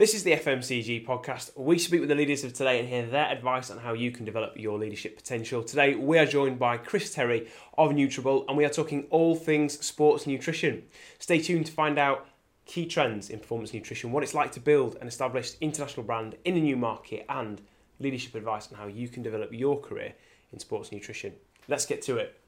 This 0.00 0.14
is 0.14 0.22
the 0.24 0.32
FMCG 0.32 1.04
podcast. 1.04 1.54
We 1.58 1.78
speak 1.78 2.00
with 2.00 2.08
the 2.08 2.14
leaders 2.14 2.42
of 2.42 2.54
today 2.54 2.80
and 2.80 2.88
hear 2.88 3.04
their 3.04 3.26
advice 3.26 3.70
on 3.70 3.76
how 3.76 3.92
you 3.92 4.10
can 4.10 4.24
develop 4.24 4.54
your 4.56 4.78
leadership 4.78 5.14
potential. 5.14 5.62
Today, 5.62 5.94
we 5.94 6.16
are 6.16 6.24
joined 6.24 6.58
by 6.58 6.78
Chris 6.78 7.12
Terry 7.12 7.48
of 7.76 7.90
Nutrabolt, 7.90 8.46
and 8.48 8.56
we 8.56 8.64
are 8.64 8.70
talking 8.70 9.06
all 9.10 9.36
things 9.36 9.78
sports 9.84 10.26
nutrition. 10.26 10.84
Stay 11.18 11.38
tuned 11.38 11.66
to 11.66 11.72
find 11.72 11.98
out 11.98 12.26
key 12.64 12.86
trends 12.86 13.28
in 13.28 13.40
performance 13.40 13.74
nutrition, 13.74 14.10
what 14.10 14.22
it's 14.22 14.32
like 14.32 14.52
to 14.52 14.60
build 14.60 14.96
an 15.02 15.06
established 15.06 15.58
international 15.60 16.06
brand 16.06 16.34
in 16.46 16.56
a 16.56 16.60
new 16.60 16.78
market, 16.78 17.26
and 17.28 17.60
leadership 17.98 18.34
advice 18.34 18.72
on 18.72 18.78
how 18.78 18.86
you 18.86 19.06
can 19.06 19.22
develop 19.22 19.52
your 19.52 19.78
career 19.78 20.14
in 20.50 20.58
sports 20.58 20.92
nutrition. 20.92 21.34
Let's 21.68 21.84
get 21.84 22.00
to 22.04 22.16
it. 22.16 22.39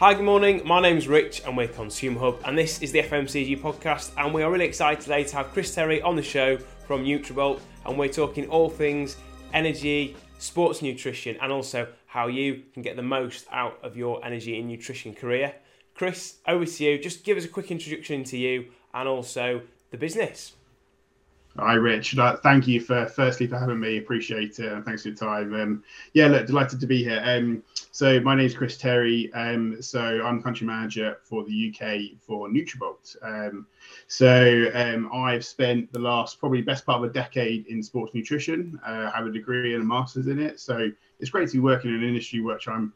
Hi, 0.00 0.14
good 0.14 0.24
morning. 0.24 0.62
My 0.64 0.80
name's 0.80 1.08
Rich 1.08 1.42
and 1.44 1.54
we're 1.54 1.68
Consumer 1.68 2.20
Hub, 2.20 2.40
and 2.46 2.56
this 2.56 2.80
is 2.80 2.90
the 2.90 3.02
FMCG 3.02 3.60
podcast. 3.60 4.12
And 4.16 4.32
we 4.32 4.42
are 4.42 4.50
really 4.50 4.64
excited 4.64 5.02
today 5.02 5.24
to 5.24 5.36
have 5.36 5.52
Chris 5.52 5.74
Terry 5.74 6.00
on 6.00 6.16
the 6.16 6.22
show 6.22 6.56
from 6.86 7.04
Nutrabolt, 7.04 7.60
and 7.84 7.98
we're 7.98 8.08
talking 8.08 8.48
all 8.48 8.70
things 8.70 9.18
energy, 9.52 10.16
sports 10.38 10.80
nutrition, 10.80 11.36
and 11.42 11.52
also 11.52 11.86
how 12.06 12.28
you 12.28 12.62
can 12.72 12.80
get 12.82 12.96
the 12.96 13.02
most 13.02 13.44
out 13.52 13.78
of 13.82 13.94
your 13.94 14.24
energy 14.24 14.58
and 14.58 14.66
nutrition 14.68 15.14
career. 15.14 15.54
Chris, 15.92 16.36
over 16.48 16.64
to 16.64 16.82
you. 16.82 16.98
Just 16.98 17.22
give 17.22 17.36
us 17.36 17.44
a 17.44 17.48
quick 17.48 17.70
introduction 17.70 18.24
to 18.24 18.38
you 18.38 18.70
and 18.94 19.06
also 19.06 19.60
the 19.90 19.98
business. 19.98 20.54
Hi, 21.58 21.74
Rich. 21.74 22.16
Thank 22.42 22.68
you 22.68 22.80
for 22.80 23.06
firstly 23.06 23.48
for 23.48 23.58
having 23.58 23.80
me. 23.80 23.98
Appreciate 23.98 24.60
it. 24.60 24.72
And 24.72 24.84
thanks 24.84 25.02
for 25.02 25.08
your 25.08 25.16
time. 25.16 25.52
Um, 25.52 25.84
yeah, 26.14 26.28
look, 26.28 26.46
delighted 26.46 26.78
to 26.78 26.86
be 26.86 27.02
here. 27.02 27.20
Um, 27.24 27.64
so 27.90 28.20
my 28.20 28.36
name 28.36 28.46
is 28.46 28.54
Chris 28.54 28.78
Terry. 28.78 29.32
Um, 29.34 29.82
so 29.82 30.00
I'm 30.00 30.40
country 30.42 30.64
manager 30.66 31.18
for 31.24 31.44
the 31.44 31.74
UK 31.74 32.20
for 32.20 32.48
Nutrabolt. 32.48 33.16
Um, 33.22 33.66
so 34.06 34.70
um, 34.74 35.10
I've 35.12 35.44
spent 35.44 35.92
the 35.92 35.98
last 35.98 36.38
probably 36.38 36.62
best 36.62 36.86
part 36.86 37.02
of 37.02 37.10
a 37.10 37.12
decade 37.12 37.66
in 37.66 37.82
sports 37.82 38.14
nutrition. 38.14 38.78
Uh, 38.86 39.10
I 39.12 39.16
have 39.18 39.26
a 39.26 39.32
degree 39.32 39.74
and 39.74 39.82
a 39.82 39.86
master's 39.86 40.28
in 40.28 40.38
it. 40.40 40.60
So 40.60 40.88
it's 41.18 41.30
great 41.30 41.48
to 41.48 41.54
be 41.54 41.60
working 41.60 41.90
in 41.90 41.96
an 41.96 42.08
industry 42.08 42.40
which 42.40 42.68
I'm 42.68 42.92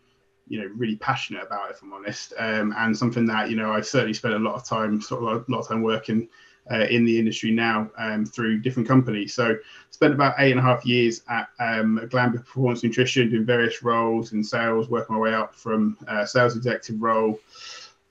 you 0.46 0.60
know 0.60 0.68
really 0.76 0.96
passionate 0.96 1.42
about 1.42 1.70
if 1.70 1.80
i'm 1.80 1.94
honest 1.94 2.34
um, 2.36 2.74
and 2.76 2.94
something 2.94 3.24
that 3.24 3.48
you 3.48 3.56
know 3.56 3.72
i've 3.72 3.86
certainly 3.86 4.12
spent 4.12 4.34
a 4.34 4.38
lot 4.38 4.54
of 4.54 4.62
time 4.62 5.00
sort 5.00 5.22
of 5.22 5.48
a 5.48 5.50
lot 5.50 5.60
of 5.60 5.68
time 5.68 5.82
working 5.82 6.28
uh, 6.70 6.86
in 6.90 7.04
the 7.04 7.18
industry 7.18 7.50
now 7.50 7.90
um, 7.98 8.24
through 8.24 8.60
different 8.60 8.88
companies. 8.88 9.34
So 9.34 9.56
spent 9.90 10.14
about 10.14 10.34
eight 10.38 10.50
and 10.50 10.60
a 10.60 10.62
half 10.62 10.84
years 10.84 11.22
at 11.28 11.48
um, 11.60 12.00
Performance 12.10 12.82
Nutrition, 12.82 13.30
doing 13.30 13.44
various 13.44 13.82
roles 13.82 14.32
in 14.32 14.42
sales, 14.42 14.88
working 14.88 15.16
my 15.16 15.20
way 15.20 15.34
up 15.34 15.54
from 15.54 15.96
uh, 16.08 16.24
sales 16.24 16.56
executive 16.56 17.00
role 17.00 17.38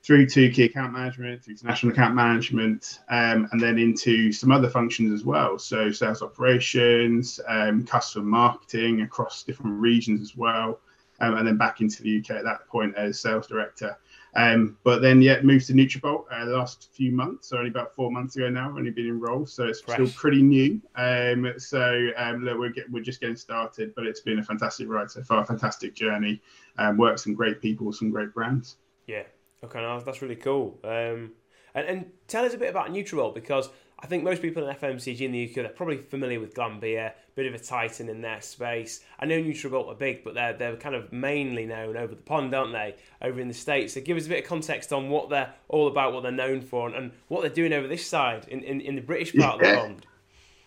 through 0.04 0.26
to 0.26 0.50
key 0.50 0.64
account 0.64 0.92
management, 0.92 1.42
through 1.42 1.56
to 1.56 1.66
national 1.66 1.90
account 1.90 2.14
management, 2.14 3.00
um, 3.08 3.48
and 3.52 3.60
then 3.60 3.78
into 3.78 4.30
some 4.32 4.52
other 4.52 4.68
functions 4.68 5.10
as 5.10 5.24
well. 5.24 5.58
So 5.58 5.90
sales 5.90 6.20
operations, 6.20 7.40
um, 7.48 7.86
customer 7.86 8.26
marketing 8.26 9.00
across 9.00 9.42
different 9.44 9.80
regions 9.80 10.20
as 10.20 10.36
well, 10.36 10.80
um, 11.20 11.38
and 11.38 11.46
then 11.46 11.56
back 11.56 11.80
into 11.80 12.02
the 12.02 12.18
UK 12.18 12.32
at 12.32 12.44
that 12.44 12.66
point 12.68 12.94
as 12.96 13.18
sales 13.18 13.46
director. 13.46 13.96
Um, 14.36 14.76
but 14.82 15.00
then, 15.00 15.22
yeah, 15.22 15.40
moved 15.42 15.66
to 15.68 15.72
Nutrabolt 15.72 16.24
uh, 16.30 16.44
the 16.44 16.56
last 16.56 16.88
few 16.92 17.12
months, 17.12 17.48
so 17.48 17.58
only 17.58 17.70
about 17.70 17.94
four 17.94 18.10
months 18.10 18.36
ago 18.36 18.48
now. 18.48 18.68
I've 18.68 18.76
only 18.76 18.90
been 18.90 19.06
enrolled, 19.06 19.48
so 19.48 19.64
it's 19.64 19.80
Fresh. 19.80 19.94
still 19.94 20.08
pretty 20.08 20.42
new. 20.42 20.80
Um, 20.96 21.52
so 21.58 22.08
um, 22.16 22.44
look, 22.44 22.58
we're, 22.58 22.70
get, 22.70 22.90
we're 22.90 23.02
just 23.02 23.20
getting 23.20 23.36
started, 23.36 23.94
but 23.94 24.06
it's 24.06 24.20
been 24.20 24.40
a 24.40 24.42
fantastic 24.42 24.88
ride 24.88 25.10
so 25.10 25.22
far, 25.22 25.42
a 25.42 25.46
fantastic 25.46 25.94
journey. 25.94 26.42
Um, 26.78 26.96
worked 26.96 27.20
some 27.20 27.34
great 27.34 27.60
people, 27.60 27.92
some 27.92 28.10
great 28.10 28.34
brands. 28.34 28.76
Yeah, 29.06 29.22
okay, 29.62 29.80
no, 29.80 30.00
that's 30.00 30.20
really 30.20 30.36
cool. 30.36 30.80
Um, 30.82 31.32
and, 31.74 31.86
and 31.86 32.06
tell 32.26 32.44
us 32.44 32.54
a 32.54 32.58
bit 32.58 32.70
about 32.70 32.90
Nutrabolt 32.90 33.34
because 33.34 33.68
I 33.98 34.06
think 34.06 34.22
most 34.22 34.42
people 34.42 34.66
in 34.66 34.74
FMCG 34.74 35.20
in 35.20 35.32
the 35.32 35.48
UK 35.48 35.54
they're 35.54 35.68
probably 35.68 35.96
familiar 35.96 36.40
with 36.40 36.54
Glanbia, 36.54 37.12
bit 37.34 37.46
of 37.46 37.54
a 37.54 37.58
titan 37.58 38.08
in 38.08 38.20
their 38.20 38.40
space. 38.40 39.00
I 39.18 39.26
know 39.26 39.40
Nutrabolt 39.40 39.88
are 39.88 39.94
big, 39.94 40.24
but 40.24 40.34
they're 40.34 40.52
they're 40.52 40.76
kind 40.76 40.94
of 40.94 41.12
mainly 41.12 41.66
known 41.66 41.96
over 41.96 42.14
the 42.14 42.22
pond, 42.22 42.54
aren't 42.54 42.72
they? 42.72 42.96
Over 43.22 43.40
in 43.40 43.48
the 43.48 43.54
states. 43.54 43.94
So 43.94 44.00
give 44.00 44.16
us 44.16 44.26
a 44.26 44.28
bit 44.28 44.44
of 44.44 44.48
context 44.48 44.92
on 44.92 45.08
what 45.08 45.30
they're 45.30 45.52
all 45.68 45.88
about, 45.88 46.12
what 46.12 46.22
they're 46.22 46.32
known 46.32 46.60
for, 46.60 46.86
and, 46.86 46.96
and 46.96 47.12
what 47.28 47.40
they're 47.40 47.50
doing 47.50 47.72
over 47.72 47.88
this 47.88 48.06
side 48.06 48.46
in, 48.48 48.62
in, 48.62 48.80
in 48.80 48.94
the 48.94 49.02
British 49.02 49.34
part 49.34 49.60
yeah. 49.62 49.68
of 49.68 49.74
the 49.74 49.80
pond. 49.80 50.06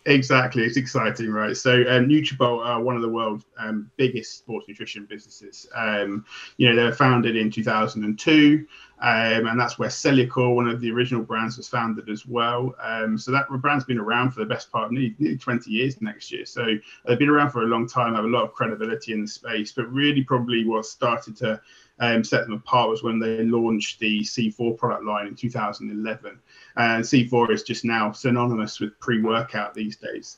Exactly, 0.07 0.63
it's 0.63 0.77
exciting, 0.77 1.29
right? 1.31 1.55
So, 1.57 1.81
um, 1.81 2.07
Nutrabolt 2.07 2.65
are 2.65 2.81
one 2.81 2.95
of 2.95 3.01
the 3.01 3.09
world's 3.09 3.43
um, 3.59 3.91
biggest 3.97 4.37
sports 4.37 4.65
nutrition 4.69 5.05
businesses. 5.05 5.67
Um, 5.75 6.23
you 6.55 6.69
know, 6.69 6.77
they 6.77 6.83
were 6.85 6.93
founded 6.93 7.35
in 7.35 7.51
2002, 7.51 8.65
um, 9.01 9.47
and 9.47 9.59
that's 9.59 9.77
where 9.77 9.89
Cellucor, 9.89 10.55
one 10.55 10.69
of 10.69 10.79
the 10.79 10.89
original 10.91 11.23
brands, 11.23 11.57
was 11.57 11.67
founded 11.67 12.09
as 12.09 12.25
well. 12.25 12.73
Um, 12.81 13.17
so 13.17 13.31
that 13.31 13.49
brand's 13.59 13.83
been 13.83 13.99
around 13.99 14.31
for 14.31 14.39
the 14.39 14.45
best 14.45 14.71
part 14.71 14.85
of 14.85 14.91
nearly, 14.93 15.13
nearly 15.19 15.37
20 15.37 15.69
years 15.69 16.01
next 16.01 16.31
year. 16.31 16.45
So 16.45 16.65
they've 17.05 17.19
been 17.19 17.27
around 17.27 17.51
for 17.51 17.63
a 17.63 17.67
long 17.67 17.85
time, 17.85 18.15
have 18.15 18.23
a 18.23 18.29
lot 18.29 18.45
of 18.45 18.53
credibility 18.53 19.11
in 19.11 19.23
the 19.23 19.27
space. 19.27 19.73
But 19.73 19.91
really, 19.91 20.23
probably 20.23 20.63
what 20.63 20.85
started 20.85 21.35
to 21.37 21.59
um, 21.99 22.23
set 22.23 22.43
them 22.43 22.53
apart 22.53 22.89
was 22.89 23.03
when 23.03 23.19
they 23.19 23.43
launched 23.43 23.99
the 23.99 24.21
C4 24.21 24.77
product 24.77 25.03
line 25.03 25.27
in 25.27 25.35
2011. 25.35 26.39
And 26.75 27.03
C4 27.03 27.51
is 27.51 27.63
just 27.63 27.85
now 27.85 28.11
synonymous 28.11 28.79
with 28.79 28.99
pre 28.99 29.21
workout 29.21 29.73
these 29.73 29.97
days. 29.97 30.37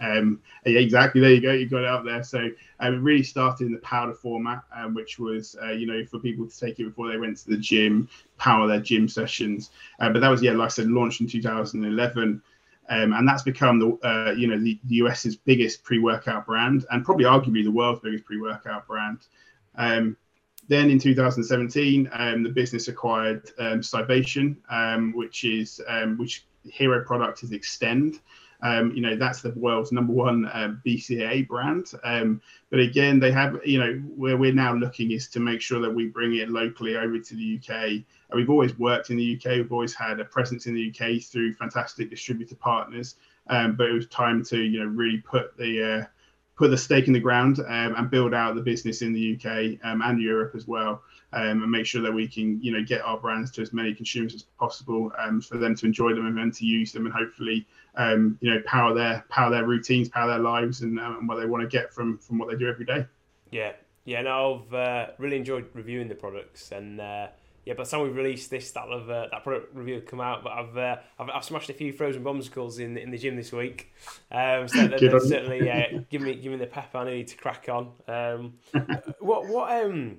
Um, 0.00 0.40
yeah, 0.66 0.80
exactly. 0.80 1.20
There 1.20 1.32
you 1.32 1.40
go. 1.40 1.52
You 1.52 1.68
got 1.68 1.82
it 1.82 1.88
out 1.88 2.04
there. 2.04 2.22
So 2.22 2.50
um, 2.80 2.94
it 2.94 2.98
really 2.98 3.22
started 3.22 3.66
in 3.66 3.72
the 3.72 3.78
powder 3.78 4.14
format, 4.14 4.62
um, 4.74 4.94
which 4.94 5.18
was, 5.18 5.56
uh, 5.62 5.72
you 5.72 5.86
know, 5.86 6.04
for 6.06 6.18
people 6.18 6.48
to 6.48 6.58
take 6.58 6.78
it 6.80 6.84
before 6.84 7.08
they 7.08 7.16
went 7.16 7.36
to 7.38 7.50
the 7.50 7.56
gym, 7.56 8.08
power 8.38 8.66
their 8.66 8.80
gym 8.80 9.08
sessions. 9.08 9.70
Uh, 10.00 10.10
but 10.10 10.20
that 10.20 10.28
was, 10.28 10.42
yeah, 10.42 10.52
like 10.52 10.66
I 10.66 10.68
said, 10.68 10.88
launched 10.88 11.20
in 11.20 11.28
2011. 11.28 12.42
Um, 12.86 13.12
and 13.14 13.26
that's 13.26 13.42
become 13.42 13.78
the 13.78 13.98
uh, 14.06 14.32
you 14.32 14.46
know 14.46 14.58
the, 14.58 14.78
the, 14.84 14.96
US's 14.96 15.36
biggest 15.36 15.84
pre-workout 15.84 16.44
brand 16.44 16.84
and 16.90 17.02
probably 17.02 17.24
arguably 17.24 17.64
the 17.64 17.70
world's 17.70 18.00
biggest 18.00 18.26
pre-workout 18.26 18.86
brand. 18.86 19.20
Um, 19.76 20.18
then 20.68 20.90
in 20.90 20.98
2017, 20.98 22.08
um, 22.12 22.42
the 22.42 22.48
business 22.48 22.88
acquired 22.88 23.50
um, 23.58 23.80
Scivation, 23.80 24.56
um, 24.70 25.12
which 25.14 25.44
is 25.44 25.80
um, 25.88 26.16
which 26.16 26.46
hero 26.64 27.04
product 27.04 27.42
is 27.42 27.52
Extend. 27.52 28.20
Um, 28.62 28.92
you 28.92 29.02
know 29.02 29.14
that's 29.16 29.42
the 29.42 29.50
world's 29.50 29.92
number 29.92 30.12
one 30.14 30.46
uh, 30.46 30.74
BCAA 30.86 31.46
brand. 31.46 31.92
but 32.70 32.80
again, 32.80 33.20
they 33.20 33.30
have 33.30 33.60
you 33.64 33.78
know 33.78 33.92
where 34.16 34.38
we're 34.38 34.54
now 34.54 34.74
looking 34.74 35.10
is 35.10 35.28
to 35.30 35.40
make 35.40 35.60
sure 35.60 35.80
that 35.80 35.94
we 35.94 36.06
bring 36.06 36.36
it 36.36 36.48
locally 36.48 36.96
over 36.96 37.18
to 37.18 37.34
the 37.34 37.60
UK. 37.60 37.74
And 37.74 38.04
we've 38.34 38.48
always 38.48 38.78
worked 38.78 39.10
in 39.10 39.16
the 39.18 39.36
UK. 39.36 39.56
We've 39.56 39.72
always 39.72 39.94
had 39.94 40.18
a 40.18 40.24
presence 40.24 40.66
in 40.66 40.74
the 40.74 40.90
UK 40.90 41.22
through 41.22 41.52
fantastic 41.54 42.08
distributor 42.08 42.56
partners. 42.56 43.16
but 43.46 43.80
it 43.80 43.92
was 43.92 44.06
time 44.06 44.42
to 44.44 44.58
you 44.58 44.80
know 44.80 44.86
really 44.86 45.18
put 45.18 45.56
the 45.58 46.00
uh, 46.00 46.04
put 46.56 46.70
the 46.70 46.76
stake 46.76 47.06
in 47.06 47.12
the 47.12 47.20
ground 47.20 47.58
um, 47.60 47.94
and 47.96 48.10
build 48.10 48.32
out 48.32 48.54
the 48.54 48.60
business 48.60 49.02
in 49.02 49.12
the 49.12 49.34
UK 49.34 49.78
um, 49.84 50.02
and 50.02 50.20
Europe 50.20 50.54
as 50.54 50.66
well, 50.66 51.02
um, 51.32 51.62
and 51.62 51.70
make 51.70 51.86
sure 51.86 52.02
that 52.02 52.12
we 52.12 52.28
can, 52.28 52.60
you 52.62 52.72
know, 52.72 52.82
get 52.82 53.00
our 53.02 53.18
brands 53.18 53.50
to 53.52 53.62
as 53.62 53.72
many 53.72 53.92
consumers 53.92 54.34
as 54.34 54.42
possible 54.58 55.10
um, 55.18 55.40
for 55.40 55.58
them 55.58 55.74
to 55.74 55.86
enjoy 55.86 56.14
them 56.14 56.26
and 56.26 56.38
then 56.38 56.50
to 56.52 56.64
use 56.64 56.92
them 56.92 57.06
and 57.06 57.14
hopefully, 57.14 57.66
um, 57.96 58.38
you 58.40 58.52
know, 58.52 58.60
power 58.66 58.94
their 58.94 59.24
power 59.28 59.50
their 59.50 59.66
routines, 59.66 60.08
power 60.08 60.28
their 60.28 60.38
lives, 60.38 60.82
and, 60.82 60.98
uh, 60.98 61.16
and 61.18 61.28
what 61.28 61.40
they 61.40 61.46
want 61.46 61.62
to 61.62 61.68
get 61.68 61.92
from 61.92 62.18
from 62.18 62.38
what 62.38 62.48
they 62.48 62.56
do 62.56 62.68
every 62.68 62.84
day. 62.84 63.04
Yeah, 63.50 63.72
yeah. 64.04 64.22
No, 64.22 64.64
I've 64.66 64.74
uh, 64.74 65.06
really 65.18 65.36
enjoyed 65.36 65.66
reviewing 65.72 66.08
the 66.08 66.14
products 66.14 66.72
and. 66.72 67.00
Uh 67.00 67.28
yeah, 67.64 67.74
by 67.74 67.84
the 67.84 67.90
time 67.90 68.02
we 68.02 68.10
release 68.10 68.48
this, 68.48 68.70
that'll 68.72 68.98
have, 68.98 69.08
uh, 69.08 69.26
that 69.30 69.42
product 69.42 69.74
review 69.74 69.94
will 69.94 70.02
come 70.02 70.20
out. 70.20 70.44
But 70.44 70.52
I've, 70.52 70.76
uh, 70.76 70.96
I've, 71.18 71.30
I've 71.30 71.44
smashed 71.44 71.70
a 71.70 71.72
few 71.72 71.92
frozen 71.92 72.22
bombsicles 72.22 72.78
in 72.78 72.98
in 72.98 73.10
the 73.10 73.18
gym 73.18 73.36
this 73.36 73.52
week, 73.52 73.92
um, 74.30 74.68
so 74.68 74.86
that, 74.88 75.22
certainly 75.26 75.70
uh, 75.70 76.00
give 76.10 76.22
me 76.22 76.34
give 76.34 76.52
me 76.52 76.58
the 76.58 76.66
pep 76.66 76.94
I 76.94 77.04
need 77.04 77.28
to 77.28 77.36
crack 77.36 77.68
on. 77.68 77.92
Um, 78.06 78.54
what 79.20 79.48
what 79.48 79.84
um 79.84 80.18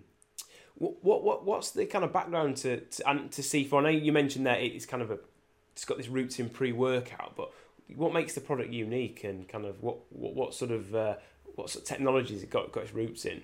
what 0.75 1.23
what 1.23 1.46
what's 1.46 1.72
the 1.72 1.85
kind 1.85 2.03
of 2.03 2.11
background 2.11 2.58
to 2.58 2.81
to, 2.81 3.09
and 3.09 3.31
to 3.31 3.41
C4? 3.41 3.79
I 3.79 3.84
know 3.84 3.90
you 3.90 4.11
mentioned 4.11 4.46
that 4.47 4.61
it's 4.61 4.85
kind 4.85 5.03
of 5.03 5.11
a 5.11 5.19
it's 5.73 5.85
got 5.85 5.97
this 5.97 6.08
roots 6.08 6.40
in 6.40 6.49
pre 6.49 6.72
workout, 6.72 7.35
but 7.35 7.52
what 7.96 8.14
makes 8.14 8.34
the 8.34 8.41
product 8.41 8.72
unique 8.72 9.23
and 9.23 9.47
kind 9.47 9.66
of 9.66 9.81
what 9.84 9.97
what, 10.09 10.34
what 10.34 10.53
sort 10.53 10.72
of 10.72 10.96
uh, 10.96 11.16
what 11.55 11.69
sort 11.69 11.84
of 11.84 11.87
technologies 11.87 12.43
it 12.43 12.49
got 12.49 12.72
got 12.72 12.84
its 12.84 12.93
roots 12.93 13.25
in? 13.25 13.41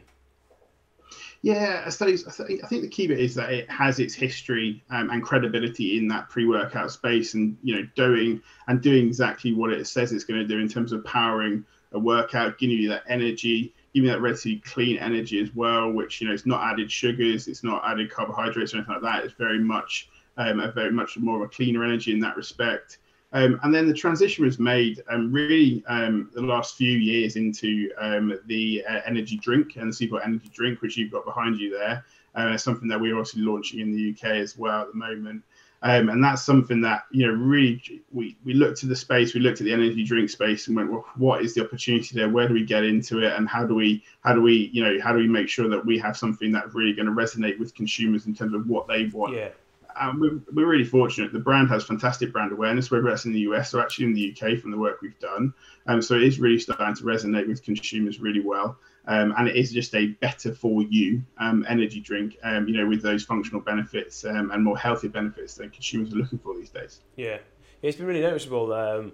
Yeah, 1.43 1.81
I 1.85 1.89
suppose 1.89 2.27
I 2.27 2.67
think 2.67 2.83
the 2.83 2.87
key 2.87 3.07
bit 3.07 3.19
is 3.19 3.33
that 3.33 3.51
it 3.51 3.69
has 3.69 3.99
its 3.99 4.13
history 4.13 4.83
um, 4.91 5.09
and 5.09 5.23
credibility 5.23 5.97
in 5.97 6.07
that 6.09 6.29
pre-workout 6.29 6.91
space, 6.91 7.33
and 7.33 7.57
you 7.63 7.75
know, 7.75 7.87
doing 7.95 8.41
and 8.67 8.79
doing 8.79 9.07
exactly 9.07 9.51
what 9.53 9.71
it 9.71 9.87
says 9.87 10.11
it's 10.11 10.23
going 10.23 10.39
to 10.39 10.47
do 10.47 10.59
in 10.59 10.69
terms 10.69 10.91
of 10.91 11.03
powering 11.03 11.65
a 11.93 11.99
workout, 11.99 12.59
giving 12.59 12.77
you 12.77 12.89
that 12.89 13.03
energy, 13.07 13.73
giving 13.93 14.07
you 14.07 14.13
that 14.13 14.21
relatively 14.21 14.59
clean 14.59 14.97
energy 14.97 15.41
as 15.41 15.53
well, 15.55 15.91
which 15.91 16.21
you 16.21 16.27
know, 16.27 16.33
it's 16.33 16.45
not 16.45 16.71
added 16.71 16.91
sugars, 16.91 17.47
it's 17.47 17.63
not 17.63 17.81
added 17.85 18.11
carbohydrates 18.11 18.73
or 18.73 18.77
anything 18.77 18.93
like 18.93 19.03
that. 19.03 19.25
It's 19.25 19.33
very 19.33 19.59
much 19.59 20.09
um, 20.37 20.59
a 20.59 20.71
very 20.71 20.91
much 20.91 21.17
more 21.17 21.37
of 21.37 21.41
a 21.41 21.47
cleaner 21.47 21.83
energy 21.83 22.11
in 22.11 22.19
that 22.19 22.37
respect. 22.37 22.99
Um, 23.33 23.59
and 23.63 23.73
then 23.73 23.87
the 23.87 23.93
transition 23.93 24.43
was 24.43 24.59
made 24.59 25.01
um, 25.09 25.31
really 25.31 25.83
um, 25.87 26.29
the 26.33 26.41
last 26.41 26.75
few 26.75 26.97
years 26.97 27.37
into 27.37 27.89
um, 27.97 28.37
the 28.47 28.83
uh, 28.89 28.99
energy 29.05 29.37
drink 29.37 29.77
and 29.77 29.93
the 29.93 30.07
C4 30.07 30.25
Energy 30.25 30.49
Drink, 30.53 30.81
which 30.81 30.97
you've 30.97 31.11
got 31.11 31.25
behind 31.25 31.57
you 31.57 31.71
there. 31.71 32.03
Uh, 32.35 32.57
something 32.57 32.87
that 32.87 32.99
we're 32.99 33.17
also 33.17 33.39
launching 33.39 33.79
in 33.79 33.91
the 33.91 34.11
UK 34.11 34.37
as 34.37 34.57
well 34.57 34.81
at 34.81 34.87
the 34.87 34.97
moment. 34.97 35.43
Um, 35.83 36.09
and 36.09 36.23
that's 36.23 36.43
something 36.43 36.79
that 36.81 37.05
you 37.09 37.25
know 37.25 37.33
really 37.33 38.03
we 38.11 38.37
we 38.45 38.53
looked 38.53 38.83
at 38.83 38.89
the 38.89 38.95
space, 38.95 39.33
we 39.33 39.41
looked 39.41 39.61
at 39.61 39.65
the 39.65 39.73
energy 39.73 40.03
drink 40.03 40.29
space, 40.29 40.67
and 40.67 40.75
went, 40.75 40.91
well, 40.91 41.03
what 41.15 41.43
is 41.43 41.55
the 41.55 41.65
opportunity 41.65 42.15
there? 42.15 42.29
Where 42.29 42.47
do 42.47 42.53
we 42.53 42.63
get 42.63 42.83
into 42.83 43.19
it, 43.19 43.33
and 43.33 43.49
how 43.49 43.65
do 43.65 43.73
we 43.73 44.03
how 44.21 44.33
do 44.33 44.41
we 44.41 44.69
you 44.71 44.83
know 44.83 45.01
how 45.01 45.11
do 45.11 45.17
we 45.17 45.27
make 45.27 45.49
sure 45.49 45.67
that 45.69 45.83
we 45.83 45.97
have 45.97 46.15
something 46.15 46.51
that's 46.51 46.75
really 46.75 46.93
going 46.93 47.07
to 47.07 47.11
resonate 47.11 47.57
with 47.57 47.73
consumers 47.73 48.27
in 48.27 48.35
terms 48.35 48.53
of 48.53 48.69
what 48.69 48.87
they 48.87 49.05
want? 49.07 49.33
Yeah. 49.33 49.49
Um, 49.99 50.19
we're, 50.19 50.39
we're 50.53 50.69
really 50.69 50.83
fortunate. 50.83 51.33
The 51.33 51.39
brand 51.39 51.69
has 51.69 51.83
fantastic 51.83 52.31
brand 52.31 52.51
awareness, 52.51 52.91
whether 52.91 53.03
that's 53.03 53.25
in 53.25 53.33
the 53.33 53.39
US 53.41 53.73
or 53.73 53.81
actually 53.81 54.05
in 54.05 54.13
the 54.13 54.31
UK 54.31 54.59
from 54.59 54.71
the 54.71 54.77
work 54.77 55.01
we've 55.01 55.19
done. 55.19 55.53
Um, 55.87 56.01
so 56.01 56.15
it 56.15 56.23
is 56.23 56.39
really 56.39 56.59
starting 56.59 56.95
to 56.95 57.03
resonate 57.03 57.47
with 57.47 57.63
consumers 57.63 58.19
really 58.19 58.41
well. 58.41 58.77
Um, 59.07 59.33
and 59.37 59.47
it 59.47 59.55
is 59.55 59.71
just 59.71 59.95
a 59.95 60.07
better 60.07 60.53
for 60.53 60.83
you 60.83 61.23
um, 61.39 61.65
energy 61.67 61.99
drink, 61.99 62.37
um, 62.43 62.67
you 62.67 62.77
know, 62.77 62.87
with 62.87 63.01
those 63.01 63.23
functional 63.23 63.61
benefits 63.61 64.23
um, 64.25 64.51
and 64.51 64.63
more 64.63 64.77
healthy 64.77 65.07
benefits 65.07 65.55
that 65.55 65.73
consumers 65.73 66.13
are 66.13 66.17
looking 66.17 66.39
for 66.39 66.55
these 66.55 66.69
days. 66.69 67.01
Yeah, 67.15 67.39
it's 67.81 67.97
been 67.97 68.05
really 68.05 68.21
noticeable. 68.21 68.71
Um, 68.73 69.13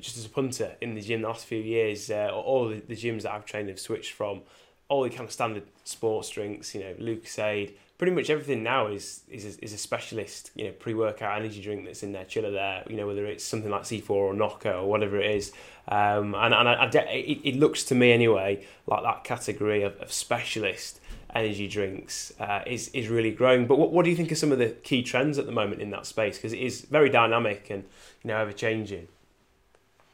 just 0.00 0.16
as 0.16 0.24
a 0.24 0.28
punter 0.28 0.76
in 0.80 0.94
the 0.94 1.00
gym 1.00 1.22
the 1.22 1.28
last 1.28 1.46
few 1.46 1.58
years, 1.58 2.10
uh, 2.10 2.30
all 2.32 2.68
the, 2.68 2.80
the 2.80 2.94
gyms 2.94 3.22
that 3.22 3.32
I've 3.32 3.44
trained 3.44 3.68
have 3.68 3.80
switched 3.80 4.12
from 4.12 4.42
all 4.88 5.02
the 5.02 5.10
kind 5.10 5.22
of 5.22 5.32
standard 5.32 5.64
sports 5.84 6.28
drinks, 6.28 6.74
you 6.74 6.82
know, 6.82 6.94
Lucozade, 6.94 7.74
pretty 7.98 8.12
much 8.12 8.28
everything 8.30 8.62
now 8.62 8.88
is 8.88 9.22
is 9.28 9.44
a, 9.44 9.64
is 9.64 9.72
a 9.72 9.78
specialist, 9.78 10.50
you 10.54 10.64
know, 10.64 10.72
pre-workout 10.72 11.38
energy 11.38 11.62
drink 11.62 11.84
that's 11.84 12.02
in 12.02 12.12
their 12.12 12.24
chiller 12.24 12.50
there. 12.50 12.84
You 12.88 12.96
know, 12.96 13.06
whether 13.06 13.26
it's 13.26 13.44
something 13.44 13.70
like 13.70 13.82
C4 13.82 14.10
or 14.10 14.34
NOCCO 14.34 14.82
or 14.82 14.86
whatever 14.86 15.20
it 15.20 15.34
is. 15.34 15.52
Um, 15.88 16.34
and 16.34 16.52
and 16.52 16.68
I, 16.68 16.74
I 16.74 16.86
it, 16.86 17.40
it, 17.44 17.56
looks 17.56 17.84
to 17.84 17.94
me 17.94 18.12
anyway 18.12 18.66
like 18.86 19.02
that 19.04 19.22
category 19.24 19.82
of, 19.82 19.96
of 20.00 20.12
specialist 20.12 21.00
energy 21.34 21.68
drinks 21.68 22.32
uh, 22.40 22.62
is 22.66 22.88
is 22.88 23.08
really 23.08 23.30
growing. 23.30 23.66
But 23.66 23.78
what 23.78 23.92
what 23.92 24.04
do 24.04 24.10
you 24.10 24.16
think 24.16 24.32
are 24.32 24.36
some 24.36 24.52
of 24.52 24.58
the 24.58 24.70
key 24.70 25.02
trends 25.02 25.38
at 25.38 25.46
the 25.46 25.52
moment 25.52 25.80
in 25.80 25.90
that 25.90 26.06
space? 26.06 26.36
Because 26.36 26.52
it 26.52 26.60
is 26.60 26.82
very 26.82 27.08
dynamic 27.08 27.70
and 27.70 27.84
you 28.22 28.28
know 28.28 28.36
ever 28.36 28.52
changing. 28.52 29.08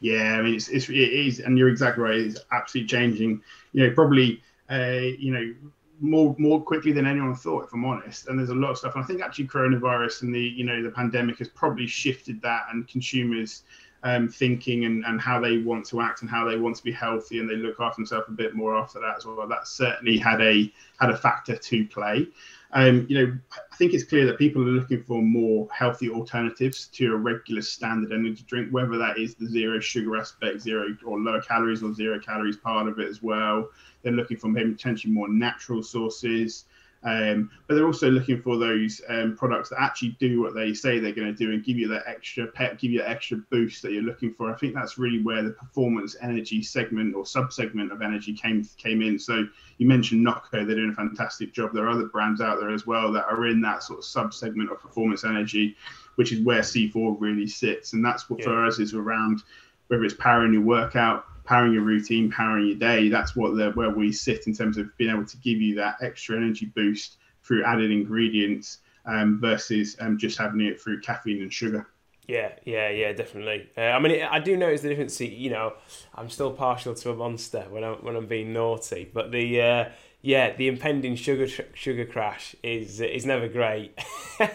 Yeah, 0.00 0.36
I 0.38 0.42
mean 0.42 0.54
it's, 0.54 0.68
it's 0.68 0.88
it 0.88 0.94
is, 0.94 1.40
and 1.40 1.56
you're 1.56 1.68
exactly 1.68 2.02
right. 2.02 2.18
It's 2.18 2.40
absolutely 2.52 2.88
changing. 2.88 3.42
You 3.72 3.86
know, 3.86 3.94
probably 3.94 4.42
uh, 4.70 5.00
you 5.18 5.32
know 5.32 5.54
more 6.02 6.34
more 6.36 6.60
quickly 6.60 6.92
than 6.92 7.06
anyone 7.06 7.34
thought, 7.34 7.64
if 7.64 7.72
I'm 7.72 7.84
honest. 7.84 8.26
And 8.26 8.38
there's 8.38 8.50
a 8.50 8.54
lot 8.54 8.70
of 8.70 8.78
stuff. 8.78 8.94
And 8.96 9.04
I 9.04 9.06
think 9.06 9.22
actually 9.22 9.46
coronavirus 9.46 10.22
and 10.22 10.34
the 10.34 10.40
you 10.40 10.64
know 10.64 10.82
the 10.82 10.90
pandemic 10.90 11.38
has 11.38 11.48
probably 11.48 11.86
shifted 11.86 12.42
that 12.42 12.66
and 12.72 12.86
consumers 12.88 13.62
um, 14.02 14.28
thinking 14.28 14.84
and, 14.84 15.04
and 15.04 15.20
how 15.20 15.40
they 15.40 15.58
want 15.58 15.86
to 15.86 16.00
act 16.00 16.22
and 16.22 16.30
how 16.30 16.44
they 16.44 16.56
want 16.56 16.74
to 16.76 16.82
be 16.82 16.90
healthy 16.90 17.38
and 17.38 17.48
they 17.48 17.54
look 17.54 17.78
after 17.78 18.00
themselves 18.00 18.26
a 18.28 18.32
bit 18.32 18.54
more 18.54 18.76
after 18.76 18.98
that 19.00 19.16
as 19.16 19.24
well. 19.24 19.46
That 19.46 19.68
certainly 19.68 20.18
had 20.18 20.40
a 20.40 20.72
had 20.98 21.10
a 21.10 21.16
factor 21.16 21.56
to 21.56 21.86
play. 21.86 22.26
Um, 22.74 23.06
you 23.08 23.18
know, 23.18 23.38
I 23.52 23.76
think 23.76 23.92
it's 23.92 24.04
clear 24.04 24.24
that 24.26 24.38
people 24.38 24.62
are 24.62 24.72
looking 24.72 25.02
for 25.02 25.20
more 25.20 25.68
healthy 25.70 26.08
alternatives 26.08 26.86
to 26.92 27.12
a 27.12 27.16
regular 27.16 27.60
standard 27.60 28.12
energy 28.12 28.44
drink, 28.46 28.70
whether 28.70 28.96
that 28.96 29.18
is 29.18 29.34
the 29.34 29.46
zero 29.46 29.78
sugar 29.78 30.16
aspect, 30.16 30.62
zero 30.62 30.96
or 31.04 31.20
lower 31.20 31.42
calories 31.42 31.82
or 31.82 31.92
zero 31.92 32.18
calories 32.18 32.56
part 32.56 32.88
of 32.88 32.98
it 32.98 33.08
as 33.08 33.22
well. 33.22 33.68
They're 34.02 34.12
looking 34.12 34.38
for 34.38 34.48
maybe 34.48 34.72
potentially 34.72 35.12
more 35.12 35.28
natural 35.28 35.82
sources. 35.82 36.64
Um, 37.04 37.50
but 37.66 37.74
they're 37.74 37.86
also 37.86 38.10
looking 38.10 38.40
for 38.40 38.58
those 38.58 39.00
um, 39.08 39.36
products 39.36 39.70
that 39.70 39.80
actually 39.80 40.16
do 40.20 40.40
what 40.40 40.54
they 40.54 40.72
say 40.72 40.98
they're 40.98 41.12
going 41.12 41.34
to 41.34 41.44
do 41.44 41.52
and 41.52 41.64
give 41.64 41.76
you 41.76 41.88
that 41.88 42.04
extra 42.06 42.46
pep, 42.46 42.78
give 42.78 42.92
you 42.92 43.00
that 43.00 43.10
extra 43.10 43.38
boost 43.50 43.82
that 43.82 43.92
you're 43.92 44.02
looking 44.02 44.32
for. 44.34 44.52
I 44.52 44.56
think 44.56 44.74
that's 44.74 44.98
really 44.98 45.20
where 45.20 45.42
the 45.42 45.50
performance 45.50 46.16
energy 46.20 46.62
segment 46.62 47.16
or 47.16 47.26
sub-segment 47.26 47.90
of 47.90 48.02
energy 48.02 48.32
came 48.32 48.68
came 48.76 49.02
in. 49.02 49.18
So 49.18 49.44
you 49.78 49.88
mentioned 49.88 50.24
NOCCO, 50.24 50.64
they're 50.66 50.76
doing 50.76 50.90
a 50.90 50.94
fantastic 50.94 51.52
job. 51.52 51.72
There 51.74 51.86
are 51.86 51.90
other 51.90 52.06
brands 52.06 52.40
out 52.40 52.60
there 52.60 52.70
as 52.70 52.86
well 52.86 53.10
that 53.12 53.24
are 53.24 53.46
in 53.46 53.60
that 53.62 53.82
sort 53.82 53.98
of 53.98 54.04
sub-segment 54.04 54.70
of 54.70 54.80
performance 54.80 55.24
energy, 55.24 55.76
which 56.14 56.30
is 56.32 56.40
where 56.40 56.60
C4 56.60 57.16
really 57.18 57.48
sits. 57.48 57.94
And 57.94 58.04
that's 58.04 58.30
what 58.30 58.40
yeah. 58.40 58.46
for 58.46 58.64
us 58.64 58.78
is 58.78 58.94
around 58.94 59.42
whether 59.88 60.04
it's 60.04 60.14
powering 60.14 60.52
your 60.52 60.62
workout, 60.62 61.26
powering 61.44 61.72
your 61.72 61.82
routine, 61.82 62.30
powering 62.30 62.66
your 62.66 62.76
day. 62.76 63.08
That's 63.08 63.34
what 63.36 63.56
the, 63.56 63.70
where 63.72 63.90
we 63.90 64.12
sit 64.12 64.46
in 64.46 64.54
terms 64.54 64.78
of 64.78 64.96
being 64.96 65.10
able 65.10 65.26
to 65.26 65.36
give 65.38 65.60
you 65.60 65.74
that 65.76 65.96
extra 66.02 66.36
energy 66.36 66.66
boost 66.66 67.18
through 67.42 67.64
added 67.64 67.90
ingredients 67.90 68.78
um, 69.06 69.40
versus 69.40 69.96
um, 70.00 70.18
just 70.18 70.38
having 70.38 70.60
it 70.60 70.80
through 70.80 71.00
caffeine 71.00 71.42
and 71.42 71.52
sugar. 71.52 71.86
Yeah, 72.28 72.52
yeah, 72.64 72.88
yeah, 72.88 73.12
definitely. 73.12 73.68
Uh, 73.76 73.80
I 73.80 73.98
mean, 73.98 74.22
I 74.22 74.38
do 74.38 74.56
notice 74.56 74.82
the 74.82 74.90
difference. 74.90 75.20
You 75.20 75.50
know, 75.50 75.74
I'm 76.14 76.30
still 76.30 76.52
partial 76.52 76.94
to 76.94 77.10
a 77.10 77.16
monster 77.16 77.66
when 77.68 77.82
I'm 77.82 77.96
when 77.96 78.14
I'm 78.14 78.26
being 78.26 78.52
naughty, 78.52 79.10
but 79.12 79.32
the 79.32 79.60
uh, 79.60 79.84
yeah, 80.24 80.54
the 80.54 80.68
impending 80.68 81.16
sugar 81.16 81.48
sugar 81.74 82.04
crash 82.04 82.54
is 82.62 83.00
is 83.00 83.26
never 83.26 83.48
great. 83.48 83.98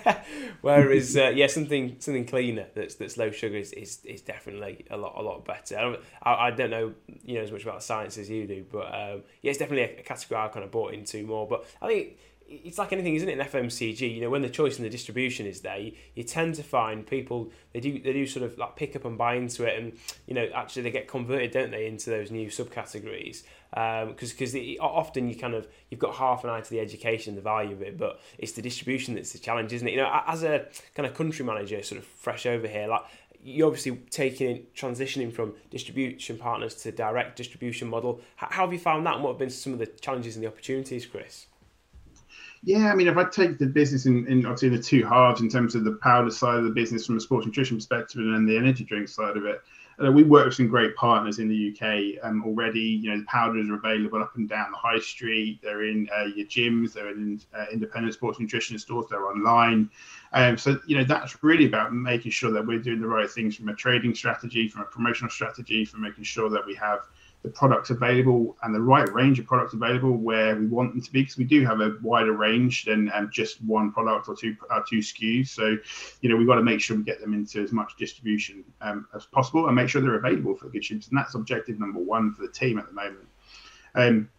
Whereas, 0.61 1.17
uh, 1.17 1.33
yeah, 1.35 1.47
something 1.47 1.97
something 1.99 2.25
cleaner 2.25 2.67
that's 2.73 2.95
that's 2.95 3.17
low 3.17 3.31
sugar 3.31 3.57
is, 3.57 3.73
is, 3.73 3.99
is 4.05 4.21
definitely 4.21 4.85
a 4.89 4.95
lot 4.95 5.15
a 5.17 5.21
lot 5.21 5.43
better. 5.43 5.77
I 5.77 5.81
don't, 5.81 5.99
I, 6.23 6.33
I 6.33 6.51
don't 6.51 6.69
know 6.69 6.93
you 7.25 7.35
know 7.35 7.41
as 7.41 7.51
much 7.51 7.63
about 7.63 7.83
science 7.83 8.17
as 8.17 8.29
you 8.29 8.47
do, 8.47 8.65
but 8.71 8.87
um, 8.87 9.23
yeah, 9.41 9.49
it's 9.49 9.59
definitely 9.59 9.97
a, 9.97 9.99
a 9.99 10.03
category 10.03 10.39
I 10.39 10.47
kind 10.47 10.63
of 10.63 10.71
bought 10.71 10.93
into 10.93 11.21
more. 11.27 11.45
But 11.45 11.65
I 11.81 11.87
think 11.87 12.17
it's 12.49 12.77
like 12.77 12.93
anything, 12.93 13.15
isn't 13.15 13.27
it? 13.27 13.37
In 13.37 13.45
FMCG, 13.45 14.15
you 14.15 14.21
know, 14.21 14.29
when 14.29 14.41
the 14.41 14.49
choice 14.49 14.77
and 14.77 14.85
the 14.85 14.89
distribution 14.89 15.45
is 15.45 15.61
there, 15.61 15.77
you, 15.77 15.91
you, 16.15 16.23
tend 16.23 16.55
to 16.55 16.63
find 16.63 17.05
people 17.05 17.51
they 17.73 17.79
do 17.79 17.99
they 17.99 18.13
do 18.13 18.25
sort 18.25 18.45
of 18.45 18.57
like 18.57 18.75
pick 18.75 18.95
up 18.95 19.05
and 19.05 19.17
buy 19.17 19.35
into 19.35 19.65
it, 19.65 19.77
and 19.77 19.97
you 20.27 20.33
know, 20.33 20.47
actually 20.55 20.83
they 20.83 20.91
get 20.91 21.07
converted, 21.07 21.51
don't 21.51 21.71
they, 21.71 21.87
into 21.87 22.09
those 22.09 22.31
new 22.31 22.47
subcategories? 22.47 23.43
Because 23.71 24.03
um, 24.03 24.15
because 24.15 24.55
often 24.79 25.27
you 25.27 25.35
kind 25.35 25.53
of 25.53 25.67
you've 25.89 25.99
got 25.99 26.15
half 26.15 26.43
an 26.43 26.49
eye 26.49 26.61
to 26.61 26.69
the 26.69 26.79
education, 26.79 27.35
the 27.35 27.41
value 27.41 27.73
of 27.73 27.81
it, 27.81 27.97
but 27.97 28.19
it's 28.37 28.53
the 28.53 28.61
distribution 28.61 29.15
that's 29.15 29.33
the 29.33 29.39
challenge, 29.39 29.73
isn't 29.73 29.87
it? 29.87 29.91
You 29.91 29.97
know, 29.97 30.21
as 30.25 30.43
a 30.43 30.67
kind 30.95 31.05
of 31.05 31.13
country 31.13 31.45
manager, 31.45 31.81
sort 31.83 31.99
of 31.99 32.07
fresh 32.07 32.45
over 32.45 32.67
here, 32.67 32.87
like 32.87 33.01
you're 33.43 33.67
obviously 33.67 33.95
taking 34.09 34.65
transitioning 34.75 35.31
from 35.31 35.53
distribution 35.69 36.37
partners 36.37 36.75
to 36.75 36.91
direct 36.91 37.35
distribution 37.35 37.87
model. 37.87 38.21
How, 38.35 38.47
have 38.49 38.73
you 38.73 38.79
found 38.79 39.05
that, 39.05 39.15
and 39.15 39.23
what 39.23 39.31
have 39.31 39.39
been 39.39 39.49
some 39.49 39.73
of 39.73 39.79
the 39.79 39.85
challenges 39.85 40.35
and 40.35 40.43
the 40.43 40.47
opportunities, 40.47 41.05
Chris? 41.05 41.47
Yeah, 42.63 42.91
I 42.91 42.95
mean, 42.95 43.07
if 43.07 43.15
I 43.17 43.23
take 43.25 43.59
the 43.59 43.67
business 43.67 44.05
in, 44.05 44.27
in 44.27 44.45
I'd 44.45 44.59
say 44.59 44.69
the 44.69 44.81
two 44.81 45.05
halves 45.05 45.41
in 45.41 45.49
terms 45.49 45.75
of 45.75 45.83
the 45.83 45.93
powder 45.93 46.31
side 46.31 46.57
of 46.57 46.63
the 46.63 46.71
business 46.71 47.05
from 47.05 47.17
a 47.17 47.19
sports 47.19 47.45
nutrition 47.45 47.77
perspective 47.77 48.19
and 48.19 48.33
then 48.33 48.45
the 48.45 48.57
energy 48.57 48.83
drink 48.83 49.07
side 49.07 49.37
of 49.37 49.45
it, 49.45 49.61
uh, 50.03 50.11
we 50.11 50.23
work 50.23 50.45
with 50.45 50.53
some 50.53 50.67
great 50.67 50.95
partners 50.95 51.39
in 51.39 51.47
the 51.47 51.73
UK 51.73 52.23
um, 52.23 52.43
already. 52.45 52.79
You 52.79 53.11
know, 53.11 53.17
the 53.19 53.25
powders 53.25 53.69
are 53.69 53.75
available 53.75 54.21
up 54.21 54.35
and 54.35 54.47
down 54.47 54.71
the 54.71 54.77
high 54.77 54.99
street. 54.99 55.59
They're 55.63 55.85
in 55.85 56.07
uh, 56.15 56.25
your 56.25 56.45
gyms. 56.45 56.93
They're 56.93 57.09
in 57.09 57.41
uh, 57.57 57.65
independent 57.71 58.13
sports 58.13 58.39
nutrition 58.39 58.77
stores. 58.77 59.07
They're 59.09 59.25
online. 59.25 59.89
Um, 60.33 60.57
so 60.57 60.79
you 60.85 60.97
know, 60.97 61.03
that's 61.03 61.43
really 61.43 61.65
about 61.65 61.93
making 61.93 62.31
sure 62.31 62.51
that 62.51 62.65
we're 62.65 62.79
doing 62.79 63.01
the 63.01 63.07
right 63.07 63.29
things 63.29 63.55
from 63.55 63.69
a 63.69 63.75
trading 63.75 64.13
strategy, 64.13 64.67
from 64.67 64.81
a 64.81 64.85
promotional 64.85 65.31
strategy, 65.31 65.83
from 65.83 66.01
making 66.01 66.25
sure 66.25 66.49
that 66.49 66.65
we 66.65 66.75
have 66.75 67.07
the 67.47 67.53
products 67.53 67.89
available 67.89 68.57
and 68.63 68.75
the 68.75 68.81
right 68.81 69.11
range 69.13 69.39
of 69.39 69.45
products 69.45 69.73
available 69.73 70.11
where 70.11 70.55
we 70.55 70.65
want 70.67 70.91
them 70.91 71.01
to 71.01 71.11
be 71.11 71.21
because 71.21 71.37
we 71.37 71.45
do 71.45 71.65
have 71.65 71.79
a 71.79 71.95
wider 72.01 72.33
range 72.33 72.85
than 72.85 73.09
um, 73.13 73.29
just 73.31 73.63
one 73.63 73.91
product 73.91 74.27
or 74.27 74.35
two 74.35 74.55
uh, 74.69 74.81
two 74.87 74.97
SKUs. 74.97 75.47
So, 75.47 75.77
you 76.21 76.29
know, 76.29 76.35
we've 76.35 76.47
got 76.47 76.55
to 76.55 76.63
make 76.63 76.81
sure 76.81 76.97
we 76.97 77.03
get 77.03 77.21
them 77.21 77.33
into 77.33 77.61
as 77.63 77.71
much 77.71 77.95
distribution 77.97 78.65
um, 78.81 79.07
as 79.15 79.25
possible 79.25 79.67
and 79.67 79.75
make 79.75 79.87
sure 79.87 80.01
they're 80.01 80.15
available 80.15 80.55
for 80.55 80.65
the 80.65 80.71
consumers. 80.71 81.07
And 81.07 81.17
that's 81.17 81.35
objective 81.35 81.79
number 81.79 81.99
one 81.99 82.33
for 82.33 82.41
the 82.41 82.51
team 82.51 82.77
at 82.77 82.87
the 82.87 82.93
moment. 82.93 83.27
Um, 83.95 84.29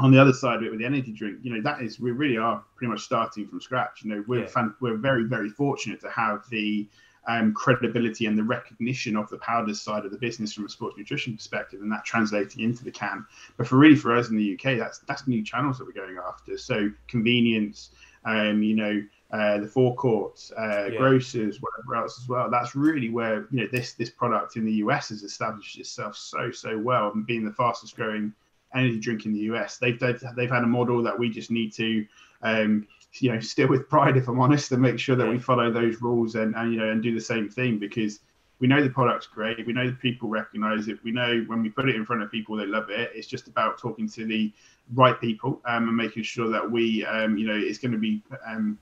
on 0.00 0.10
the 0.10 0.20
other 0.20 0.32
side 0.32 0.56
of 0.56 0.64
it 0.64 0.70
with 0.70 0.80
the 0.80 0.86
energy 0.86 1.12
drink, 1.12 1.38
you 1.42 1.54
know, 1.54 1.62
that 1.62 1.80
is 1.80 2.00
we 2.00 2.10
really 2.10 2.38
are 2.38 2.64
pretty 2.74 2.90
much 2.90 3.02
starting 3.02 3.46
from 3.46 3.60
scratch. 3.60 4.02
You 4.02 4.10
know, 4.10 4.24
we're 4.26 4.40
yeah. 4.40 4.46
fan, 4.48 4.74
we're 4.80 4.96
very 4.96 5.24
very 5.24 5.50
fortunate 5.50 6.00
to 6.00 6.10
have 6.10 6.42
the 6.50 6.88
um, 7.28 7.52
credibility 7.52 8.26
and 8.26 8.36
the 8.36 8.42
recognition 8.42 9.14
of 9.16 9.28
the 9.28 9.38
powders 9.38 9.80
side 9.80 10.04
of 10.04 10.10
the 10.10 10.18
business 10.18 10.52
from 10.52 10.64
a 10.64 10.68
sports 10.68 10.96
nutrition 10.96 11.36
perspective, 11.36 11.82
and 11.82 11.92
that 11.92 12.04
translating 12.04 12.64
into 12.64 12.84
the 12.84 12.90
can. 12.90 13.24
But 13.56 13.68
for 13.68 13.76
really 13.76 13.96
for 13.96 14.16
us 14.16 14.30
in 14.30 14.36
the 14.36 14.54
UK, 14.54 14.78
that's 14.78 14.98
that's 15.00 15.28
new 15.28 15.44
channels 15.44 15.78
that 15.78 15.86
we're 15.86 15.92
going 15.92 16.18
after. 16.18 16.56
So 16.56 16.90
convenience, 17.06 17.90
um, 18.24 18.62
you 18.62 18.74
know, 18.74 19.02
uh, 19.30 19.58
the 19.58 19.66
forecourts, 19.66 20.50
uh, 20.58 20.88
yeah. 20.90 20.98
grocers, 20.98 21.60
whatever 21.60 22.02
else 22.02 22.18
as 22.18 22.28
well. 22.28 22.50
That's 22.50 22.74
really 22.74 23.10
where 23.10 23.46
you 23.50 23.60
know 23.60 23.68
this 23.70 23.92
this 23.92 24.10
product 24.10 24.56
in 24.56 24.64
the 24.64 24.72
US 24.84 25.10
has 25.10 25.22
established 25.22 25.78
itself 25.78 26.16
so 26.16 26.50
so 26.50 26.78
well 26.78 27.12
and 27.12 27.26
being 27.26 27.44
the 27.44 27.52
fastest 27.52 27.94
growing 27.94 28.32
energy 28.74 28.98
drink 28.98 29.26
in 29.26 29.34
the 29.34 29.40
US. 29.52 29.76
They've 29.76 30.00
they've, 30.00 30.22
they've 30.34 30.50
had 30.50 30.62
a 30.62 30.66
model 30.66 31.02
that 31.02 31.18
we 31.18 31.28
just 31.28 31.50
need 31.50 31.74
to 31.74 32.06
um, 32.40 32.86
you 33.22 33.32
know 33.32 33.40
still 33.40 33.68
with 33.68 33.88
pride 33.88 34.16
if 34.16 34.28
i'm 34.28 34.40
honest 34.40 34.72
and 34.72 34.82
make 34.82 34.98
sure 34.98 35.16
that 35.16 35.28
we 35.28 35.38
follow 35.38 35.70
those 35.70 36.00
rules 36.00 36.34
and, 36.34 36.54
and 36.56 36.72
you 36.72 36.78
know 36.78 36.90
and 36.90 37.02
do 37.02 37.14
the 37.14 37.20
same 37.20 37.48
thing 37.48 37.78
because 37.78 38.20
we 38.60 38.66
know 38.66 38.82
the 38.82 38.90
product's 38.90 39.26
great 39.26 39.66
we 39.66 39.72
know 39.72 39.86
the 39.86 39.96
people 39.96 40.28
recognize 40.28 40.88
it 40.88 40.98
we 41.04 41.12
know 41.12 41.44
when 41.46 41.62
we 41.62 41.68
put 41.68 41.88
it 41.88 41.94
in 41.94 42.04
front 42.04 42.22
of 42.22 42.30
people 42.30 42.56
they 42.56 42.66
love 42.66 42.90
it. 42.90 43.10
It's 43.14 43.28
just 43.28 43.46
about 43.46 43.78
talking 43.78 44.08
to 44.10 44.26
the 44.26 44.52
right 44.94 45.18
people 45.20 45.60
um, 45.66 45.88
and 45.88 45.96
making 45.96 46.22
sure 46.22 46.48
that 46.50 46.68
we 46.68 47.04
um, 47.04 47.36
you 47.36 47.46
know 47.46 47.56
it's 47.56 47.78
going 47.78 47.92
to 47.92 47.98
be 47.98 48.22
um, 48.46 48.78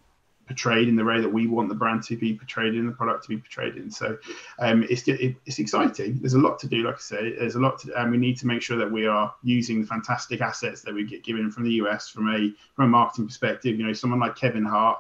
portrayed 0.47 0.89
in 0.89 0.97
the 0.97 1.05
way 1.05 1.21
that 1.21 1.29
we 1.29 1.47
want 1.47 1.69
the 1.69 1.75
brand 1.75 2.03
to 2.05 2.17
be 2.17 2.35
portrayed 2.35 2.75
in, 2.75 2.87
the 2.87 2.93
product 2.93 3.25
to 3.25 3.29
be 3.29 3.39
portrayed 3.39 3.77
in. 3.77 3.91
So 3.91 4.17
um, 4.59 4.87
it's 4.89 5.07
it, 5.09 5.37
it's 5.45 5.59
exciting. 5.59 6.19
There's 6.21 6.35
a 6.35 6.39
lot 6.39 6.59
to 6.61 6.69
do, 6.69 6.85
like 6.85 6.97
I 6.97 6.99
say. 6.99 7.33
There's 7.37 7.57
a 7.57 7.61
lot, 7.61 7.81
to, 7.81 8.01
and 8.01 8.11
we 8.11 8.19
need 8.19 8.39
to 8.39 8.47
make 8.47 8.63
sure 8.63 8.77
that 8.79 8.91
we 8.91 9.07
are 9.07 9.35
using 9.43 9.81
the 9.81 9.87
fantastic 9.87 10.41
assets 10.41 10.83
that 10.83 10.95
we 10.95 11.05
get 11.05 11.25
given 11.25 11.51
from 11.51 11.65
the 11.65 11.73
US 11.73 12.09
from 12.09 12.29
a 12.29 12.53
from 12.75 12.87
a 12.87 12.89
marketing 12.89 13.27
perspective. 13.27 13.79
You 13.79 13.87
know, 13.87 13.93
someone 13.93 14.21
like 14.21 14.37
Kevin 14.37 14.65
Hart, 14.65 14.99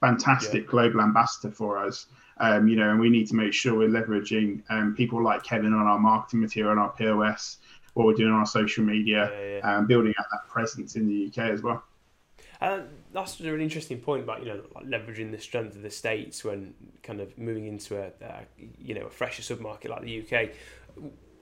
fantastic 0.00 0.64
yeah. 0.64 0.70
global 0.70 1.00
ambassador 1.00 1.52
for 1.52 1.78
us. 1.78 2.06
Um, 2.40 2.68
you 2.68 2.76
know, 2.76 2.90
and 2.90 3.00
we 3.00 3.10
need 3.10 3.26
to 3.28 3.34
make 3.34 3.52
sure 3.52 3.76
we're 3.76 3.88
leveraging 3.88 4.62
um, 4.70 4.94
people 4.94 5.22
like 5.22 5.42
Kevin 5.42 5.72
on 5.72 5.86
our 5.86 5.98
marketing 5.98 6.40
material, 6.40 6.70
on 6.70 6.78
our 6.78 6.90
POS, 6.90 7.58
what 7.94 8.06
we're 8.06 8.14
doing 8.14 8.32
on 8.32 8.38
our 8.38 8.46
social 8.46 8.84
media, 8.84 9.28
yeah, 9.32 9.58
yeah. 9.58 9.76
Um, 9.76 9.86
building 9.86 10.14
out 10.20 10.26
that 10.30 10.48
presence 10.48 10.94
in 10.94 11.08
the 11.08 11.26
UK 11.26 11.50
as 11.50 11.62
well. 11.62 11.82
Uh, 12.60 12.80
that's 13.12 13.40
a 13.40 13.44
really 13.44 13.64
interesting 13.64 13.98
point 13.98 14.22
about 14.22 14.42
you 14.42 14.48
know 14.52 14.62
like 14.74 14.86
leveraging 14.86 15.30
the 15.30 15.38
strength 15.38 15.76
of 15.76 15.82
the 15.82 15.90
states 15.90 16.44
when 16.44 16.74
kind 17.02 17.20
of 17.20 17.36
moving 17.38 17.66
into 17.66 17.96
a 17.96 18.06
uh, 18.24 18.40
you 18.78 18.94
know 18.94 19.06
a 19.06 19.10
fresher 19.10 19.42
submarket 19.42 19.88
like 19.88 20.02
the 20.02 20.22
UK. 20.22 20.50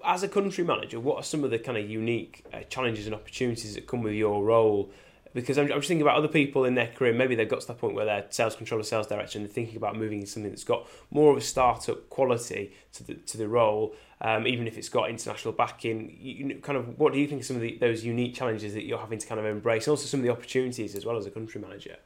As 0.05 0.23
a 0.23 0.29
country 0.29 0.63
manager, 0.63 1.01
what 1.01 1.17
are 1.17 1.23
some 1.23 1.43
of 1.43 1.51
the 1.51 1.59
kind 1.59 1.77
of 1.79 1.89
unique 1.89 2.45
uh, 2.53 2.61
challenges 2.69 3.07
and 3.07 3.15
opportunities 3.15 3.75
that 3.75 3.87
come 3.87 4.03
with 4.03 4.15
your 4.15 4.45
role 4.45 4.91
because 5.37 5.59
I'm, 5.59 5.67
I'm, 5.71 5.79
just 5.81 5.89
thinking 5.89 6.03
about 6.03 6.17
other 6.17 6.29
people 6.29 6.65
in 6.65 6.75
their 6.75 6.87
career. 6.87 7.13
Maybe 7.13 7.35
they've 7.35 7.49
got 7.49 7.61
to 7.61 7.67
that 7.67 7.79
point 7.79 7.95
where 7.95 8.07
they're 8.07 8.25
sales 8.31 8.57
controller, 8.57 8.83
sales 8.83 9.07
director, 9.07 9.39
and 9.39 9.47
they're 9.47 9.53
thinking 9.53 9.77
about 9.77 9.95
moving 9.95 10.21
into 10.21 10.31
something 10.31 10.51
that's 10.51 10.65
got 10.65 10.89
more 11.11 11.31
of 11.31 11.37
a 11.37 11.43
startup 11.43 12.09
quality 12.09 12.73
to 12.95 13.05
the 13.05 13.15
to 13.15 13.37
the 13.37 13.47
role, 13.47 13.95
um, 14.21 14.47
even 14.47 14.67
if 14.67 14.79
it's 14.79 14.89
got 14.89 15.11
international 15.11 15.53
backing. 15.53 16.17
You, 16.21 16.57
kind 16.63 16.79
of, 16.79 16.99
what 16.99 17.13
do 17.13 17.19
you 17.19 17.27
think 17.27 17.45
some 17.45 17.57
of 17.57 17.63
the, 17.63 17.77
those 17.79 18.05
unique 18.05 18.35
challenges 18.35 18.75
that 18.75 18.85
you're 18.85 18.99
having 18.99 19.19
to 19.19 19.27
kind 19.27 19.39
of 19.39 19.47
embrace, 19.47 19.87
and 19.87 19.93
also 19.93 20.07
some 20.07 20.21
of 20.21 20.25
the 20.25 20.33
opportunities 20.33 20.95
as 20.95 21.05
well 21.05 21.17
as 21.17 21.27
a 21.27 21.31
country 21.31 21.61
manager? 21.61 21.97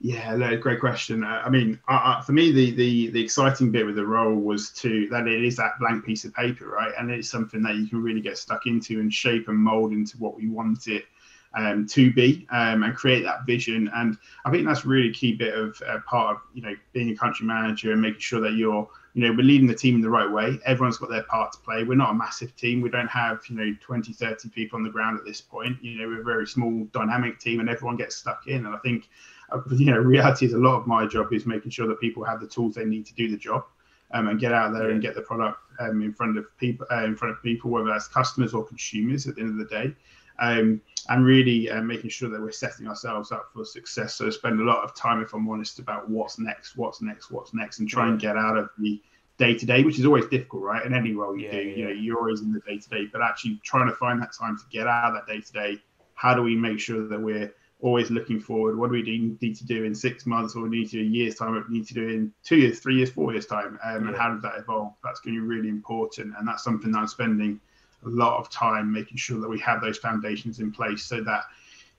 Yeah, 0.00 0.36
no, 0.36 0.54
great 0.56 0.80
question. 0.80 1.24
Uh, 1.24 1.42
I 1.44 1.48
mean, 1.48 1.80
uh, 1.88 2.20
for 2.20 2.32
me, 2.32 2.52
the, 2.52 2.72
the 2.72 3.08
the 3.08 3.22
exciting 3.22 3.70
bit 3.70 3.86
with 3.86 3.96
the 3.96 4.04
role 4.04 4.34
was 4.34 4.70
to 4.72 5.08
that 5.08 5.26
it 5.26 5.42
is 5.42 5.56
that 5.56 5.78
blank 5.80 6.04
piece 6.04 6.24
of 6.24 6.34
paper, 6.34 6.68
right? 6.68 6.92
And 6.98 7.10
it's 7.10 7.30
something 7.30 7.62
that 7.62 7.76
you 7.76 7.86
can 7.86 8.02
really 8.02 8.20
get 8.20 8.36
stuck 8.36 8.66
into 8.66 9.00
and 9.00 9.12
shape 9.12 9.48
and 9.48 9.56
mold 9.56 9.92
into 9.92 10.18
what 10.18 10.36
we 10.36 10.48
want 10.48 10.88
it 10.88 11.06
um, 11.54 11.86
to 11.86 12.12
be 12.12 12.46
um, 12.50 12.82
and 12.82 12.94
create 12.94 13.22
that 13.24 13.46
vision. 13.46 13.90
And 13.94 14.18
I 14.44 14.50
think 14.50 14.66
that's 14.66 14.84
really 14.84 15.12
key 15.12 15.32
bit 15.32 15.54
of 15.54 15.80
uh, 15.88 16.00
part 16.06 16.36
of 16.36 16.42
you 16.52 16.62
know 16.62 16.74
being 16.92 17.10
a 17.10 17.16
country 17.16 17.46
manager 17.46 17.92
and 17.92 18.02
making 18.02 18.20
sure 18.20 18.40
that 18.40 18.54
you're 18.54 18.88
you 19.14 19.22
know 19.22 19.30
we're 19.30 19.44
leading 19.44 19.68
the 19.68 19.74
team 19.74 19.94
in 19.94 20.00
the 20.00 20.10
right 20.10 20.30
way. 20.30 20.58
Everyone's 20.66 20.98
got 20.98 21.08
their 21.08 21.22
part 21.22 21.52
to 21.52 21.58
play. 21.60 21.84
We're 21.84 21.94
not 21.94 22.10
a 22.10 22.14
massive 22.14 22.54
team. 22.56 22.80
We 22.80 22.90
don't 22.90 23.08
have 23.08 23.40
you 23.48 23.56
know 23.56 23.74
20, 23.80 24.12
30 24.12 24.48
people 24.50 24.76
on 24.76 24.82
the 24.82 24.90
ground 24.90 25.18
at 25.18 25.24
this 25.24 25.40
point. 25.40 25.82
You 25.82 25.98
know 25.98 26.08
we're 26.08 26.20
a 26.20 26.24
very 26.24 26.46
small 26.46 26.84
dynamic 26.92 27.38
team 27.38 27.60
and 27.60 27.68
everyone 27.68 27.96
gets 27.96 28.16
stuck 28.16 28.46
in. 28.48 28.66
And 28.66 28.74
I 28.74 28.78
think 28.78 29.08
uh, 29.52 29.60
you 29.70 29.86
know 29.86 29.98
reality 29.98 30.46
is 30.46 30.52
a 30.52 30.58
lot 30.58 30.76
of 30.76 30.86
my 30.86 31.06
job 31.06 31.32
is 31.32 31.46
making 31.46 31.70
sure 31.70 31.86
that 31.86 32.00
people 32.00 32.24
have 32.24 32.40
the 32.40 32.48
tools 32.48 32.74
they 32.74 32.84
need 32.84 33.06
to 33.06 33.14
do 33.14 33.30
the 33.30 33.36
job. 33.36 33.64
Um, 34.12 34.28
and 34.28 34.38
get 34.38 34.52
out 34.52 34.72
there 34.72 34.90
and 34.90 35.02
get 35.02 35.16
the 35.16 35.22
product 35.22 35.58
um, 35.80 36.00
in 36.02 36.12
front 36.12 36.38
of 36.38 36.46
people, 36.58 36.86
uh, 36.92 37.02
in 37.04 37.16
front 37.16 37.36
of 37.36 37.42
people, 37.42 37.70
whether 37.70 37.88
that's 37.88 38.06
customers 38.06 38.54
or 38.54 38.62
consumers. 38.62 39.26
At 39.26 39.34
the 39.34 39.40
end 39.40 39.50
of 39.50 39.56
the 39.56 39.64
day, 39.64 39.92
um, 40.38 40.80
and 41.08 41.24
really 41.24 41.70
uh, 41.70 41.82
making 41.82 42.10
sure 42.10 42.30
that 42.30 42.40
we're 42.40 42.50
setting 42.50 42.88
ourselves 42.88 43.30
up 43.30 43.50
for 43.52 43.64
success. 43.64 44.14
So 44.14 44.30
spend 44.30 44.60
a 44.60 44.64
lot 44.64 44.82
of 44.84 44.94
time, 44.94 45.22
if 45.22 45.34
I'm 45.34 45.48
honest, 45.48 45.78
about 45.78 46.08
what's 46.08 46.38
next, 46.38 46.76
what's 46.76 47.02
next, 47.02 47.30
what's 47.30 47.52
next, 47.52 47.78
and 47.78 47.88
try 47.88 48.08
and 48.08 48.18
get 48.18 48.36
out 48.36 48.56
of 48.56 48.70
the 48.78 49.00
day 49.36 49.54
to 49.54 49.66
day, 49.66 49.82
which 49.82 49.98
is 49.98 50.06
always 50.06 50.26
difficult, 50.26 50.62
right? 50.62 50.86
In 50.86 50.94
any 50.94 51.12
role 51.12 51.36
you 51.36 51.46
yeah, 51.46 51.52
do, 51.52 51.58
yeah. 51.58 51.76
you 51.76 51.84
know, 51.84 51.90
you're 51.90 52.18
always 52.18 52.40
in 52.40 52.52
the 52.52 52.60
day 52.60 52.78
to 52.78 52.88
day, 52.88 53.06
but 53.12 53.20
actually 53.20 53.60
trying 53.64 53.88
to 53.88 53.94
find 53.96 54.20
that 54.22 54.32
time 54.32 54.56
to 54.56 54.64
get 54.70 54.86
out 54.86 55.08
of 55.08 55.14
that 55.14 55.32
day 55.32 55.40
to 55.40 55.52
day. 55.52 55.82
How 56.14 56.34
do 56.34 56.42
we 56.42 56.54
make 56.54 56.78
sure 56.78 57.06
that 57.08 57.20
we're 57.20 57.52
always 57.80 58.10
looking 58.10 58.40
forward? 58.40 58.78
What 58.78 58.86
do 58.86 58.92
we 58.92 59.36
need 59.40 59.56
to 59.56 59.66
do 59.66 59.84
in 59.84 59.94
six 59.94 60.24
months, 60.24 60.54
or 60.54 60.68
need 60.68 60.88
to 60.90 60.98
do 60.98 61.00
a 61.00 61.04
year's 61.04 61.34
time? 61.34 61.54
What 61.54 61.68
we 61.68 61.78
need 61.78 61.88
to 61.88 61.94
do 61.94 62.08
in 62.08 62.32
two 62.44 62.56
years, 62.56 62.78
three 62.78 62.96
years, 62.96 63.10
four 63.10 63.32
years 63.32 63.46
time? 63.46 63.78
Um, 63.84 64.06
and 64.08 64.16
how 64.16 64.32
does 64.32 64.42
that 64.42 64.54
evolve? 64.56 64.94
That's 65.02 65.20
going 65.20 65.34
to 65.34 65.42
be 65.42 65.46
really 65.46 65.68
important, 65.68 66.34
and 66.38 66.46
that's 66.48 66.64
something 66.64 66.92
that 66.92 66.98
I'm 66.98 67.08
spending 67.08 67.60
a 68.06 68.10
lot 68.10 68.38
of 68.38 68.50
time 68.50 68.92
making 68.92 69.16
sure 69.16 69.40
that 69.40 69.48
we 69.48 69.58
have 69.60 69.80
those 69.80 69.98
foundations 69.98 70.60
in 70.60 70.72
place 70.72 71.04
so 71.04 71.22
that 71.22 71.44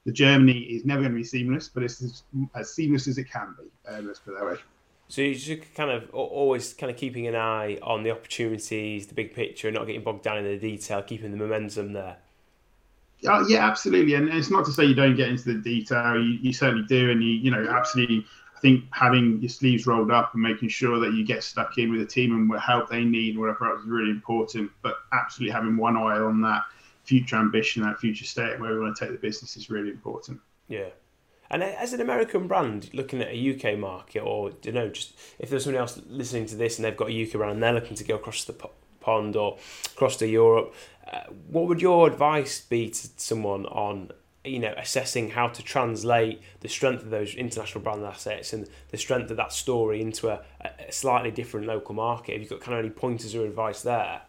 the 0.06 0.12
journey 0.12 0.60
is 0.60 0.86
never 0.86 1.02
going 1.02 1.12
to 1.12 1.18
be 1.18 1.24
seamless, 1.24 1.68
but 1.68 1.84
it's 1.84 2.02
as, 2.02 2.24
as 2.56 2.74
seamless 2.74 3.08
as 3.08 3.18
it 3.18 3.30
can 3.30 3.56
be. 3.58 3.66
Uh, 3.90 4.02
let's 4.02 4.20
put 4.20 4.34
it 4.34 4.40
that 4.40 4.46
way. 4.46 4.58
So 5.08 5.22
you 5.22 5.36
should 5.36 5.74
kind 5.76 5.92
of 5.92 6.10
always 6.12 6.74
kind 6.74 6.92
of 6.92 6.98
keeping 6.98 7.28
an 7.28 7.36
eye 7.36 7.78
on 7.82 8.04
the 8.04 8.12
opportunities, 8.12 9.08
the 9.08 9.14
big 9.14 9.36
picture, 9.36 9.72
not 9.72 9.86
getting 9.86 10.04
bogged 10.04 10.24
down 10.24 10.38
in 10.38 10.46
the 10.46 10.58
detail, 10.58 11.04
keeping 11.04 11.32
the 11.32 11.38
momentum 11.38 11.94
there. 11.94 12.18
Uh, 13.28 13.46
yeah, 13.48 13.68
absolutely, 13.68 14.14
and 14.16 14.30
it's 14.30 14.52
not 14.52 14.66
to 14.66 14.72
say 14.72 14.84
you 14.86 14.94
don't 14.94 15.16
get 15.16 15.30
into 15.30 15.54
the 15.54 15.60
detail. 15.60 16.16
You, 16.16 16.38
you 16.42 16.54
certainly 16.54 16.86
do, 16.88 17.12
and 17.12 17.24
you 17.24 17.30
you 17.30 17.52
know 17.52 17.66
absolutely 17.70 18.26
think 18.66 18.86
having 18.92 19.40
your 19.42 19.50
sleeves 19.50 19.86
rolled 19.86 20.10
up 20.10 20.34
and 20.34 20.42
making 20.42 20.70
sure 20.70 21.00
that 21.00 21.14
you 21.14 21.24
get 21.24 21.44
stuck 21.44 21.78
in 21.78 21.92
with 21.92 22.00
the 22.00 22.06
team 22.06 22.32
and 22.32 22.50
what 22.50 22.62
help 22.62 22.90
they 22.90 23.04
need, 23.04 23.38
whatever 23.38 23.70
else 23.70 23.82
is 23.82 23.88
really 23.88 24.10
important. 24.10 24.72
But 24.82 24.96
absolutely 25.14 25.54
having 25.54 25.78
one 25.78 25.96
eye 25.96 26.18
on 26.18 26.42
that 26.42 26.64
future 27.04 27.36
ambition, 27.36 27.84
that 27.84 28.00
future 28.00 28.26
state, 28.26 28.60
where 28.60 28.74
we 28.74 28.80
want 28.80 28.98
to 28.98 29.06
take 29.06 29.12
the 29.12 29.20
business 29.20 29.56
is 29.56 29.70
really 29.70 29.92
important. 29.92 30.40
Yeah. 30.68 30.90
And 31.52 31.62
as 31.62 31.94
an 31.94 32.02
American 32.02 32.48
brand, 32.48 32.90
looking 32.92 33.22
at 33.22 33.28
a 33.28 33.56
UK 33.56 33.78
market, 33.78 34.22
or 34.22 34.52
you 34.64 34.72
know, 34.72 34.90
just 34.90 35.14
if 35.38 35.52
there's 35.52 35.66
someone 35.66 35.80
else 35.80 36.02
listening 36.08 36.48
to 36.48 36.56
this 36.56 36.80
and 36.80 36.86
they've 36.86 36.98
got 36.98 37.12
a 37.12 37.24
UK 37.24 37.34
brand 37.34 37.52
and 37.52 37.62
they're 37.62 37.72
looking 37.72 37.96
to 37.98 38.04
go 38.04 38.16
across 38.16 38.46
the 38.46 38.56
pond 39.00 39.36
or 39.36 39.60
across 39.94 40.18
to 40.18 40.28
Europe, 40.28 40.74
uh, 41.14 41.26
what 41.52 41.68
would 41.68 41.84
your 41.84 42.08
advice 42.08 42.62
be 42.62 42.90
to 42.90 43.10
someone 43.18 43.68
on 43.68 44.10
you 44.46 44.60
know 44.60 44.74
assessing 44.78 45.32
how 45.32 45.48
to 45.48 45.64
translate 45.64 46.42
the 46.62 46.70
strength 46.70 47.04
of 47.04 47.10
those 47.10 47.34
international 47.36 47.84
brand 47.84 48.04
assets 48.04 48.54
and 48.54 48.68
the 48.92 48.98
strength 48.98 49.32
of 49.32 49.38
that 49.38 49.52
story 49.52 50.02
into 50.02 50.30
a, 50.30 50.42
a 50.62 50.92
slightly 50.92 51.32
different 51.32 51.68
local 51.68 51.96
market. 51.96 52.34
Have 52.34 52.42
you 52.42 52.50
got 52.50 52.62
kind 52.62 52.78
of 52.78 52.86
any 52.86 52.94
pointers 52.94 53.36
or 53.36 53.46
advice 53.46 53.82
there? 53.82 54.22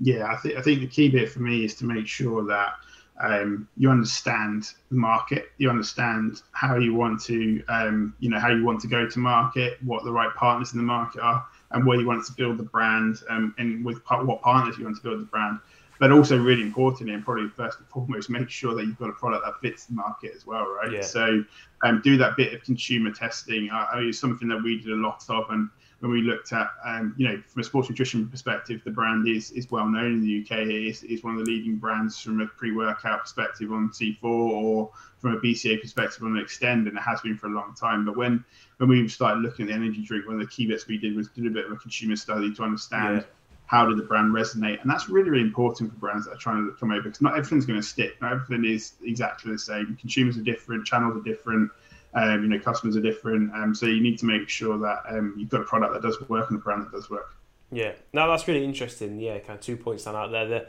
Yeah 0.00 0.26
i 0.26 0.36
think 0.36 0.56
i 0.56 0.62
think 0.62 0.80
the 0.80 0.86
key 0.86 1.08
bit 1.08 1.30
for 1.30 1.40
me 1.40 1.64
is 1.64 1.74
to 1.76 1.84
make 1.84 2.06
sure 2.06 2.44
that 2.46 2.74
um, 3.22 3.68
you 3.76 3.90
understand 3.90 4.72
the 4.90 4.96
market 4.96 5.50
you 5.58 5.68
understand 5.68 6.40
how 6.52 6.78
you 6.78 6.94
want 6.94 7.20
to 7.24 7.62
um, 7.68 8.14
you 8.18 8.30
know 8.30 8.40
how 8.40 8.48
you 8.48 8.64
want 8.64 8.80
to 8.80 8.88
go 8.88 9.06
to 9.06 9.18
market 9.18 9.76
what 9.82 10.04
the 10.04 10.12
right 10.12 10.34
partners 10.36 10.72
in 10.72 10.78
the 10.78 10.84
market 10.84 11.20
are 11.20 11.44
and 11.72 11.86
where 11.86 12.00
you 12.00 12.06
want 12.06 12.24
to 12.24 12.32
build 12.32 12.56
the 12.56 12.62
brand 12.62 13.18
um, 13.28 13.54
and 13.58 13.84
with 13.84 14.00
what 14.08 14.40
partners 14.40 14.78
you 14.78 14.84
want 14.84 14.96
to 14.96 15.02
build 15.02 15.20
the 15.20 15.26
brand 15.26 15.58
but 16.00 16.10
also 16.10 16.36
really 16.36 16.62
importantly 16.62 17.14
and 17.14 17.22
probably 17.22 17.46
first 17.48 17.78
and 17.78 17.86
foremost 17.88 18.30
make 18.30 18.50
sure 18.50 18.74
that 18.74 18.86
you've 18.86 18.98
got 18.98 19.10
a 19.10 19.12
product 19.12 19.44
that 19.44 19.54
fits 19.60 19.84
the 19.84 19.92
market 19.92 20.32
as 20.34 20.46
well 20.46 20.66
right? 20.66 20.92
Yeah. 20.92 21.02
so 21.02 21.44
um, 21.84 22.00
do 22.02 22.16
that 22.16 22.36
bit 22.36 22.52
of 22.52 22.62
consumer 22.64 23.12
testing. 23.12 23.70
Uh, 23.70 23.86
it's 23.96 24.18
something 24.18 24.48
that 24.48 24.62
we 24.62 24.78
did 24.78 24.90
a 24.90 24.96
lot 24.96 25.24
of 25.28 25.50
and 25.50 25.68
when 26.00 26.10
we 26.10 26.22
looked 26.22 26.52
at 26.54 26.68
um, 26.84 27.14
you 27.18 27.28
know 27.28 27.40
from 27.46 27.60
a 27.60 27.64
sports 27.64 27.90
nutrition 27.90 28.26
perspective 28.28 28.80
the 28.84 28.90
brand 28.90 29.28
is 29.28 29.50
is 29.50 29.70
well 29.70 29.86
known 29.86 30.14
in 30.14 30.20
the 30.22 30.40
uk 30.40 30.58
it's, 30.58 31.02
it's 31.02 31.22
one 31.22 31.38
of 31.38 31.44
the 31.44 31.50
leading 31.50 31.76
brands 31.76 32.18
from 32.18 32.40
a 32.40 32.46
pre-workout 32.46 33.20
perspective 33.20 33.70
on 33.70 33.90
c4 33.90 34.24
or 34.24 34.90
from 35.18 35.34
a 35.34 35.40
bca 35.40 35.78
perspective 35.80 36.22
on 36.22 36.38
extend 36.38 36.88
and 36.88 36.96
it 36.96 37.02
has 37.02 37.20
been 37.20 37.36
for 37.36 37.48
a 37.48 37.50
long 37.50 37.74
time. 37.74 38.06
But 38.06 38.16
when 38.16 38.42
when 38.78 38.88
we 38.88 39.06
started 39.08 39.40
looking 39.40 39.66
at 39.66 39.68
the 39.68 39.74
energy 39.74 40.02
drink 40.02 40.26
one 40.26 40.36
of 40.36 40.40
the 40.40 40.46
key 40.46 40.66
bits 40.66 40.86
we 40.86 40.96
did 40.96 41.14
was 41.14 41.28
do 41.28 41.46
a 41.46 41.50
bit 41.50 41.66
of 41.66 41.72
a 41.72 41.76
consumer 41.76 42.16
study 42.16 42.54
to 42.54 42.62
understand 42.62 43.18
yeah 43.18 43.26
how 43.70 43.86
did 43.86 43.96
the 43.96 44.02
brand 44.02 44.34
resonate? 44.34 44.82
And 44.82 44.90
that's 44.90 45.08
really, 45.08 45.30
really 45.30 45.44
important 45.44 45.92
for 45.92 45.96
brands 45.96 46.26
that 46.26 46.32
are 46.32 46.38
trying 46.38 46.66
to 46.66 46.72
come 46.72 46.90
over 46.90 47.02
because 47.02 47.22
not 47.22 47.38
everything's 47.38 47.66
going 47.66 47.80
to 47.80 47.86
stick. 47.86 48.20
Not 48.20 48.32
everything 48.32 48.64
is 48.64 48.94
exactly 49.04 49.52
the 49.52 49.58
same. 49.60 49.96
Consumers 50.00 50.36
are 50.36 50.42
different, 50.42 50.84
channels 50.84 51.16
are 51.16 51.22
different, 51.22 51.70
um, 52.14 52.42
you 52.42 52.48
know, 52.48 52.58
customers 52.58 52.96
are 52.96 53.00
different. 53.00 53.54
Um, 53.54 53.72
so 53.72 53.86
you 53.86 54.00
need 54.00 54.18
to 54.18 54.26
make 54.26 54.48
sure 54.48 54.76
that 54.78 55.04
um, 55.08 55.36
you've 55.38 55.50
got 55.50 55.60
a 55.60 55.64
product 55.64 55.92
that 55.92 56.02
does 56.02 56.20
work 56.28 56.50
and 56.50 56.58
a 56.58 56.60
brand 56.60 56.82
that 56.82 56.90
does 56.90 57.08
work. 57.10 57.36
Yeah, 57.70 57.92
no, 58.12 58.28
that's 58.28 58.48
really 58.48 58.64
interesting. 58.64 59.20
Yeah, 59.20 59.38
kind 59.38 59.56
of 59.56 59.60
two 59.60 59.76
points 59.76 60.02
stand 60.02 60.16
out 60.16 60.32
there. 60.32 60.48
The 60.48 60.66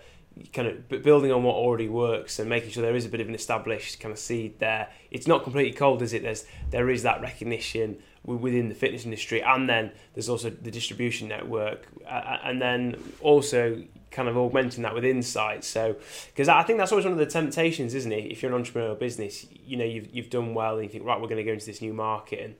kind 0.54 0.68
of 0.68 1.04
building 1.04 1.32
on 1.32 1.42
what 1.42 1.56
already 1.56 1.90
works 1.90 2.38
and 2.38 2.48
making 2.48 2.70
sure 2.70 2.84
there 2.84 2.96
is 2.96 3.08
a 3.08 3.10
bit 3.10 3.20
of 3.20 3.28
an 3.28 3.34
established 3.34 4.00
kind 4.00 4.12
of 4.12 4.20
seed 4.20 4.60
there. 4.60 4.90
It's 5.10 5.26
not 5.26 5.42
completely 5.42 5.74
cold, 5.74 6.04
is 6.04 6.14
it? 6.14 6.22
There's 6.22 6.46
there 6.70 6.88
is 6.92 7.02
that 7.02 7.20
recognition 7.20 7.98
within 8.24 8.70
the 8.70 8.76
fitness 8.76 9.06
industry, 9.06 9.42
and 9.42 9.68
then 9.68 9.92
there's 10.14 10.30
also 10.30 10.50
the 10.50 10.72
distribution 10.72 11.28
network, 11.28 11.88
and 12.08 12.62
then 12.62 12.96
also 13.20 13.84
kind 14.12 14.28
of 14.28 14.38
augmenting 14.38 14.84
that 14.84 14.94
with 14.94 15.06
insights. 15.06 15.68
So, 15.68 15.96
because 16.28 16.48
I 16.50 16.64
think 16.64 16.78
that's 16.78 16.92
always 16.92 17.06
one 17.06 17.14
of 17.14 17.20
the 17.20 17.26
temptations, 17.26 17.96
isn't 17.96 18.12
it? 18.12 18.32
If 18.32 18.44
you're 18.44 18.56
an 18.56 18.64
entrepreneurial 18.64 19.00
business, 19.00 19.48
you 19.66 19.78
know 19.78 19.86
you've 19.86 20.14
you've 20.14 20.30
done 20.30 20.54
well, 20.54 20.76
and 20.76 20.84
you 20.84 20.90
think, 20.90 21.06
right, 21.06 21.20
we're 21.20 21.28
going 21.28 21.38
to 21.38 21.44
go 21.44 21.54
into 21.54 21.66
this 21.66 21.82
new 21.82 21.94
market, 21.94 22.40
and 22.42 22.56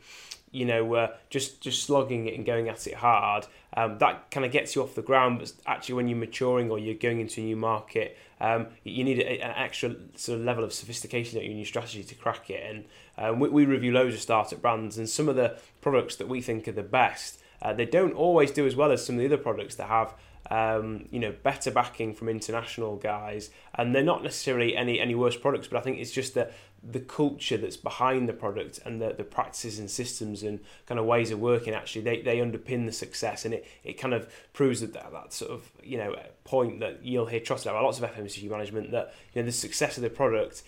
you 0.52 0.66
know, 0.66 0.94
uh, 0.94 1.08
just 1.30 1.62
just 1.62 1.84
slogging 1.84 2.28
it 2.28 2.36
and 2.36 2.46
going 2.46 2.68
at 2.68 2.86
it 2.88 2.96
hard, 2.96 3.48
um, 3.76 3.98
that 4.00 4.30
kind 4.32 4.46
of 4.46 4.52
gets 4.52 4.76
you 4.76 4.84
off 4.84 4.96
the 4.96 5.02
ground. 5.02 5.40
But 5.40 5.54
actually, 5.66 5.96
when 5.96 6.08
you're 6.08 6.18
maturing 6.18 6.70
or 6.70 6.78
you're 6.78 6.96
going 6.96 7.20
into 7.20 7.42
a 7.42 7.44
new 7.44 7.56
market, 7.56 8.18
um, 8.40 8.68
you 8.84 9.04
need 9.04 9.20
a, 9.20 9.42
an 9.42 9.52
extra 9.56 9.96
sort 10.16 10.40
of 10.40 10.46
level 10.46 10.64
of 10.64 10.74
sophistication 10.74 11.40
in 11.42 11.58
your 11.58 11.66
strategy 11.66 12.04
to 12.04 12.16
crack 12.16 12.50
it. 12.50 12.64
And 12.70 12.86
um, 13.18 13.40
we, 13.40 13.50
we, 13.50 13.66
review 13.66 13.92
loads 13.92 14.16
of 14.16 14.22
startup 14.22 14.62
brands, 14.62 14.98
and 14.98 15.10
some 15.10 15.30
of 15.30 15.36
the 15.36 15.58
products 15.82 16.18
that 16.18 16.28
we 16.28 16.42
think 16.42 16.68
are 16.68 16.74
the 16.74 16.84
best, 16.84 17.40
uh, 17.62 17.74
they 17.74 17.86
don't 17.86 18.14
always 18.14 18.52
do 18.52 18.66
as 18.66 18.76
well 18.76 18.92
as 18.92 19.06
some 19.06 19.16
of 19.16 19.20
the 19.20 19.28
other 19.28 19.42
products 19.42 19.76
that 19.76 19.88
have 19.88 20.14
um, 20.52 21.08
you 21.12 21.20
know, 21.20 21.34
better 21.44 21.72
backing 21.72 22.14
from 22.14 22.28
international 22.28 22.98
guys, 22.98 23.50
and 23.76 23.96
they're 23.96 24.04
not 24.04 24.22
necessarily 24.22 24.76
any 24.76 25.00
any 25.00 25.16
worse 25.16 25.38
products, 25.38 25.68
but 25.68 25.78
I 25.78 25.82
think 25.82 26.00
it's 26.00 26.12
just 26.12 26.34
that 26.34 26.54
the 26.84 27.00
culture 27.00 27.58
that's 27.58 27.78
behind 27.78 28.28
the 28.28 28.34
product 28.34 28.80
and 28.86 29.00
the, 29.00 29.14
the 29.14 29.24
practices 29.24 29.78
and 29.78 29.90
systems 29.90 30.42
and 30.42 30.60
kind 30.88 31.00
of 31.00 31.06
ways 31.06 31.30
of 31.30 31.40
working 31.40 31.76
actually 31.76 32.02
they, 32.02 32.22
they 32.22 32.38
underpin 32.38 32.86
the 32.88 32.92
success. 32.92 33.46
And 33.46 33.54
it, 33.54 33.68
it 33.84 33.94
kind 33.94 34.14
of 34.14 34.32
proves 34.54 34.82
that, 34.82 34.94
that 34.94 35.12
that 35.12 35.32
sort 35.32 35.52
of 35.52 35.70
you 35.84 35.98
know 35.98 36.16
point 36.44 36.80
that 36.80 37.04
you'll 37.04 37.28
hear 37.28 37.40
trusted 37.40 37.72
lots 37.72 38.00
of 38.00 38.12
FMCG 38.12 38.50
management 38.50 38.92
that 38.92 39.14
you 39.34 39.42
know 39.42 39.46
the 39.46 39.52
success 39.52 39.98
of 39.98 40.04
the 40.04 40.10
product 40.10 40.64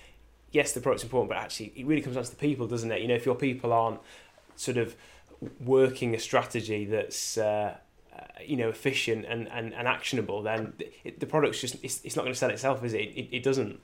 yes 0.51 0.73
the 0.73 0.81
product's 0.81 1.03
important 1.03 1.29
but 1.29 1.37
actually 1.37 1.73
it 1.75 1.85
really 1.85 2.01
comes 2.01 2.15
down 2.15 2.23
to 2.23 2.29
the 2.29 2.35
people 2.35 2.67
doesn't 2.67 2.91
it? 2.91 3.01
You 3.01 3.07
know 3.07 3.15
if 3.15 3.25
your 3.25 3.35
people 3.35 3.73
aren't 3.73 3.99
sort 4.55 4.77
of 4.77 4.95
working 5.59 6.13
a 6.13 6.19
strategy 6.19 6.85
that's 6.85 7.39
uh, 7.39 7.75
uh, 8.15 8.21
you 8.45 8.55
know 8.55 8.69
efficient 8.69 9.25
and, 9.27 9.49
and, 9.49 9.73
and 9.73 9.87
actionable 9.87 10.43
then 10.43 10.73
it, 11.03 11.19
the 11.19 11.25
product's 11.25 11.59
just 11.59 11.75
it's, 11.83 12.01
it's 12.03 12.15
not 12.15 12.21
going 12.21 12.33
to 12.33 12.37
sell 12.37 12.51
itself 12.51 12.83
is 12.83 12.93
it? 12.93 12.99
it 12.99 13.37
it 13.37 13.43
doesn't 13.43 13.79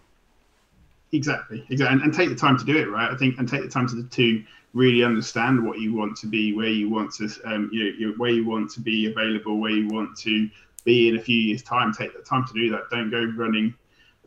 Exactly, 1.11 1.65
exactly, 1.69 1.93
and, 1.93 2.03
and, 2.03 2.13
take 2.13 2.29
the 2.29 2.35
time 2.35 2.55
to 2.57 2.63
do 2.63 2.77
it, 2.77 2.87
right? 2.87 3.11
I 3.11 3.17
think, 3.17 3.39
and 3.39 3.49
take 3.49 3.63
the 3.63 3.67
time 3.67 3.87
to 3.87 4.03
to 4.03 4.43
really 4.73 5.03
understand 5.03 5.65
what 5.65 5.79
you 5.79 5.95
want 5.95 6.15
to 6.17 6.27
be, 6.27 6.53
where 6.53 6.67
you 6.67 6.87
want 6.87 7.11
to, 7.15 7.27
um, 7.45 7.69
you 7.73 8.07
know, 8.07 8.13
where 8.17 8.29
you 8.29 8.47
want 8.47 8.69
to 8.71 8.79
be 8.79 9.07
available, 9.07 9.57
where 9.57 9.71
you 9.71 9.87
want 9.87 10.15
to 10.19 10.47
be 10.85 11.09
in 11.09 11.17
a 11.17 11.21
few 11.21 11.35
years' 11.35 11.63
time. 11.63 11.91
Take 11.91 12.15
the 12.15 12.23
time 12.23 12.45
to 12.45 12.53
do 12.53 12.69
that. 12.71 12.89
Don't 12.91 13.09
go 13.09 13.25
running 13.35 13.73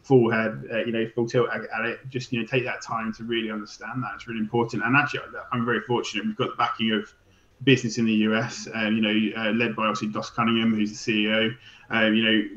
full 0.02 0.30
head, 0.30 0.64
uh, 0.72 0.78
you 0.78 0.90
know, 0.90 1.08
full 1.14 1.28
tilt 1.28 1.48
at, 1.50 1.62
at, 1.62 1.86
it. 1.86 2.00
Just 2.08 2.32
you 2.32 2.40
know, 2.40 2.46
take 2.46 2.64
that 2.64 2.82
time 2.82 3.12
to 3.14 3.24
really 3.24 3.50
understand 3.50 4.02
that. 4.02 4.12
It's 4.16 4.26
really 4.26 4.40
important. 4.40 4.82
And 4.84 4.96
actually, 4.96 5.20
I'm 5.52 5.64
very 5.64 5.82
fortunate. 5.82 6.26
We've 6.26 6.36
got 6.36 6.50
the 6.50 6.56
backing 6.56 6.92
of 6.92 7.12
business 7.62 7.98
in 7.98 8.06
the 8.06 8.14
US, 8.26 8.68
um, 8.74 8.96
you 8.96 9.02
know, 9.02 9.40
uh, 9.40 9.52
led 9.52 9.76
by 9.76 9.84
obviously 9.84 10.08
Doss 10.08 10.30
Cunningham, 10.30 10.74
who's 10.74 10.90
the 10.90 11.12
CEO. 11.12 11.54
Um, 11.90 12.14
you 12.14 12.24
know, 12.24 12.48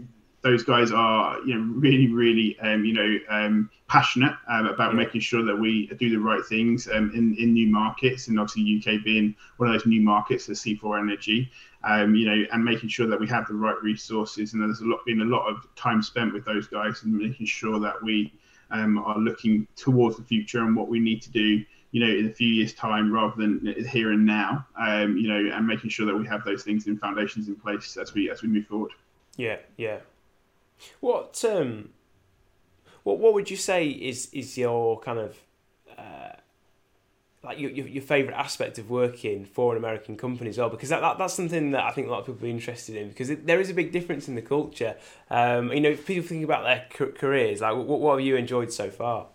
those 0.45 0.63
guys 0.63 0.91
are 0.91 1.39
you 1.41 1.55
know 1.55 1.73
really 1.73 2.07
really 2.07 2.57
um, 2.59 2.85
you 2.85 2.93
know 2.93 3.17
um, 3.29 3.67
passionate 3.87 4.33
um, 4.47 4.67
about 4.67 4.91
yeah. 4.91 4.97
making 4.97 5.19
sure 5.19 5.43
that 5.43 5.55
we 5.55 5.87
do 5.97 6.11
the 6.11 6.19
right 6.19 6.45
things 6.45 6.87
um, 6.87 7.11
in 7.15 7.35
in 7.39 7.51
new 7.51 7.67
markets 7.67 8.27
and 8.27 8.39
obviously 8.39 8.77
UK 8.77 9.03
being 9.03 9.35
one 9.57 9.67
of 9.67 9.73
those 9.73 9.87
new 9.87 10.01
markets 10.01 10.45
the 10.45 10.53
C4 10.53 10.99
Energy 10.99 11.51
um, 11.83 12.13
you 12.13 12.27
know 12.27 12.45
and 12.51 12.63
making 12.63 12.89
sure 12.89 13.07
that 13.07 13.19
we 13.19 13.27
have 13.27 13.47
the 13.47 13.55
right 13.55 13.81
resources. 13.81 14.53
And 14.53 14.61
there's 14.61 14.81
a 14.81 14.85
lot 14.85 15.03
been 15.03 15.21
a 15.21 15.25
lot 15.25 15.47
of 15.47 15.67
time 15.75 16.03
spent 16.03 16.31
with 16.31 16.45
those 16.45 16.67
guys 16.67 17.01
and 17.01 17.17
making 17.17 17.47
sure 17.47 17.79
that 17.79 18.01
we 18.03 18.31
um, 18.69 18.99
are 18.99 19.17
looking 19.17 19.67
towards 19.75 20.17
the 20.17 20.23
future 20.23 20.59
and 20.59 20.75
what 20.75 20.89
we 20.89 20.99
need 20.99 21.23
to 21.23 21.31
do 21.31 21.65
you 21.91 22.05
know 22.05 22.19
in 22.19 22.27
a 22.27 22.33
few 22.33 22.49
years 22.49 22.71
time 22.73 23.11
rather 23.11 23.33
than 23.35 23.73
here 23.89 24.11
and 24.11 24.23
now 24.23 24.63
you 25.17 25.27
know 25.27 25.55
and 25.55 25.65
making 25.65 25.89
sure 25.89 26.05
that 26.05 26.15
we 26.15 26.27
have 26.27 26.43
those 26.43 26.61
things 26.61 26.85
in 26.85 26.99
foundations 26.99 27.47
in 27.47 27.55
place 27.55 27.97
as 27.97 28.13
we 28.13 28.29
as 28.29 28.43
we 28.43 28.47
move 28.47 28.67
forward. 28.67 28.91
Yeah 29.37 29.57
yeah 29.77 29.97
what 30.99 31.43
um, 31.45 31.89
what 33.03 33.19
what 33.19 33.33
would 33.33 33.49
you 33.49 33.57
say 33.57 33.87
is 33.87 34.29
is 34.33 34.57
your 34.57 34.99
kind 34.99 35.19
of 35.19 35.37
uh, 35.97 36.33
like 37.43 37.59
your, 37.59 37.71
your, 37.71 37.87
your 37.87 38.01
favorite 38.03 38.35
aspect 38.35 38.77
of 38.79 38.89
working 38.89 39.45
for 39.45 39.73
an 39.73 39.77
American 39.77 40.17
company 40.17 40.49
as 40.49 40.57
well? 40.57 40.69
Because 40.69 40.89
that, 40.89 41.01
that 41.01 41.17
that's 41.17 41.33
something 41.33 41.71
that 41.71 41.83
I 41.83 41.91
think 41.91 42.07
a 42.07 42.11
lot 42.11 42.21
of 42.21 42.25
people 42.25 42.47
are 42.47 42.49
interested 42.49 42.95
in 42.95 43.09
because 43.09 43.29
it, 43.29 43.45
there 43.45 43.59
is 43.59 43.69
a 43.69 43.73
big 43.73 43.91
difference 43.91 44.27
in 44.27 44.35
the 44.35 44.41
culture. 44.41 44.95
Um, 45.29 45.71
you 45.71 45.81
know, 45.81 45.95
people 45.95 46.27
think 46.27 46.43
about 46.43 46.63
their 46.63 47.11
careers, 47.11 47.61
like 47.61 47.75
what 47.75 47.99
what 47.99 48.17
have 48.17 48.25
you 48.25 48.35
enjoyed 48.35 48.73
so 48.73 48.89
far? 48.89 49.27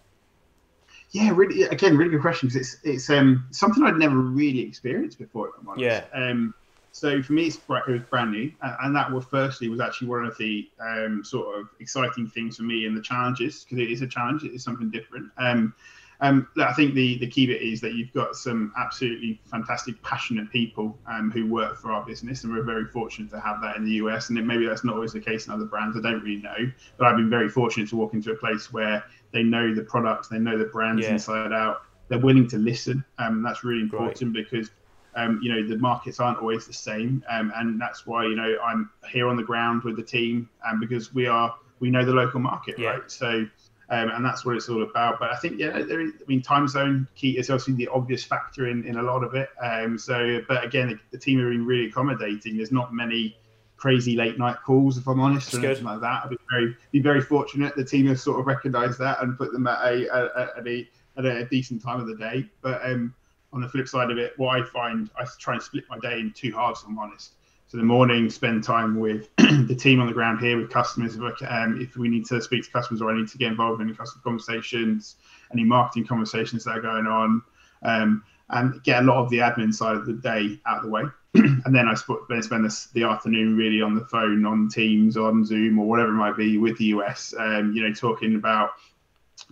Yeah, 1.12 1.32
really. 1.34 1.64
Again, 1.64 1.96
really 1.96 2.10
good 2.10 2.20
question 2.20 2.48
because 2.48 2.74
it's 2.74 2.84
it's 2.84 3.10
um 3.10 3.46
something 3.50 3.82
I'd 3.82 3.96
never 3.96 4.16
really 4.16 4.60
experienced 4.60 5.18
before. 5.18 5.50
Yeah. 5.76 6.04
Um, 6.12 6.54
so 6.92 7.22
for 7.22 7.32
me, 7.32 7.46
it 7.46 7.58
was 7.68 8.02
brand 8.10 8.32
new, 8.32 8.52
and 8.62 8.94
that 8.96 9.10
was 9.10 9.24
firstly 9.26 9.68
was 9.68 9.80
actually 9.80 10.08
one 10.08 10.24
of 10.24 10.36
the 10.38 10.68
um, 10.80 11.22
sort 11.24 11.58
of 11.58 11.68
exciting 11.78 12.26
things 12.26 12.56
for 12.56 12.64
me 12.64 12.86
and 12.86 12.96
the 12.96 13.02
challenges 13.02 13.64
because 13.64 13.78
it 13.78 13.90
is 13.90 14.02
a 14.02 14.06
challenge, 14.06 14.42
it 14.42 14.52
is 14.52 14.64
something 14.64 14.90
different. 14.90 15.30
Um, 15.38 15.74
um, 16.22 16.48
I 16.58 16.72
think 16.74 16.94
the 16.94 17.18
the 17.18 17.26
key 17.26 17.46
bit 17.46 17.62
is 17.62 17.80
that 17.80 17.94
you've 17.94 18.12
got 18.12 18.36
some 18.36 18.72
absolutely 18.76 19.40
fantastic, 19.46 20.02
passionate 20.02 20.50
people 20.50 20.98
um, 21.06 21.30
who 21.30 21.46
work 21.46 21.78
for 21.78 21.92
our 21.92 22.04
business, 22.04 22.44
and 22.44 22.52
we're 22.52 22.62
very 22.62 22.84
fortunate 22.84 23.30
to 23.30 23.40
have 23.40 23.60
that 23.62 23.76
in 23.76 23.84
the 23.84 23.92
US. 23.92 24.28
And 24.28 24.46
maybe 24.46 24.66
that's 24.66 24.84
not 24.84 24.94
always 24.94 25.12
the 25.12 25.20
case 25.20 25.46
in 25.46 25.52
other 25.52 25.64
brands. 25.64 25.96
I 25.96 26.00
don't 26.00 26.22
really 26.22 26.42
know, 26.42 26.70
but 26.98 27.06
I've 27.06 27.16
been 27.16 27.30
very 27.30 27.48
fortunate 27.48 27.88
to 27.90 27.96
walk 27.96 28.14
into 28.14 28.32
a 28.32 28.36
place 28.36 28.72
where 28.72 29.04
they 29.32 29.42
know 29.42 29.74
the 29.74 29.82
products, 29.82 30.28
they 30.28 30.38
know 30.38 30.58
the 30.58 30.64
brands 30.64 31.04
yeah. 31.04 31.12
inside 31.12 31.52
out. 31.52 31.82
They're 32.08 32.18
willing 32.18 32.48
to 32.48 32.58
listen, 32.58 33.04
um, 33.18 33.40
that's 33.40 33.62
really 33.62 33.82
important 33.82 34.34
right. 34.34 34.44
because 34.50 34.70
um, 35.14 35.40
you 35.42 35.52
know 35.52 35.66
the 35.66 35.76
markets 35.78 36.20
aren't 36.20 36.38
always 36.38 36.66
the 36.66 36.72
same, 36.72 37.24
um, 37.28 37.52
and 37.56 37.80
that's 37.80 38.06
why 38.06 38.24
you 38.24 38.36
know 38.36 38.56
I'm 38.64 38.90
here 39.10 39.28
on 39.28 39.36
the 39.36 39.42
ground 39.42 39.82
with 39.82 39.96
the 39.96 40.02
team, 40.02 40.48
and 40.64 40.74
um, 40.74 40.80
because 40.80 41.14
we 41.14 41.26
are 41.26 41.54
we 41.80 41.90
know 41.90 42.04
the 42.04 42.12
local 42.12 42.40
market, 42.40 42.78
yeah. 42.78 42.90
right? 42.90 43.10
So. 43.10 43.46
Um, 43.92 44.08
and 44.10 44.24
that's 44.24 44.44
what 44.44 44.54
it's 44.54 44.68
all 44.68 44.84
about. 44.84 45.18
But 45.18 45.32
I 45.32 45.36
think, 45.36 45.58
yeah, 45.58 45.82
there 45.82 46.00
is, 46.00 46.12
I 46.12 46.24
mean, 46.28 46.42
time 46.42 46.68
zone 46.68 47.08
key 47.16 47.36
is 47.36 47.50
obviously 47.50 47.74
the 47.74 47.88
obvious 47.88 48.22
factor 48.22 48.68
in, 48.68 48.84
in 48.86 48.98
a 48.98 49.02
lot 49.02 49.24
of 49.24 49.34
it. 49.34 49.48
Um, 49.60 49.98
so, 49.98 50.40
but 50.46 50.62
again, 50.62 50.90
the, 50.90 51.00
the 51.10 51.18
team 51.18 51.40
are 51.40 51.50
being 51.50 51.66
really 51.66 51.86
accommodating. 51.86 52.56
There's 52.56 52.70
not 52.70 52.94
many 52.94 53.36
crazy 53.76 54.14
late 54.14 54.38
night 54.38 54.58
calls, 54.64 54.96
if 54.96 55.08
I'm 55.08 55.18
honest, 55.18 55.52
or 55.54 55.66
anything 55.66 55.82
like 55.82 56.00
that. 56.02 56.22
I'd 56.22 56.30
be 56.30 56.36
very, 56.48 56.76
be 56.92 57.00
very 57.00 57.20
fortunate. 57.20 57.74
The 57.74 57.84
team 57.84 58.06
has 58.06 58.22
sort 58.22 58.38
of 58.38 58.46
recognised 58.46 59.00
that 59.00 59.24
and 59.24 59.36
put 59.36 59.50
them 59.52 59.66
at 59.66 59.80
a, 59.84 60.06
a, 60.14 60.58
at 60.58 60.68
a, 60.68 60.88
at 61.16 61.24
a 61.24 61.44
decent 61.46 61.82
time 61.82 61.98
of 61.98 62.06
the 62.06 62.14
day. 62.14 62.48
But 62.62 62.84
um, 62.84 63.12
on 63.52 63.60
the 63.60 63.68
flip 63.68 63.88
side 63.88 64.10
of 64.10 64.18
it, 64.18 64.32
what 64.36 64.60
I 64.60 64.64
find, 64.64 65.10
I 65.18 65.24
try 65.38 65.54
and 65.54 65.62
split 65.62 65.84
my 65.88 65.98
day 65.98 66.20
in 66.20 66.32
two 66.32 66.52
halves. 66.52 66.84
I'm 66.86 66.98
honest. 66.98 67.32
So 67.66 67.76
the 67.76 67.84
morning, 67.84 68.28
spend 68.30 68.64
time 68.64 68.98
with 68.98 69.28
the 69.36 69.76
team 69.78 70.00
on 70.00 70.08
the 70.08 70.12
ground 70.12 70.40
here 70.40 70.56
with 70.56 70.70
customers. 70.70 71.14
If, 71.14 71.22
um, 71.48 71.80
if 71.80 71.96
we 71.96 72.08
need 72.08 72.26
to 72.26 72.40
speak 72.42 72.64
to 72.64 72.70
customers 72.70 73.00
or 73.00 73.12
I 73.12 73.16
need 73.16 73.28
to 73.28 73.38
get 73.38 73.48
involved 73.48 73.80
in 73.80 73.86
any 73.86 73.96
customer 73.96 74.22
conversations, 74.24 75.16
any 75.52 75.62
marketing 75.62 76.06
conversations 76.06 76.64
that 76.64 76.72
are 76.72 76.80
going 76.80 77.06
on, 77.06 77.42
um, 77.82 78.24
and 78.48 78.82
get 78.82 79.02
a 79.02 79.06
lot 79.06 79.22
of 79.22 79.30
the 79.30 79.38
admin 79.38 79.72
side 79.72 79.96
of 79.96 80.06
the 80.06 80.14
day 80.14 80.58
out 80.66 80.78
of 80.78 80.82
the 80.82 80.90
way. 80.90 81.04
and 81.34 81.72
then 81.72 81.86
I 81.86 81.94
spend 81.94 82.64
this, 82.64 82.86
the 82.86 83.04
afternoon 83.04 83.56
really 83.56 83.80
on 83.82 83.94
the 83.94 84.04
phone, 84.06 84.44
on 84.44 84.68
Teams, 84.68 85.16
on 85.16 85.44
Zoom, 85.44 85.78
or 85.78 85.86
whatever 85.86 86.08
it 86.08 86.14
might 86.14 86.36
be 86.36 86.58
with 86.58 86.76
the 86.78 86.86
US. 86.86 87.32
Um, 87.38 87.72
you 87.72 87.86
know, 87.86 87.94
talking 87.94 88.34
about 88.34 88.70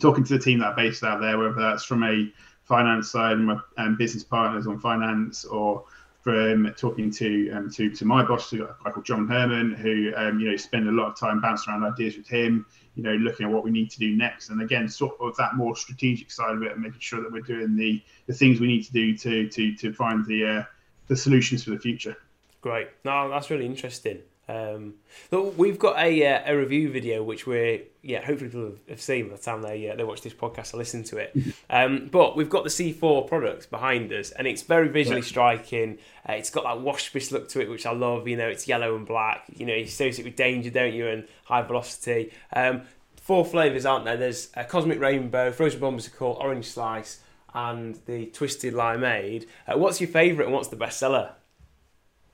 talking 0.00 0.24
to 0.24 0.36
the 0.36 0.42
team 0.42 0.58
that 0.58 0.66
are 0.66 0.76
based 0.76 1.04
out 1.04 1.20
there, 1.20 1.38
whether 1.38 1.54
that's 1.54 1.84
from 1.84 2.02
a 2.02 2.32
finance 2.68 3.10
side 3.10 3.32
and 3.32 3.46
my 3.46 3.58
um, 3.78 3.96
business 3.96 4.22
partners 4.22 4.66
on 4.66 4.78
finance 4.78 5.44
or 5.44 5.84
from 6.20 6.74
talking 6.76 7.10
to 7.10 7.50
um, 7.52 7.70
to 7.70 7.90
to 7.90 8.04
my 8.04 8.22
boss, 8.22 8.52
a 8.52 8.58
guy 8.58 8.90
called 8.90 9.06
John 9.06 9.26
Herman, 9.26 9.74
who 9.74 10.12
um, 10.14 10.38
you 10.38 10.50
know 10.50 10.56
spend 10.56 10.88
a 10.88 10.92
lot 10.92 11.06
of 11.08 11.18
time 11.18 11.40
bouncing 11.40 11.72
around 11.72 11.84
ideas 11.84 12.16
with 12.16 12.28
him. 12.28 12.66
You 12.96 13.04
know, 13.04 13.14
looking 13.14 13.46
at 13.46 13.52
what 13.52 13.64
we 13.64 13.70
need 13.70 13.90
to 13.92 13.98
do 13.98 14.16
next, 14.16 14.50
and 14.50 14.60
again, 14.60 14.88
sort 14.88 15.16
of 15.20 15.36
that 15.36 15.54
more 15.54 15.76
strategic 15.76 16.30
side 16.30 16.54
of 16.54 16.62
it, 16.62 16.72
and 16.72 16.82
making 16.82 17.00
sure 17.00 17.22
that 17.22 17.32
we're 17.32 17.40
doing 17.40 17.76
the 17.76 18.02
the 18.26 18.34
things 18.34 18.60
we 18.60 18.66
need 18.66 18.84
to 18.84 18.92
do 18.92 19.16
to 19.16 19.48
to 19.48 19.74
to 19.76 19.92
find 19.92 20.26
the 20.26 20.44
uh, 20.44 20.64
the 21.06 21.16
solutions 21.16 21.64
for 21.64 21.70
the 21.70 21.78
future. 21.78 22.16
Great. 22.60 22.88
No, 23.04 23.30
that's 23.30 23.50
really 23.50 23.66
interesting. 23.66 24.18
Um, 24.48 24.94
we've 25.30 25.78
got 25.78 25.98
a 25.98 26.26
uh, 26.26 26.42
a 26.46 26.56
review 26.56 26.90
video 26.90 27.22
which 27.22 27.46
we're 27.46 27.82
yeah 28.02 28.24
hopefully 28.24 28.48
people 28.48 28.72
have 28.88 29.00
seen 29.00 29.28
by 29.28 29.36
the 29.36 29.42
time 29.42 29.60
they 29.60 29.90
uh, 29.90 29.96
they 29.96 30.04
watch 30.04 30.22
this 30.22 30.32
podcast 30.32 30.72
or 30.72 30.78
listen 30.78 31.04
to 31.04 31.18
it. 31.18 31.36
Um, 31.70 32.08
but 32.10 32.34
we've 32.34 32.48
got 32.48 32.64
the 32.64 32.70
C4 32.70 33.28
products 33.28 33.66
behind 33.66 34.10
us, 34.12 34.30
and 34.30 34.46
it's 34.46 34.62
very 34.62 34.88
visually 34.88 35.20
yeah. 35.20 35.26
striking. 35.26 35.98
Uh, 36.26 36.32
it's 36.32 36.50
got 36.50 36.64
that 36.64 36.80
wash 36.80 37.14
look 37.30 37.48
to 37.50 37.60
it, 37.60 37.68
which 37.68 37.84
I 37.84 37.92
love. 37.92 38.26
You 38.26 38.36
know, 38.36 38.48
it's 38.48 38.66
yellow 38.66 38.96
and 38.96 39.06
black. 39.06 39.44
You 39.54 39.66
know, 39.66 39.74
you 39.74 39.84
associate 39.84 40.24
with 40.24 40.36
danger, 40.36 40.70
don't 40.70 40.94
you, 40.94 41.08
and 41.08 41.28
high 41.44 41.62
velocity. 41.62 42.32
Um, 42.54 42.82
four 43.16 43.44
flavors, 43.44 43.84
aren't 43.84 44.06
there? 44.06 44.16
There's 44.16 44.48
a 44.54 44.64
cosmic 44.64 44.98
rainbow, 44.98 45.52
frozen 45.52 45.80
bombsicle, 45.80 46.40
orange 46.40 46.64
slice, 46.64 47.20
and 47.54 47.98
the 48.06 48.26
twisted 48.26 48.72
limeade. 48.72 49.46
Uh, 49.66 49.76
what's 49.76 50.00
your 50.00 50.08
favourite 50.08 50.46
and 50.46 50.54
what's 50.54 50.68
the 50.68 50.76
best 50.76 50.98
seller? 50.98 51.34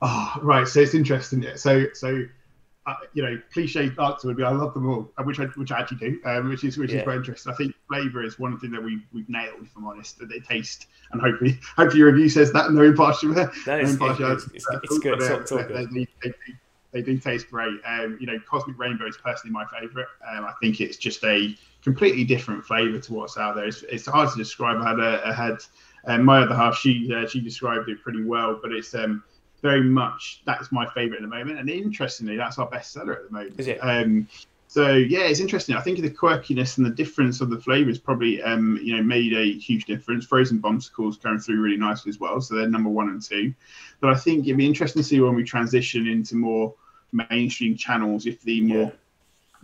Oh, 0.01 0.33
right. 0.41 0.67
So 0.67 0.81
it's 0.81 0.93
interesting. 0.93 1.41
Yeah. 1.41 1.55
So, 1.55 1.85
so 1.93 2.25
uh, 2.87 2.93
you 3.13 3.23
know, 3.23 3.41
cliche 3.51 3.91
answer 3.99 4.27
would 4.27 4.37
be 4.37 4.43
I 4.43 4.51
love 4.51 4.73
them 4.73 4.87
all, 4.87 5.11
uh, 5.17 5.23
which 5.23 5.39
I 5.39 5.45
which 5.45 5.71
I 5.71 5.79
actually 5.79 5.97
do, 5.97 6.19
um, 6.25 6.49
which 6.49 6.63
is 6.63 6.77
which 6.77 6.91
yeah. 6.91 6.99
is 6.99 7.03
quite 7.03 7.15
interesting. 7.17 7.51
I 7.51 7.55
think 7.55 7.73
flavour 7.87 8.23
is 8.23 8.37
one 8.37 8.59
thing 8.59 8.71
that 8.71 8.83
we 8.83 9.01
we've 9.11 9.27
nailed, 9.27 9.63
if 9.63 9.75
I'm 9.75 9.85
honest. 9.85 10.19
That 10.19 10.29
they 10.29 10.39
taste, 10.39 10.87
and 11.11 11.19
hopefully, 11.19 11.59
hopefully 11.75 11.99
your 11.99 12.11
review 12.11 12.29
says 12.29 12.51
that 12.53 12.71
no 12.71 12.83
impartial, 12.83 13.29
no, 13.29 13.49
impartiality. 13.67 14.51
It's, 14.53 14.65
it's, 14.71 14.83
it's, 14.83 14.99
good. 14.99 15.19
It's 15.19 15.49
they, 15.49 15.63
they, 15.63 15.85
they, 15.85 16.07
they, 16.23 16.33
they 16.91 17.01
do 17.01 17.17
taste 17.17 17.49
great. 17.49 17.79
Um, 17.85 18.17
you 18.21 18.27
know, 18.27 18.39
Cosmic 18.47 18.77
Rainbow 18.77 19.07
is 19.07 19.17
personally 19.17 19.51
my 19.51 19.65
favourite. 19.65 20.07
Um, 20.29 20.45
I 20.45 20.53
think 20.61 20.79
it's 20.79 20.97
just 20.97 21.23
a 21.23 21.57
completely 21.83 22.23
different 22.23 22.63
flavour 22.63 22.99
to 22.99 23.13
what's 23.13 23.37
out 23.37 23.55
there. 23.55 23.65
It's, 23.65 23.81
it's 23.83 24.05
hard 24.05 24.29
to 24.29 24.37
describe. 24.37 24.77
I 24.81 24.89
had 24.89 24.99
a, 24.99 25.27
I 25.27 25.33
had 25.33 25.57
um, 26.05 26.23
my 26.23 26.41
other 26.43 26.55
half. 26.55 26.77
She 26.77 27.11
uh, 27.11 27.27
she 27.27 27.41
described 27.41 27.89
it 27.89 28.01
pretty 28.03 28.23
well, 28.23 28.59
but 28.61 28.71
it's 28.71 28.93
um 28.93 29.23
very 29.65 29.81
much 29.81 30.41
that's 30.45 30.71
my 30.71 30.85
favorite 30.85 31.17
at 31.17 31.21
the 31.23 31.35
moment. 31.35 31.57
And 31.59 31.69
interestingly, 31.69 32.37
that's 32.37 32.59
our 32.59 32.67
best 32.67 32.93
seller 32.93 33.13
at 33.13 33.25
the 33.25 33.31
moment. 33.31 33.59
Is 33.59 33.67
it? 33.67 33.79
Um, 33.81 34.27
so 34.67 34.93
yeah, 34.93 35.21
it's 35.21 35.39
interesting. 35.39 35.75
I 35.75 35.81
think 35.81 35.99
the 36.01 36.09
quirkiness 36.09 36.77
and 36.77 36.85
the 36.85 36.91
difference 36.91 37.41
of 37.41 37.49
the 37.49 37.59
flavors 37.59 37.97
probably 37.97 38.43
um, 38.43 38.79
you 38.81 38.95
know 38.95 39.01
made 39.01 39.33
a 39.33 39.53
huge 39.53 39.85
difference. 39.85 40.25
Frozen 40.25 40.59
bombsicles 40.59 41.17
going 41.17 41.39
through 41.39 41.61
really 41.61 41.77
nicely 41.77 42.09
as 42.09 42.19
well, 42.19 42.39
so 42.39 42.55
they're 42.55 42.69
number 42.69 42.89
one 42.89 43.09
and 43.09 43.21
two. 43.21 43.53
But 44.01 44.11
I 44.11 44.15
think 44.15 44.45
it'd 44.45 44.57
be 44.57 44.67
interesting 44.67 45.01
to 45.01 45.07
see 45.07 45.19
when 45.19 45.33
we 45.33 45.43
transition 45.43 46.07
into 46.07 46.35
more 46.35 46.75
mainstream 47.11 47.75
channels 47.75 48.25
if 48.27 48.41
the 48.41 48.61
more 48.61 48.83
yeah 48.83 48.91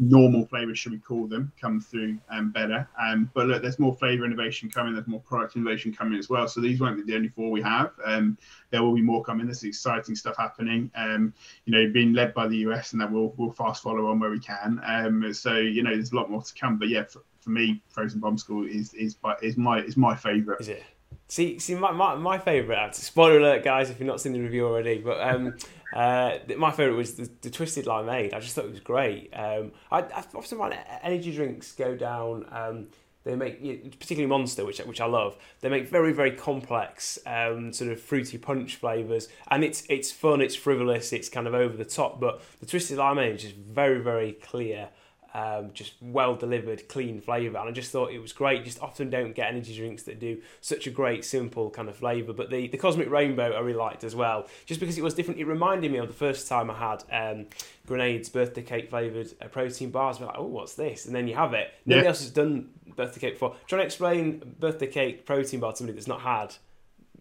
normal 0.02 0.46
flavors, 0.48 0.80
should 0.80 0.92
we 0.92 0.98
call 0.98 1.28
them, 1.28 1.52
come 1.62 1.80
through 1.80 2.18
um, 2.32 2.52
better. 2.52 2.88
Um, 3.00 3.30
but 3.36 3.46
look, 3.46 3.62
there's 3.62 3.78
more 3.78 3.96
flavor 3.96 4.26
innovation 4.26 4.70
coming. 4.70 4.94
There's 4.94 5.08
more 5.08 5.22
product 5.22 5.56
innovation 5.56 5.94
coming 5.94 6.18
as 6.18 6.28
well. 6.28 6.48
So 6.48 6.60
these 6.60 6.82
won't 6.82 6.98
be 6.98 7.04
the 7.04 7.16
only 7.16 7.30
four 7.30 7.52
we 7.52 7.62
have. 7.62 7.92
Um, 8.04 8.38
there 8.72 8.82
will 8.82 8.96
be 8.96 9.02
more 9.02 9.24
coming. 9.24 9.46
There's 9.46 9.64
exciting 9.64 10.16
stuff 10.16 10.36
happening. 10.38 10.90
Um, 10.96 11.34
you 11.66 11.72
know, 11.72 11.92
being 11.94 12.14
led 12.14 12.34
by 12.34 12.48
the 12.48 12.58
US, 12.58 12.94
and 12.94 13.02
that 13.02 13.12
we'll 13.12 13.34
we'll 13.38 13.52
fast 13.52 13.84
follow 13.84 14.08
on 14.08 14.20
where 14.20 14.32
we 14.32 14.40
can. 14.40 14.82
Um, 14.84 15.32
so 15.34 15.58
you 15.58 15.84
know, 15.84 15.92
there's 15.94 16.12
a 16.12 16.16
lot 16.16 16.32
more 16.32 16.42
to 16.42 16.54
come. 16.56 16.78
But 16.78 16.90
yeah, 16.90 17.04
for, 17.04 17.22
for 17.40 17.52
me, 17.52 17.84
Frozen 17.90 18.20
Bombsicle 18.20 18.68
is 18.68 18.96
is 18.96 19.18
is 19.44 19.56
my 19.56 19.82
is 19.82 19.98
my 19.98 20.16
favorite. 20.16 20.62
Is 20.62 20.70
it? 20.70 20.84
See, 21.32 21.60
see, 21.60 21.76
my, 21.76 21.94
my, 21.94 22.16
my 22.16 22.38
favourite. 22.38 22.94
Spoiler 22.94 23.38
alert, 23.38 23.64
guys, 23.64 23.90
if 23.90 24.02
you've 24.02 24.08
not 24.08 24.20
seen 24.20 24.34
the 24.34 24.42
review 24.42 24.68
already. 24.68 24.98
But 24.98 25.22
um, 25.22 25.56
uh, 25.96 26.40
my 26.58 26.72
favourite 26.72 26.98
was 26.98 27.14
the, 27.14 27.30
the, 27.40 27.50
twisted 27.50 27.86
limeade. 27.86 28.34
I 28.34 28.42
just 28.42 28.54
thought 28.54 28.66
it 28.66 28.72
was 28.72 28.82
great. 28.82 29.30
Um, 29.34 29.72
I, 29.90 30.00
I 30.02 30.26
often 30.36 30.58
find 30.58 30.78
energy 31.02 31.34
drinks 31.34 31.72
go 31.72 31.96
down. 31.96 32.48
Um, 32.52 32.88
they 33.24 33.38
make 33.38 33.62
particularly 33.98 34.28
Monster, 34.28 34.66
which 34.66 34.80
which 34.80 35.00
I 35.00 35.06
love. 35.06 35.38
They 35.62 35.70
make 35.70 35.88
very 35.88 36.12
very 36.12 36.32
complex 36.32 37.18
um, 37.26 37.72
sort 37.72 37.92
of 37.92 38.02
fruity 38.02 38.38
punch 38.38 38.76
flavors, 38.76 39.30
and 39.50 39.64
it's 39.64 39.84
it's 39.90 40.12
fun, 40.12 40.42
it's 40.42 40.56
frivolous, 40.56 41.14
it's 41.14 41.30
kind 41.30 41.48
of 41.48 41.54
over 41.54 41.78
the 41.78 41.86
top. 41.86 42.20
But 42.20 42.42
the 42.60 42.66
twisted 42.66 42.98
limeade 42.98 43.36
is 43.36 43.44
just 43.44 43.56
very 43.56 44.02
very 44.02 44.34
clear 44.34 44.90
um, 45.34 45.72
just 45.74 45.94
well 46.02 46.36
delivered, 46.36 46.88
clean 46.90 47.22
flavour. 47.22 47.58
And 47.58 47.70
I 47.70 47.72
just 47.72 47.92
thought 47.92 48.12
it 48.12 48.20
was 48.20 48.34
great. 48.34 48.66
Just 48.66 48.82
often 48.82 49.10
don't 49.10 49.34
get 49.34 49.48
energy 49.50 49.76
drinks 49.76 50.04
that 50.04 50.20
do 50.20 50.42
such 50.60 50.88
a 50.88 50.92
great, 50.92 51.24
simple 51.24 51.70
kind 51.70 51.90
of 51.90 51.96
flavour. 51.96 52.34
But 52.34 52.50
the, 52.50 52.68
the 52.68 52.78
Cosmic 52.78 53.10
Rainbow 53.10 53.52
I 53.52 53.60
really 53.60 53.78
liked 53.78 54.04
as 54.04 54.16
well, 54.16 54.48
just 54.66 54.80
because 54.80 54.98
it 54.98 55.04
was 55.04 55.14
different. 55.14 55.40
It 55.40 55.46
reminded 55.46 55.92
me 55.92 55.98
of 55.98 56.08
the 56.08 56.14
first 56.14 56.48
time 56.48 56.70
I 56.70 56.78
had 56.78 57.04
um, 57.12 57.46
Grenade's 57.88 58.30
birthday 58.30 58.62
cake 58.62 58.90
flavoured 58.90 59.34
uh, 59.42 59.48
protein 59.48 59.92
bars. 59.92 60.20
We're 60.20 60.28
like, 60.28 60.36
oh, 60.38 60.46
what's 60.46 60.76
this? 60.76 61.06
And 61.06 61.16
then 61.16 61.28
you 61.28 61.36
have 61.36 61.54
it. 61.54 61.74
Nobody 61.86 62.08
else 62.08 62.22
has 62.22 62.32
done 62.32 62.70
birthday 62.96 63.20
cake 63.20 63.34
before. 63.34 63.56
Trying 63.68 63.82
to 63.82 63.86
explain 63.86 64.56
birthday 64.60 64.88
cake 64.88 65.26
protein 65.26 65.60
bar 65.60 65.72
to 65.72 65.78
somebody 65.78 65.96
that's 65.96 66.08
not 66.08 66.22
had 66.22 66.56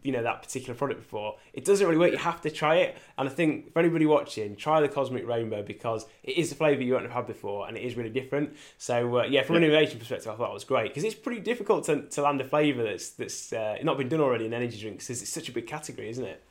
you 0.03 0.13
know 0.13 0.23
that 0.23 0.43
particular 0.43 0.75
product 0.75 1.01
before 1.01 1.37
it 1.53 1.65
doesn't 1.65 1.87
really 1.87 1.99
work. 1.99 2.13
You 2.13 2.19
have 2.19 2.41
to 2.43 2.51
try 2.51 2.77
it. 2.77 2.97
And 3.19 3.29
i 3.29 3.33
think 3.33 3.73
for 3.73 3.79
anybody 3.79 4.07
watching 4.07 4.57
try 4.57 4.81
the 4.81 4.89
cosmic 4.89 5.27
rainbow 5.27 5.63
because 5.63 6.07
it 6.23 6.37
is 6.37 6.53
a 6.53 6.55
flavor 6.55 6.83
you 6.83 6.93
won't 6.93 7.05
have 7.05 7.13
had 7.13 7.27
before 7.27 7.69
and 7.69 7.77
it 7.77 7.83
is 7.83 7.97
really 7.97 8.11
different. 8.11 8.57
So 8.79 9.21
uh, 9.21 9.25
yeah 9.25 9.43
from 9.43 9.57
an 9.57 9.65
innovation 9.65 9.99
perspective 9.99 10.33
i 10.33 10.37
thought 10.37 10.51
it 10.51 10.55
was 10.55 10.65
great 10.65 10.89
because 10.91 11.05
it's 11.05 11.15
pretty 11.15 11.41
difficult 11.41 11.85
to, 11.85 12.03
to 12.03 12.23
land 12.23 12.41
a 12.41 12.45
flavor 12.45 12.83
that's 12.83 13.11
that's 13.11 13.53
uh, 13.53 13.77
not 13.83 13.99
been 13.99 14.09
done 14.09 14.21
already 14.21 14.47
in 14.47 14.55
energy 14.55 14.81
drinks 14.81 15.07
because 15.07 15.23
it's 15.23 15.31
such 15.31 15.49
a 15.49 15.53
big 15.53 15.67
category 15.67 16.09
isn't 16.09 16.25
it 16.25 16.43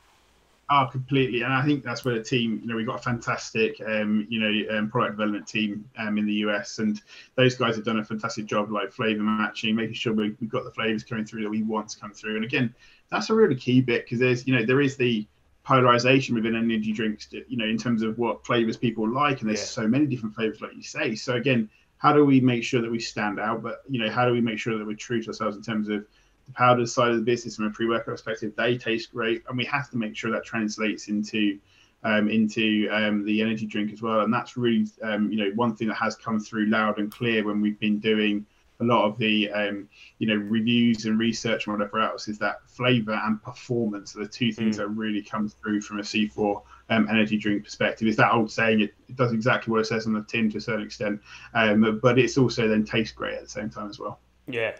Oh, 0.72 0.86
completely, 0.88 1.42
and 1.42 1.52
I 1.52 1.64
think 1.64 1.82
that's 1.82 2.04
where 2.04 2.14
the 2.14 2.22
team. 2.22 2.60
You 2.62 2.68
know, 2.68 2.76
we've 2.76 2.86
got 2.86 3.00
a 3.00 3.02
fantastic, 3.02 3.80
um, 3.84 4.24
you 4.30 4.38
know, 4.38 4.78
um, 4.78 4.88
product 4.88 5.14
development 5.14 5.48
team 5.48 5.84
um, 5.98 6.16
in 6.16 6.26
the 6.26 6.34
US, 6.34 6.78
and 6.78 7.02
those 7.34 7.56
guys 7.56 7.74
have 7.74 7.84
done 7.84 7.98
a 7.98 8.04
fantastic 8.04 8.46
job, 8.46 8.70
like 8.70 8.92
flavor 8.92 9.20
matching, 9.20 9.74
making 9.74 9.94
sure 9.94 10.12
we, 10.12 10.26
have 10.26 10.48
got 10.48 10.62
the 10.62 10.70
flavors 10.70 11.02
coming 11.02 11.24
through 11.24 11.42
that 11.42 11.50
we 11.50 11.64
want 11.64 11.88
to 11.88 11.98
come 11.98 12.12
through. 12.12 12.36
And 12.36 12.44
again, 12.44 12.72
that's 13.10 13.30
a 13.30 13.34
really 13.34 13.56
key 13.56 13.80
bit 13.80 14.04
because 14.04 14.20
there's, 14.20 14.46
you 14.46 14.54
know, 14.54 14.64
there 14.64 14.80
is 14.80 14.96
the 14.96 15.26
polarization 15.64 16.36
within 16.36 16.54
energy 16.54 16.92
drinks, 16.92 17.26
you 17.32 17.56
know, 17.56 17.64
in 17.66 17.76
terms 17.76 18.02
of 18.02 18.16
what 18.16 18.46
flavors 18.46 18.76
people 18.76 19.12
like, 19.12 19.40
and 19.40 19.48
there's 19.48 19.58
yeah. 19.58 19.66
so 19.66 19.88
many 19.88 20.06
different 20.06 20.36
flavors, 20.36 20.60
like 20.60 20.76
you 20.76 20.84
say. 20.84 21.16
So 21.16 21.34
again, 21.34 21.68
how 21.98 22.12
do 22.12 22.24
we 22.24 22.40
make 22.40 22.62
sure 22.62 22.80
that 22.80 22.90
we 22.90 23.00
stand 23.00 23.40
out? 23.40 23.60
But 23.60 23.82
you 23.88 24.00
know, 24.00 24.08
how 24.08 24.24
do 24.24 24.30
we 24.30 24.40
make 24.40 24.60
sure 24.60 24.78
that 24.78 24.86
we're 24.86 24.94
true 24.94 25.20
to 25.20 25.28
ourselves 25.28 25.56
in 25.56 25.64
terms 25.64 25.88
of 25.88 26.06
the 26.50 26.56
powder 26.56 26.86
side 26.86 27.10
of 27.10 27.16
the 27.16 27.22
business 27.22 27.56
from 27.56 27.66
a 27.66 27.70
pre-workout 27.70 28.06
perspective, 28.06 28.52
they 28.56 28.76
taste 28.76 29.12
great, 29.12 29.42
and 29.48 29.56
we 29.56 29.64
have 29.64 29.90
to 29.90 29.96
make 29.96 30.16
sure 30.16 30.30
that 30.32 30.44
translates 30.44 31.08
into 31.08 31.58
um, 32.02 32.28
into 32.30 32.88
um, 32.90 33.24
the 33.26 33.42
energy 33.42 33.66
drink 33.66 33.92
as 33.92 34.00
well. 34.00 34.20
And 34.20 34.32
that's 34.32 34.56
really 34.56 34.86
um, 35.02 35.30
you 35.30 35.38
know 35.38 35.50
one 35.54 35.76
thing 35.76 35.88
that 35.88 35.94
has 35.94 36.16
come 36.16 36.40
through 36.40 36.66
loud 36.66 36.98
and 36.98 37.10
clear 37.10 37.44
when 37.44 37.60
we've 37.60 37.78
been 37.78 37.98
doing 37.98 38.46
a 38.80 38.84
lot 38.84 39.04
of 39.04 39.18
the 39.18 39.50
um, 39.50 39.88
you 40.18 40.26
know 40.26 40.34
reviews 40.34 41.04
and 41.04 41.18
research 41.18 41.66
and 41.66 41.76
whatever 41.76 42.00
else 42.00 42.28
is 42.28 42.38
that 42.38 42.66
flavor 42.66 43.20
and 43.24 43.42
performance 43.42 44.16
are 44.16 44.20
the 44.20 44.28
two 44.28 44.52
things 44.52 44.76
mm. 44.76 44.78
that 44.78 44.88
really 44.88 45.22
come 45.22 45.48
through 45.48 45.82
from 45.82 45.98
a 45.98 46.02
C4 46.02 46.62
um, 46.88 47.06
energy 47.10 47.36
drink 47.36 47.64
perspective. 47.64 48.08
Is 48.08 48.16
that 48.16 48.32
old 48.32 48.50
saying 48.50 48.80
it, 48.80 48.94
it, 49.08 49.16
does 49.16 49.32
exactly 49.32 49.70
what 49.70 49.80
it 49.80 49.86
says 49.86 50.06
on 50.06 50.14
the 50.14 50.22
tin 50.22 50.50
to 50.50 50.58
a 50.58 50.60
certain 50.60 50.84
extent, 50.84 51.20
um, 51.54 52.00
but 52.02 52.18
it's 52.18 52.38
also 52.38 52.66
then 52.66 52.84
tastes 52.84 53.14
great 53.14 53.34
at 53.34 53.42
the 53.42 53.50
same 53.50 53.68
time 53.68 53.90
as 53.90 53.98
well. 53.98 54.18
Yeah, 54.48 54.72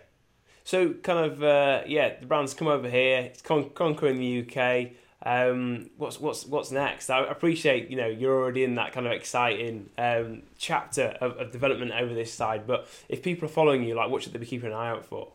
so 0.70 0.92
kind 1.02 1.18
of 1.18 1.42
uh, 1.42 1.82
yeah, 1.84 2.14
the 2.20 2.26
brand's 2.26 2.54
come 2.54 2.68
over 2.68 2.88
here. 2.88 3.22
It's 3.22 3.42
con- 3.42 3.70
conquering 3.70 4.18
the 4.18 4.46
UK. 4.46 4.92
Um, 5.20 5.90
what's 5.96 6.20
what's 6.20 6.46
what's 6.46 6.70
next? 6.70 7.10
I 7.10 7.24
appreciate 7.24 7.90
you 7.90 7.96
know 7.96 8.06
you're 8.06 8.40
already 8.40 8.62
in 8.62 8.76
that 8.76 8.92
kind 8.92 9.04
of 9.04 9.12
exciting 9.12 9.90
um, 9.98 10.42
chapter 10.58 11.16
of, 11.20 11.32
of 11.38 11.50
development 11.50 11.90
over 11.90 12.14
this 12.14 12.32
side. 12.32 12.68
But 12.68 12.86
if 13.08 13.20
people 13.20 13.46
are 13.46 13.52
following 13.52 13.82
you, 13.82 13.96
like 13.96 14.10
what 14.10 14.22
should 14.22 14.32
they 14.32 14.38
be 14.38 14.46
keeping 14.46 14.68
an 14.68 14.76
eye 14.76 14.90
out 14.90 15.04
for? 15.04 15.32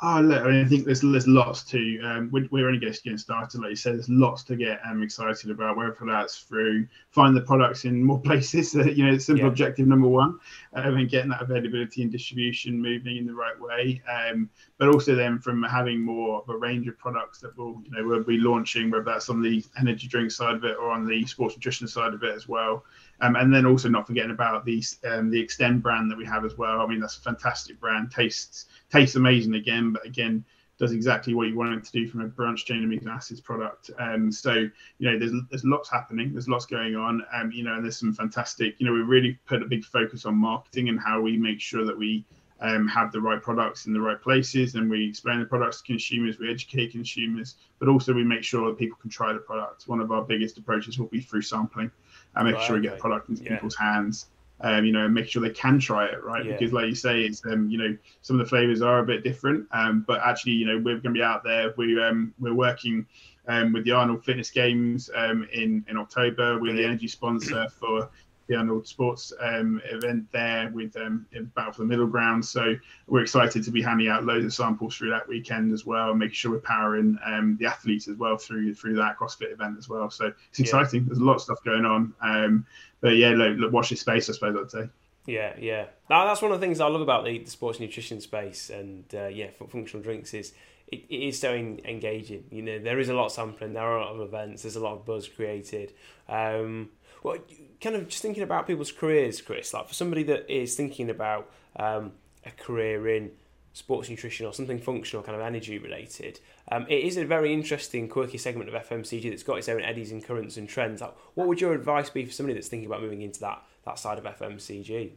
Oh, 0.00 0.20
look, 0.20 0.44
I, 0.44 0.48
mean, 0.48 0.64
I 0.64 0.68
think 0.68 0.84
there's 0.84 1.00
there's 1.00 1.26
lots 1.26 1.64
to. 1.64 2.00
Um, 2.04 2.30
we're, 2.30 2.46
we're, 2.52 2.68
only 2.68 2.78
just 2.78 3.02
getting 3.02 3.18
started, 3.18 3.60
like 3.60 3.70
you 3.70 3.76
said. 3.76 3.94
There's 3.94 4.08
lots 4.08 4.44
to 4.44 4.54
get 4.54 4.78
um, 4.88 5.02
excited 5.02 5.50
about. 5.50 5.76
Whether 5.76 5.96
that's 6.06 6.38
through 6.38 6.86
find 7.10 7.36
the 7.36 7.40
products 7.40 7.84
in 7.84 8.04
more 8.04 8.20
places, 8.22 8.76
uh, 8.76 8.84
you 8.84 9.04
know, 9.04 9.18
simple 9.18 9.46
yeah. 9.46 9.50
objective 9.50 9.88
number 9.88 10.06
one, 10.06 10.38
um, 10.74 10.98
and 10.98 11.10
getting 11.10 11.30
that 11.30 11.42
availability 11.42 12.02
and 12.02 12.12
distribution 12.12 12.80
moving 12.80 13.16
in 13.16 13.26
the 13.26 13.34
right 13.34 13.60
way. 13.60 14.00
Um, 14.08 14.48
but 14.78 14.86
also 14.86 15.16
then 15.16 15.40
from 15.40 15.64
having 15.64 16.00
more 16.00 16.42
of 16.42 16.48
a 16.48 16.56
range 16.56 16.86
of 16.86 16.96
products 16.96 17.40
that 17.40 17.58
will, 17.58 17.82
you 17.84 17.90
know, 17.90 18.06
we'll 18.06 18.22
be 18.22 18.38
launching, 18.38 18.92
whether 18.92 19.02
that's 19.02 19.28
on 19.28 19.42
the 19.42 19.64
energy 19.80 20.06
drink 20.06 20.30
side 20.30 20.54
of 20.54 20.64
it 20.64 20.76
or 20.76 20.92
on 20.92 21.08
the 21.08 21.26
sports 21.26 21.56
nutrition 21.56 21.88
side 21.88 22.14
of 22.14 22.22
it 22.22 22.36
as 22.36 22.46
well. 22.46 22.84
Um, 23.20 23.34
and 23.34 23.52
then 23.52 23.66
also 23.66 23.88
not 23.88 24.06
forgetting 24.06 24.30
about 24.30 24.64
the 24.64 24.80
um, 25.10 25.28
the 25.28 25.40
Extend 25.40 25.82
brand 25.82 26.08
that 26.08 26.16
we 26.16 26.24
have 26.24 26.44
as 26.44 26.56
well. 26.56 26.82
I 26.82 26.86
mean, 26.86 27.00
that's 27.00 27.16
a 27.16 27.20
fantastic 27.20 27.80
brand. 27.80 28.12
Tastes 28.12 28.66
tastes 28.90 29.16
amazing 29.16 29.54
again, 29.54 29.92
but 29.92 30.04
again 30.04 30.44
does 30.78 30.92
exactly 30.92 31.34
what 31.34 31.48
you 31.48 31.56
want 31.56 31.74
it 31.74 31.84
to 31.84 31.92
do 31.92 32.06
from 32.06 32.20
a 32.20 32.26
branched 32.26 32.68
chain 32.68 32.88
amino 32.88 33.08
acids 33.08 33.40
product. 33.40 33.90
Um, 33.98 34.30
so 34.30 34.52
you 34.52 34.70
know, 35.10 35.18
there's 35.18 35.32
there's 35.50 35.64
lots 35.64 35.90
happening, 35.90 36.32
there's 36.32 36.48
lots 36.48 36.66
going 36.66 36.94
on. 36.94 37.22
Um, 37.34 37.50
you 37.52 37.64
know, 37.64 37.74
and 37.74 37.84
there's 37.84 37.98
some 37.98 38.12
fantastic. 38.12 38.76
You 38.78 38.86
know, 38.86 38.92
we 38.92 39.00
really 39.00 39.38
put 39.46 39.62
a 39.62 39.66
big 39.66 39.84
focus 39.84 40.24
on 40.24 40.36
marketing 40.36 40.88
and 40.88 40.98
how 40.98 41.20
we 41.20 41.36
make 41.36 41.60
sure 41.60 41.84
that 41.84 41.98
we 41.98 42.24
um, 42.60 42.86
have 42.88 43.12
the 43.12 43.20
right 43.20 43.42
products 43.42 43.86
in 43.86 43.92
the 43.92 44.00
right 44.00 44.20
places 44.20 44.74
and 44.74 44.90
we 44.90 45.08
explain 45.08 45.40
the 45.40 45.46
products 45.46 45.78
to 45.78 45.84
consumers, 45.84 46.38
we 46.38 46.50
educate 46.50 46.92
consumers, 46.92 47.56
but 47.78 47.88
also 47.88 48.12
we 48.12 48.24
make 48.24 48.42
sure 48.42 48.68
that 48.68 48.78
people 48.78 48.98
can 49.00 49.10
try 49.10 49.32
the 49.32 49.38
product. 49.38 49.86
One 49.86 50.00
of 50.00 50.10
our 50.10 50.22
biggest 50.22 50.58
approaches 50.58 50.98
will 50.98 51.06
be 51.06 51.20
through 51.20 51.42
sampling 51.42 51.90
and 52.34 52.46
make 52.46 52.56
right, 52.56 52.66
sure 52.66 52.76
we 52.76 52.82
get 52.82 52.96
the 52.96 53.00
product 53.00 53.28
into 53.28 53.44
yeah. 53.44 53.54
people's 53.54 53.76
hands 53.76 54.26
um, 54.60 54.84
you 54.84 54.92
know, 54.92 55.04
and 55.04 55.14
make 55.14 55.28
sure 55.28 55.42
they 55.42 55.50
can 55.50 55.78
try 55.78 56.06
it, 56.06 56.22
right? 56.22 56.44
Yeah. 56.44 56.52
Because, 56.52 56.72
like 56.72 56.88
you 56.88 56.94
say, 56.94 57.22
it's 57.22 57.44
um, 57.46 57.70
you 57.70 57.78
know, 57.78 57.96
some 58.22 58.38
of 58.38 58.44
the 58.44 58.48
flavors 58.48 58.82
are 58.82 59.00
a 59.00 59.06
bit 59.06 59.22
different, 59.22 59.66
um, 59.72 60.04
but 60.06 60.20
actually, 60.24 60.52
you 60.52 60.66
know, 60.66 60.76
we're 60.76 60.94
going 60.94 61.14
to 61.14 61.18
be 61.18 61.22
out 61.22 61.44
there. 61.44 61.72
We 61.76 62.02
um, 62.02 62.34
we're 62.38 62.54
working 62.54 63.06
um, 63.46 63.72
with 63.72 63.84
the 63.84 63.92
Arnold 63.92 64.24
Fitness 64.24 64.50
Games 64.50 65.10
um, 65.14 65.48
in 65.52 65.84
in 65.88 65.96
October. 65.96 66.60
We're 66.60 66.74
the 66.74 66.84
energy 66.84 67.08
sponsor 67.08 67.68
for 67.68 68.10
the 68.48 68.56
Arnold 68.56 68.86
Sports 68.86 69.32
um, 69.40 69.80
event 69.84 70.26
there 70.32 70.70
with 70.72 70.96
um, 70.96 71.26
Battle 71.54 71.72
for 71.72 71.82
the 71.82 71.86
Middle 71.88 72.06
Ground. 72.06 72.44
So 72.44 72.74
we're 73.06 73.22
excited 73.22 73.62
to 73.64 73.70
be 73.70 73.82
handing 73.82 74.08
out 74.08 74.24
loads 74.24 74.44
of 74.44 74.54
samples 74.54 74.96
through 74.96 75.10
that 75.10 75.28
weekend 75.28 75.72
as 75.72 75.86
well, 75.86 76.10
and 76.10 76.18
making 76.18 76.34
sure 76.34 76.52
we're 76.52 76.58
powering 76.58 77.18
um, 77.24 77.56
the 77.60 77.66
athletes 77.66 78.08
as 78.08 78.16
well 78.16 78.36
through 78.36 78.74
through 78.74 78.96
that 78.96 79.18
CrossFit 79.18 79.52
event 79.52 79.76
as 79.78 79.88
well. 79.88 80.10
So 80.10 80.32
it's 80.50 80.60
exciting. 80.60 81.02
Yeah. 81.02 81.06
There's 81.08 81.18
a 81.18 81.24
lot 81.24 81.34
of 81.34 81.42
stuff 81.42 81.62
going 81.64 81.84
on. 81.84 82.14
Um, 82.20 82.66
but 83.00 83.16
yeah, 83.16 83.30
look, 83.30 83.58
look, 83.58 83.72
watch 83.72 83.90
this 83.90 84.00
space, 84.00 84.28
I 84.28 84.32
suppose 84.32 84.56
I'd 84.56 84.70
say. 84.70 84.88
Yeah, 85.26 85.54
yeah. 85.58 85.86
Now 86.08 86.24
that's 86.24 86.40
one 86.40 86.52
of 86.52 86.60
the 86.60 86.66
things 86.66 86.80
I 86.80 86.88
love 86.88 87.02
about 87.02 87.26
the, 87.26 87.38
the 87.38 87.50
sports 87.50 87.78
nutrition 87.80 88.20
space, 88.20 88.70
and 88.70 89.04
uh, 89.14 89.26
yeah, 89.26 89.48
functional 89.68 90.02
drinks 90.02 90.32
is 90.32 90.54
it, 90.86 91.04
it 91.08 91.16
is 91.28 91.38
so 91.38 91.52
engaging. 91.52 92.44
You 92.50 92.62
know, 92.62 92.78
there 92.78 92.98
is 92.98 93.10
a 93.10 93.14
lot 93.14 93.26
of 93.26 93.32
sampling, 93.32 93.74
there 93.74 93.82
are 93.82 93.98
a 93.98 94.04
lot 94.04 94.14
of 94.14 94.20
events, 94.20 94.62
there's 94.62 94.76
a 94.76 94.80
lot 94.80 94.94
of 94.94 95.04
buzz 95.04 95.28
created. 95.28 95.92
Um, 96.28 96.90
well, 97.22 97.38
kind 97.80 97.96
of 97.96 98.08
just 98.08 98.22
thinking 98.22 98.42
about 98.42 98.66
people's 98.66 98.92
careers, 98.92 99.40
Chris. 99.40 99.72
Like 99.72 99.88
for 99.88 99.94
somebody 99.94 100.22
that 100.24 100.50
is 100.52 100.74
thinking 100.74 101.10
about 101.10 101.50
um, 101.76 102.12
a 102.44 102.50
career 102.50 103.08
in 103.08 103.30
sports 103.72 104.08
nutrition 104.08 104.46
or 104.46 104.52
something 104.52 104.78
functional, 104.78 105.22
kind 105.22 105.36
of 105.36 105.42
energy 105.42 105.78
related, 105.78 106.40
um, 106.70 106.86
it 106.88 107.04
is 107.04 107.16
a 107.16 107.24
very 107.24 107.52
interesting, 107.52 108.08
quirky 108.08 108.38
segment 108.38 108.72
of 108.72 108.88
FMCG 108.88 109.30
that's 109.30 109.42
got 109.42 109.58
its 109.58 109.68
own 109.68 109.82
eddies 109.82 110.12
and 110.12 110.24
currents 110.24 110.56
and 110.56 110.68
trends. 110.68 111.00
Like, 111.00 111.14
what 111.34 111.48
would 111.48 111.60
your 111.60 111.72
advice 111.72 112.10
be 112.10 112.24
for 112.24 112.32
somebody 112.32 112.54
that's 112.54 112.68
thinking 112.68 112.86
about 112.86 113.02
moving 113.02 113.22
into 113.22 113.40
that 113.40 113.62
that 113.84 113.98
side 113.98 114.18
of 114.18 114.24
FMCG? 114.24 115.12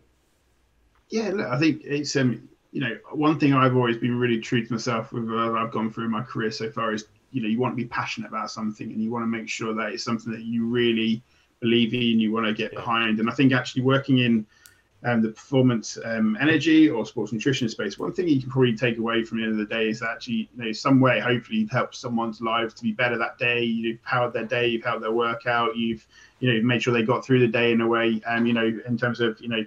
Yeah, 1.10 1.30
look, 1.30 1.48
I 1.48 1.60
think 1.60 1.82
it's 1.84 2.16
um, 2.16 2.48
you 2.72 2.80
know, 2.80 2.98
one 3.12 3.38
thing 3.38 3.54
I've 3.54 3.76
always 3.76 3.98
been 3.98 4.18
really 4.18 4.40
true 4.40 4.66
to 4.66 4.74
myself 4.74 5.12
with 5.12 5.30
uh, 5.30 5.54
I've 5.54 5.72
gone 5.72 5.92
through 5.92 6.10
my 6.10 6.22
career 6.22 6.52
so 6.52 6.72
far 6.72 6.94
is 6.94 7.06
you 7.32 7.42
know 7.42 7.48
you 7.48 7.60
want 7.60 7.74
to 7.74 7.76
be 7.76 7.86
passionate 7.86 8.28
about 8.28 8.50
something 8.50 8.92
and 8.92 9.02
you 9.02 9.12
want 9.12 9.24
to 9.24 9.28
make 9.28 9.50
sure 9.50 9.74
that 9.74 9.92
it's 9.92 10.04
something 10.04 10.32
that 10.32 10.44
you 10.44 10.66
really 10.66 11.22
believe 11.62 11.94
in, 11.94 12.20
you 12.20 12.32
want 12.32 12.46
to 12.46 12.54
get 12.54 12.74
behind. 12.74 13.20
And 13.20 13.30
I 13.30 13.34
think 13.34 13.54
actually 13.54 13.84
working 13.84 14.18
in 14.18 14.46
um, 15.04 15.22
the 15.22 15.30
performance 15.30 15.98
um, 16.04 16.38
energy 16.40 16.90
or 16.90 17.06
sports 17.06 17.32
nutrition 17.32 17.70
space, 17.70 17.98
one 17.98 18.14
thing 18.14 18.28
you 18.28 18.42
can 18.42 18.50
probably 18.50 18.76
take 18.76 18.98
away 18.98 19.24
from 19.24 19.40
the 19.40 19.46
end 19.46 19.54
of 19.54 19.58
the 19.58 19.74
day 19.74 19.90
is 19.90 20.04
actually, 20.04 20.50
you 20.56 20.66
know, 20.66 20.72
some 20.72 21.00
way, 21.00 21.20
hopefully, 21.20 21.60
you've 21.60 21.72
helped 21.72 21.96
someone's 21.96 22.42
life 22.42 22.76
to 22.76 22.84
be 22.84 22.92
better 22.92 23.18
that 23.18 23.38
day. 23.38 23.64
You've 23.64 24.04
powered 24.04 24.34
their 24.34 24.46
day, 24.46 24.68
you've 24.68 24.84
helped 24.84 25.02
their 25.02 25.12
workout, 25.12 25.76
you've, 25.76 26.06
you 26.40 26.54
know, 26.54 26.62
made 26.62 26.84
sure 26.84 26.94
they 26.94 27.04
got 27.04 27.26
through 27.26 27.40
the 27.40 27.48
day 27.48 27.72
in 27.72 27.82
a 27.82 27.88
way, 27.88 28.22
um, 28.28 28.46
you 28.46 28.54
know, 28.54 28.80
in 28.86 28.98
terms 28.98 29.20
of, 29.22 29.40
you 29.42 29.48
know, 29.48 29.66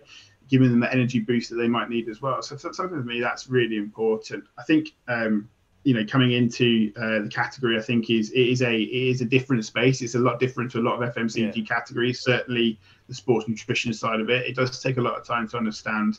giving 0.49 0.71
them 0.71 0.81
the 0.81 0.93
energy 0.93 1.21
boost 1.21 1.51
that 1.51 1.57
they 1.57 1.69
might 1.69 1.89
need 1.89 2.09
as 2.09 2.21
well. 2.21 2.43
So, 2.43 2.57
so 2.57 2.71
something 2.71 2.99
for 2.99 3.05
me 3.05 3.19
that's 3.21 3.49
really 3.49 3.77
important. 3.77 4.45
I 4.59 4.63
think, 4.63 4.95
um, 5.09 5.49
you 5.85 5.95
know, 5.95 6.05
coming 6.07 6.33
into 6.33 6.93
uh, 6.97 7.23
the 7.23 7.31
category, 7.31 7.79
I 7.79 7.83
think 7.83 8.11
is 8.11 8.31
it 8.31 8.41
is 8.41 8.63
a 8.63 8.75
it 8.75 9.09
is 9.11 9.21
a 9.21 9.25
different 9.25 9.65
space. 9.65 10.01
It's 10.01 10.15
a 10.15 10.19
lot 10.19 10.41
different 10.41 10.71
to 10.73 10.81
a 10.81 10.83
lot 10.83 11.01
of 11.01 11.15
FMCG 11.15 11.57
yeah. 11.57 11.65
categories. 11.65 12.21
Certainly, 12.21 12.79
the 13.07 13.15
sports 13.15 13.47
nutrition 13.47 13.93
side 13.93 14.21
of 14.21 14.31
it. 14.31 14.47
It 14.47 14.57
does 14.57 14.83
take 14.83 14.97
a 14.97 15.03
lot 15.03 15.19
of 15.19 15.27
time 15.27 15.47
to 15.49 15.59
understand 15.59 16.19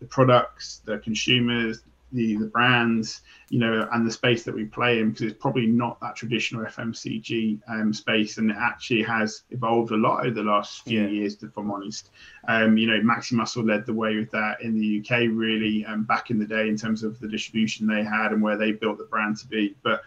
the 0.00 0.06
products, 0.06 0.82
the 0.84 0.98
consumers, 0.98 1.82
the 2.12 2.36
the 2.36 2.46
brands, 2.46 3.22
you 3.50 3.58
know, 3.58 3.88
and 3.92 4.06
the 4.06 4.10
space 4.10 4.44
that 4.44 4.54
we 4.54 4.64
play 4.64 5.00
in 5.00 5.10
because 5.10 5.26
it's 5.26 5.40
probably 5.40 5.66
not 5.66 6.00
that 6.00 6.16
traditional 6.16 6.64
FMCG 6.64 7.60
um, 7.68 7.92
space, 7.92 8.38
and 8.38 8.50
it 8.50 8.56
actually 8.58 9.02
has 9.02 9.42
evolved 9.50 9.90
a 9.92 9.96
lot 9.96 10.20
over 10.20 10.34
the 10.34 10.42
last 10.42 10.82
few 10.82 11.02
yeah. 11.02 11.08
years. 11.08 11.42
If 11.42 11.56
I'm 11.56 11.70
honest, 11.70 12.10
um, 12.48 12.76
you 12.76 12.86
know, 12.86 13.00
Maximuscle 13.00 13.66
led 13.66 13.86
the 13.86 13.94
way 13.94 14.16
with 14.16 14.30
that 14.30 14.60
in 14.62 14.78
the 14.78 15.00
UK, 15.00 15.28
really, 15.30 15.84
um, 15.86 16.04
back 16.04 16.30
in 16.30 16.38
the 16.38 16.46
day 16.46 16.68
in 16.68 16.76
terms 16.76 17.02
of 17.02 17.18
the 17.20 17.28
distribution 17.28 17.86
they 17.86 18.04
had 18.04 18.32
and 18.32 18.42
where 18.42 18.56
they 18.56 18.72
built 18.72 18.98
the 18.98 19.04
brand 19.04 19.36
to 19.38 19.46
be, 19.46 19.74
but. 19.82 20.02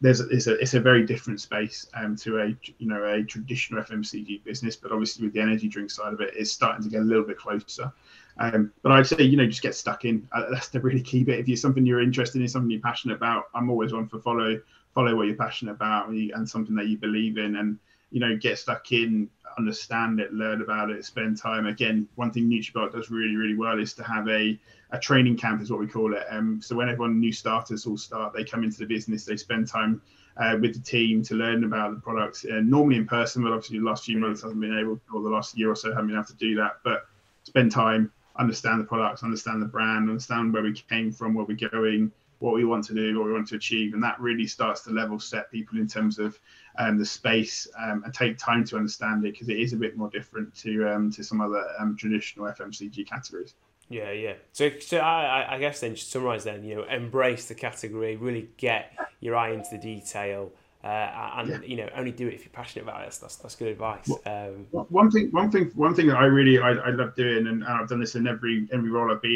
There's 0.00 0.20
a, 0.20 0.28
it's 0.30 0.48
a 0.48 0.54
it's 0.58 0.74
a 0.74 0.80
very 0.80 1.06
different 1.06 1.40
space 1.40 1.86
um, 1.94 2.16
to 2.16 2.40
a 2.40 2.46
you 2.78 2.88
know 2.88 3.04
a 3.04 3.22
traditional 3.22 3.84
FMCG 3.84 4.42
business, 4.42 4.74
but 4.74 4.90
obviously 4.90 5.24
with 5.24 5.32
the 5.32 5.40
energy 5.40 5.68
drink 5.68 5.92
side 5.92 6.12
of 6.12 6.20
it, 6.20 6.34
it's 6.36 6.50
starting 6.50 6.82
to 6.82 6.88
get 6.90 7.02
a 7.02 7.04
little 7.04 7.22
bit 7.22 7.38
closer. 7.38 7.92
Um, 8.38 8.72
but 8.82 8.92
I'd 8.92 9.06
say, 9.06 9.22
you 9.22 9.36
know, 9.36 9.46
just 9.46 9.62
get 9.62 9.74
stuck 9.74 10.04
in. 10.04 10.26
Uh, 10.32 10.46
that's 10.50 10.68
the 10.68 10.80
really 10.80 11.02
key 11.02 11.22
bit. 11.22 11.38
If 11.38 11.48
you're 11.48 11.56
something 11.56 11.84
you're 11.84 12.02
interested 12.02 12.40
in, 12.40 12.48
something 12.48 12.70
you're 12.70 12.80
passionate 12.80 13.16
about, 13.16 13.44
I'm 13.54 13.70
always 13.70 13.92
one 13.92 14.08
for 14.08 14.20
follow 14.20 14.60
follow 14.94 15.16
what 15.16 15.26
you're 15.26 15.36
passionate 15.36 15.72
about 15.72 16.08
and 16.08 16.48
something 16.48 16.74
that 16.76 16.86
you 16.86 16.98
believe 16.98 17.38
in, 17.38 17.56
and 17.56 17.78
you 18.10 18.20
know, 18.20 18.36
get 18.36 18.58
stuck 18.58 18.92
in, 18.92 19.28
understand 19.56 20.20
it, 20.20 20.34
learn 20.34 20.60
about 20.60 20.90
it, 20.90 21.02
spend 21.04 21.38
time. 21.38 21.66
Again, 21.66 22.06
one 22.16 22.30
thing 22.30 22.44
Nutrabolt 22.50 22.92
does 22.92 23.10
really 23.10 23.36
really 23.36 23.56
well 23.56 23.78
is 23.78 23.92
to 23.94 24.02
have 24.02 24.28
a 24.28 24.58
a 24.90 24.98
training 24.98 25.36
camp, 25.36 25.62
is 25.62 25.70
what 25.70 25.80
we 25.80 25.86
call 25.86 26.14
it. 26.14 26.24
Um, 26.30 26.60
so 26.60 26.76
when 26.76 26.88
everyone 26.88 27.20
new 27.20 27.32
starters 27.32 27.86
all 27.86 27.96
start, 27.96 28.34
they 28.34 28.44
come 28.44 28.64
into 28.64 28.78
the 28.78 28.86
business, 28.86 29.24
they 29.24 29.36
spend 29.36 29.68
time. 29.68 30.00
Uh, 30.38 30.56
with 30.62 30.72
the 30.72 30.80
team 30.80 31.22
to 31.22 31.34
learn 31.34 31.62
about 31.64 31.94
the 31.94 32.00
products, 32.00 32.46
uh, 32.46 32.58
normally 32.62 32.96
in 32.96 33.06
person, 33.06 33.42
but 33.42 33.52
obviously 33.52 33.78
the 33.78 33.84
last 33.84 34.06
few 34.06 34.16
months 34.16 34.40
hasn't 34.40 34.58
been 34.58 34.78
able, 34.78 34.98
or 35.12 35.20
the 35.20 35.28
last 35.28 35.58
year 35.58 35.70
or 35.70 35.76
so 35.76 35.90
haven't 35.90 36.06
been 36.06 36.16
able 36.16 36.24
to 36.24 36.34
do 36.36 36.54
that. 36.56 36.78
But 36.82 37.06
spend 37.44 37.70
time, 37.70 38.10
understand 38.36 38.80
the 38.80 38.84
products, 38.84 39.22
understand 39.22 39.62
the 39.62 39.66
brand, 39.66 40.08
understand 40.08 40.52
where 40.52 40.62
we 40.62 40.72
came 40.72 41.12
from, 41.12 41.34
where 41.34 41.44
we're 41.44 41.68
going, 41.70 42.10
what 42.38 42.54
we 42.54 42.64
want 42.64 42.84
to 42.84 42.94
do, 42.94 43.18
what 43.18 43.26
we 43.26 43.32
want 43.32 43.46
to 43.48 43.56
achieve, 43.56 43.94
and 43.94 44.02
that 44.02 44.20
really 44.20 44.46
starts 44.46 44.82
to 44.82 44.90
level 44.90 45.18
set 45.20 45.50
people 45.50 45.78
in 45.78 45.86
terms 45.86 46.18
of 46.18 46.38
um, 46.78 46.98
the 46.98 47.04
space 47.04 47.68
um, 47.78 48.02
and 48.04 48.12
take 48.12 48.36
time 48.36 48.64
to 48.64 48.76
understand 48.76 49.24
it 49.24 49.32
because 49.32 49.48
it 49.48 49.58
is 49.58 49.72
a 49.72 49.76
bit 49.76 49.96
more 49.96 50.10
different 50.10 50.54
to 50.56 50.88
um, 50.88 51.10
to 51.12 51.22
some 51.22 51.40
other 51.40 51.64
um, 51.78 51.96
traditional 51.96 52.46
FMCG 52.46 53.06
categories. 53.06 53.54
Yeah, 53.88 54.10
yeah. 54.10 54.34
So, 54.52 54.70
so 54.80 54.98
I, 54.98 55.56
I 55.56 55.58
guess 55.58 55.80
then, 55.80 55.94
just 55.94 56.10
summarize 56.10 56.44
then, 56.44 56.64
you 56.64 56.76
know, 56.76 56.84
embrace 56.84 57.48
the 57.48 57.54
category, 57.54 58.16
really 58.16 58.48
get 58.56 58.92
your 59.20 59.36
eye 59.36 59.52
into 59.52 59.68
the 59.70 59.78
detail, 59.78 60.50
uh, 60.84 61.34
and 61.36 61.48
yeah. 61.48 61.58
you 61.64 61.76
know 61.76 61.88
only 61.94 62.10
do 62.10 62.26
it 62.26 62.34
if 62.34 62.44
you're 62.44 62.52
passionate 62.52 62.82
about 62.82 63.00
it. 63.00 63.04
That's 63.04 63.18
that's, 63.18 63.36
that's 63.36 63.56
good 63.56 63.68
advice. 63.68 64.10
Um, 64.26 64.66
one 64.70 65.10
thing, 65.10 65.30
one 65.30 65.50
thing, 65.50 65.70
one 65.74 65.94
thing 65.94 66.08
that 66.08 66.16
I 66.16 66.24
really 66.24 66.58
I, 66.58 66.70
I 66.70 66.90
love 66.90 67.14
doing, 67.14 67.46
and, 67.46 67.64
I've 67.64 67.88
done 67.88 68.00
this 68.00 68.14
in 68.14 68.26
every 68.26 68.68
every 68.72 68.90
role 68.90 69.10
I've 69.10 69.22
been 69.22 69.30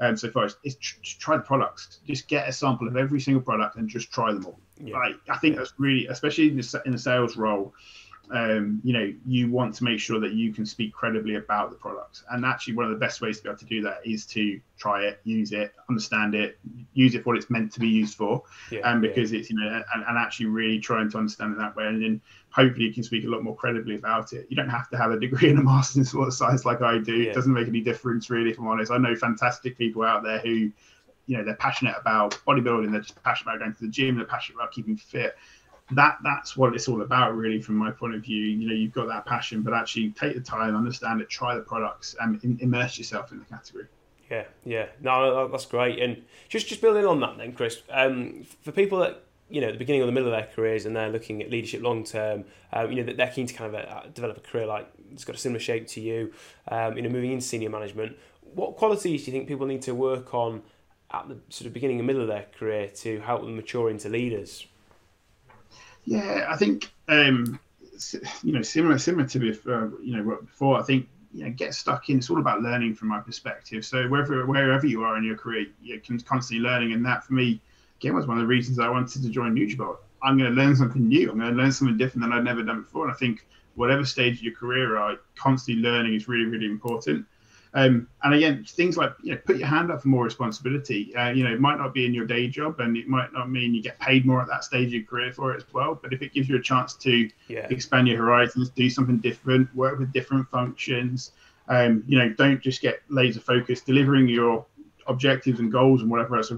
in 0.00 0.06
um, 0.06 0.16
so 0.16 0.30
far, 0.30 0.48
is 0.64 0.76
tr- 0.76 0.96
try 1.02 1.36
the 1.36 1.42
products. 1.42 2.00
Just 2.06 2.26
get 2.28 2.48
a 2.48 2.52
sample 2.52 2.88
of 2.88 2.96
every 2.96 3.20
single 3.20 3.42
product 3.42 3.76
and 3.76 3.88
just 3.88 4.10
try 4.10 4.32
them 4.32 4.46
all. 4.46 4.58
Yeah. 4.82 4.96
Like 4.96 5.16
I 5.28 5.36
think 5.38 5.56
that's 5.56 5.74
really, 5.78 6.06
especially 6.06 6.48
in 6.48 6.56
the, 6.56 6.82
in 6.86 6.92
the 6.92 6.98
sales 6.98 7.36
role 7.36 7.74
um, 8.30 8.80
you 8.84 8.92
know, 8.92 9.12
you 9.26 9.50
want 9.50 9.74
to 9.74 9.84
make 9.84 9.98
sure 10.00 10.20
that 10.20 10.32
you 10.32 10.52
can 10.52 10.64
speak 10.64 10.92
credibly 10.92 11.34
about 11.34 11.70
the 11.70 11.76
product. 11.76 12.22
And 12.30 12.44
actually, 12.44 12.74
one 12.74 12.86
of 12.86 12.92
the 12.92 12.96
best 12.96 13.20
ways 13.20 13.38
to 13.38 13.42
be 13.42 13.48
able 13.48 13.58
to 13.58 13.64
do 13.64 13.82
that 13.82 13.98
is 14.04 14.24
to 14.26 14.60
try 14.78 15.04
it, 15.04 15.20
use 15.24 15.52
it, 15.52 15.74
understand 15.88 16.34
it, 16.34 16.58
use 16.94 17.14
it 17.14 17.22
for 17.22 17.30
what 17.30 17.36
it's 17.36 17.50
meant 17.50 17.72
to 17.72 17.80
be 17.80 17.88
used 17.88 18.14
for. 18.14 18.42
Yeah, 18.70 18.80
um, 18.80 19.00
because 19.00 19.32
yeah. 19.32 19.40
it's, 19.40 19.50
you 19.50 19.56
know, 19.56 19.82
and, 19.94 20.04
and, 20.06 20.18
actually 20.18 20.46
really 20.46 20.78
trying 20.78 21.10
to 21.10 21.18
understand 21.18 21.52
it 21.52 21.58
that 21.58 21.76
way. 21.76 21.86
And 21.86 22.02
then 22.02 22.20
hopefully 22.50 22.86
you 22.86 22.94
can 22.94 23.02
speak 23.02 23.24
a 23.24 23.28
lot 23.28 23.42
more 23.42 23.56
credibly 23.56 23.96
about 23.96 24.32
it. 24.32 24.46
You 24.48 24.56
don't 24.56 24.70
have 24.70 24.88
to 24.90 24.96
have 24.96 25.10
a 25.10 25.18
degree 25.20 25.50
and 25.50 25.58
a 25.58 25.62
master's 25.62 25.96
in 25.96 26.04
sports 26.04 26.38
science 26.38 26.64
like 26.64 26.80
I 26.80 26.98
do. 26.98 27.14
Yeah. 27.14 27.30
It 27.30 27.34
doesn't 27.34 27.52
make 27.52 27.68
any 27.68 27.80
difference, 27.80 28.30
really, 28.30 28.50
if 28.50 28.58
I'm 28.58 28.68
honest. 28.68 28.92
I 28.92 28.98
know 28.98 29.14
fantastic 29.16 29.76
people 29.76 30.04
out 30.04 30.22
there 30.22 30.38
who, 30.38 30.70
you 31.26 31.36
know, 31.36 31.44
they're 31.44 31.56
passionate 31.56 31.96
about 32.00 32.38
bodybuilding, 32.46 32.92
they're 32.92 33.00
just 33.00 33.22
passionate 33.22 33.56
about 33.56 33.60
going 33.60 33.74
to 33.74 33.80
the 33.82 33.88
gym, 33.88 34.16
they're 34.16 34.24
passionate 34.24 34.56
about 34.56 34.72
keeping 34.72 34.96
fit 34.96 35.36
that 35.94 36.18
that's 36.22 36.56
what 36.56 36.74
it's 36.74 36.88
all 36.88 37.02
about 37.02 37.36
really 37.36 37.60
from 37.60 37.76
my 37.76 37.90
point 37.90 38.14
of 38.14 38.22
view. 38.22 38.44
You 38.44 38.68
know 38.68 38.74
you've 38.74 38.92
got 38.92 39.08
that 39.08 39.26
passion 39.26 39.62
but 39.62 39.74
actually 39.74 40.10
take 40.10 40.34
the 40.34 40.40
time 40.40 40.76
understand 40.76 41.20
it 41.20 41.28
try 41.28 41.54
the 41.54 41.60
products 41.60 42.14
and 42.20 42.40
immerse 42.60 42.98
yourself 42.98 43.32
in 43.32 43.38
the 43.38 43.44
category. 43.44 43.86
Yeah 44.30 44.44
yeah. 44.64 44.86
No 45.00 45.48
that's 45.48 45.66
great. 45.66 45.98
And 45.98 46.22
just 46.48 46.68
just 46.68 46.80
building 46.80 47.04
on 47.04 47.20
that 47.20 47.38
then 47.38 47.52
chris 47.52 47.82
um, 47.90 48.44
for 48.62 48.72
people 48.72 48.98
that 49.00 49.22
you 49.48 49.60
know 49.60 49.70
the 49.70 49.78
beginning 49.78 50.02
or 50.02 50.06
the 50.06 50.12
middle 50.12 50.32
of 50.32 50.38
their 50.38 50.50
careers 50.54 50.86
and 50.86 50.96
they're 50.96 51.10
looking 51.10 51.42
at 51.42 51.50
leadership 51.50 51.82
long 51.82 52.04
term 52.04 52.44
um, 52.72 52.90
you 52.90 52.96
know 52.96 53.04
that 53.04 53.16
they're 53.18 53.30
keen 53.30 53.46
to 53.46 53.54
kind 53.54 53.74
of 53.74 53.80
uh, 53.80 54.02
develop 54.14 54.38
a 54.38 54.40
career 54.40 54.66
like 54.66 54.90
it's 55.12 55.24
got 55.24 55.36
a 55.36 55.38
similar 55.38 55.60
shape 55.60 55.86
to 55.86 56.00
you 56.00 56.32
um, 56.68 56.96
you 56.96 57.02
know 57.02 57.10
moving 57.10 57.32
into 57.32 57.44
senior 57.44 57.70
management. 57.70 58.16
What 58.54 58.76
qualities 58.76 59.24
do 59.24 59.30
you 59.30 59.32
think 59.32 59.48
people 59.48 59.66
need 59.66 59.82
to 59.82 59.94
work 59.94 60.34
on 60.34 60.62
at 61.10 61.28
the 61.28 61.38
sort 61.50 61.66
of 61.66 61.72
beginning 61.72 61.98
and 61.98 62.06
middle 62.06 62.22
of 62.22 62.28
their 62.28 62.46
career 62.58 62.88
to 62.88 63.20
help 63.20 63.42
them 63.42 63.56
mature 63.56 63.90
into 63.90 64.08
leaders 64.08 64.66
yeah, 66.04 66.46
I 66.48 66.56
think 66.56 66.92
um, 67.08 67.58
you 68.42 68.52
know 68.52 68.62
similar 68.62 68.98
similar 68.98 69.26
to 69.28 69.38
before, 69.38 69.92
you 70.02 70.16
know 70.16 70.38
before. 70.40 70.78
I 70.78 70.82
think 70.82 71.08
you 71.32 71.44
know 71.44 71.50
get 71.50 71.74
stuck 71.74 72.08
in. 72.08 72.18
It's 72.18 72.30
all 72.30 72.40
about 72.40 72.62
learning 72.62 72.94
from 72.94 73.08
my 73.08 73.20
perspective. 73.20 73.84
So 73.84 74.08
wherever 74.08 74.44
wherever 74.46 74.86
you 74.86 75.04
are 75.04 75.16
in 75.16 75.24
your 75.24 75.36
career, 75.36 75.66
you're 75.80 76.00
constantly 76.24 76.58
learning, 76.58 76.92
and 76.92 77.04
that 77.06 77.24
for 77.24 77.34
me 77.34 77.60
again 78.00 78.14
was 78.14 78.26
one 78.26 78.38
of 78.38 78.42
the 78.42 78.48
reasons 78.48 78.78
I 78.78 78.88
wanted 78.88 79.22
to 79.22 79.28
join 79.28 79.54
Nutrabolt. 79.54 79.98
I'm 80.22 80.38
going 80.38 80.54
to 80.54 80.56
learn 80.56 80.76
something 80.76 81.08
new. 81.08 81.30
I'm 81.30 81.38
going 81.38 81.54
to 81.54 81.60
learn 81.60 81.72
something 81.72 81.96
different 81.96 82.22
than 82.22 82.32
I've 82.32 82.44
never 82.44 82.62
done 82.62 82.82
before. 82.82 83.04
And 83.04 83.12
I 83.12 83.16
think 83.16 83.46
whatever 83.74 84.04
stage 84.04 84.38
of 84.38 84.42
your 84.44 84.54
career 84.54 84.96
are, 84.96 85.16
constantly 85.34 85.82
learning 85.82 86.14
is 86.14 86.28
really 86.28 86.46
really 86.46 86.66
important. 86.66 87.26
Um, 87.74 88.08
and 88.22 88.34
again, 88.34 88.64
things 88.64 88.98
like 88.98 89.14
you 89.22 89.32
know, 89.32 89.40
put 89.46 89.56
your 89.56 89.66
hand 89.66 89.90
up 89.90 90.02
for 90.02 90.08
more 90.08 90.24
responsibility. 90.24 91.14
Uh, 91.16 91.30
you 91.30 91.42
know, 91.42 91.52
it 91.52 91.60
might 91.60 91.78
not 91.78 91.94
be 91.94 92.04
in 92.04 92.12
your 92.12 92.26
day 92.26 92.46
job, 92.46 92.80
and 92.80 92.96
it 92.96 93.08
might 93.08 93.32
not 93.32 93.50
mean 93.50 93.74
you 93.74 93.82
get 93.82 93.98
paid 93.98 94.26
more 94.26 94.42
at 94.42 94.48
that 94.48 94.64
stage 94.64 94.88
of 94.88 94.92
your 94.92 95.04
career 95.04 95.32
for 95.32 95.54
it 95.54 95.56
as 95.56 95.72
well. 95.72 95.98
But 96.00 96.12
if 96.12 96.20
it 96.20 96.34
gives 96.34 96.48
you 96.48 96.56
a 96.56 96.62
chance 96.62 96.94
to 96.94 97.30
yeah. 97.48 97.66
expand 97.70 98.08
your 98.08 98.18
horizons, 98.18 98.68
do 98.70 98.90
something 98.90 99.18
different, 99.18 99.74
work 99.74 99.98
with 99.98 100.12
different 100.12 100.48
functions, 100.50 101.32
um, 101.68 102.04
you 102.06 102.18
know, 102.18 102.28
don't 102.30 102.60
just 102.60 102.82
get 102.82 103.00
laser 103.08 103.40
focused. 103.40 103.86
Delivering 103.86 104.28
your 104.28 104.66
objectives 105.06 105.58
and 105.58 105.72
goals 105.72 106.02
and 106.02 106.10
whatever 106.10 106.36
else 106.36 106.52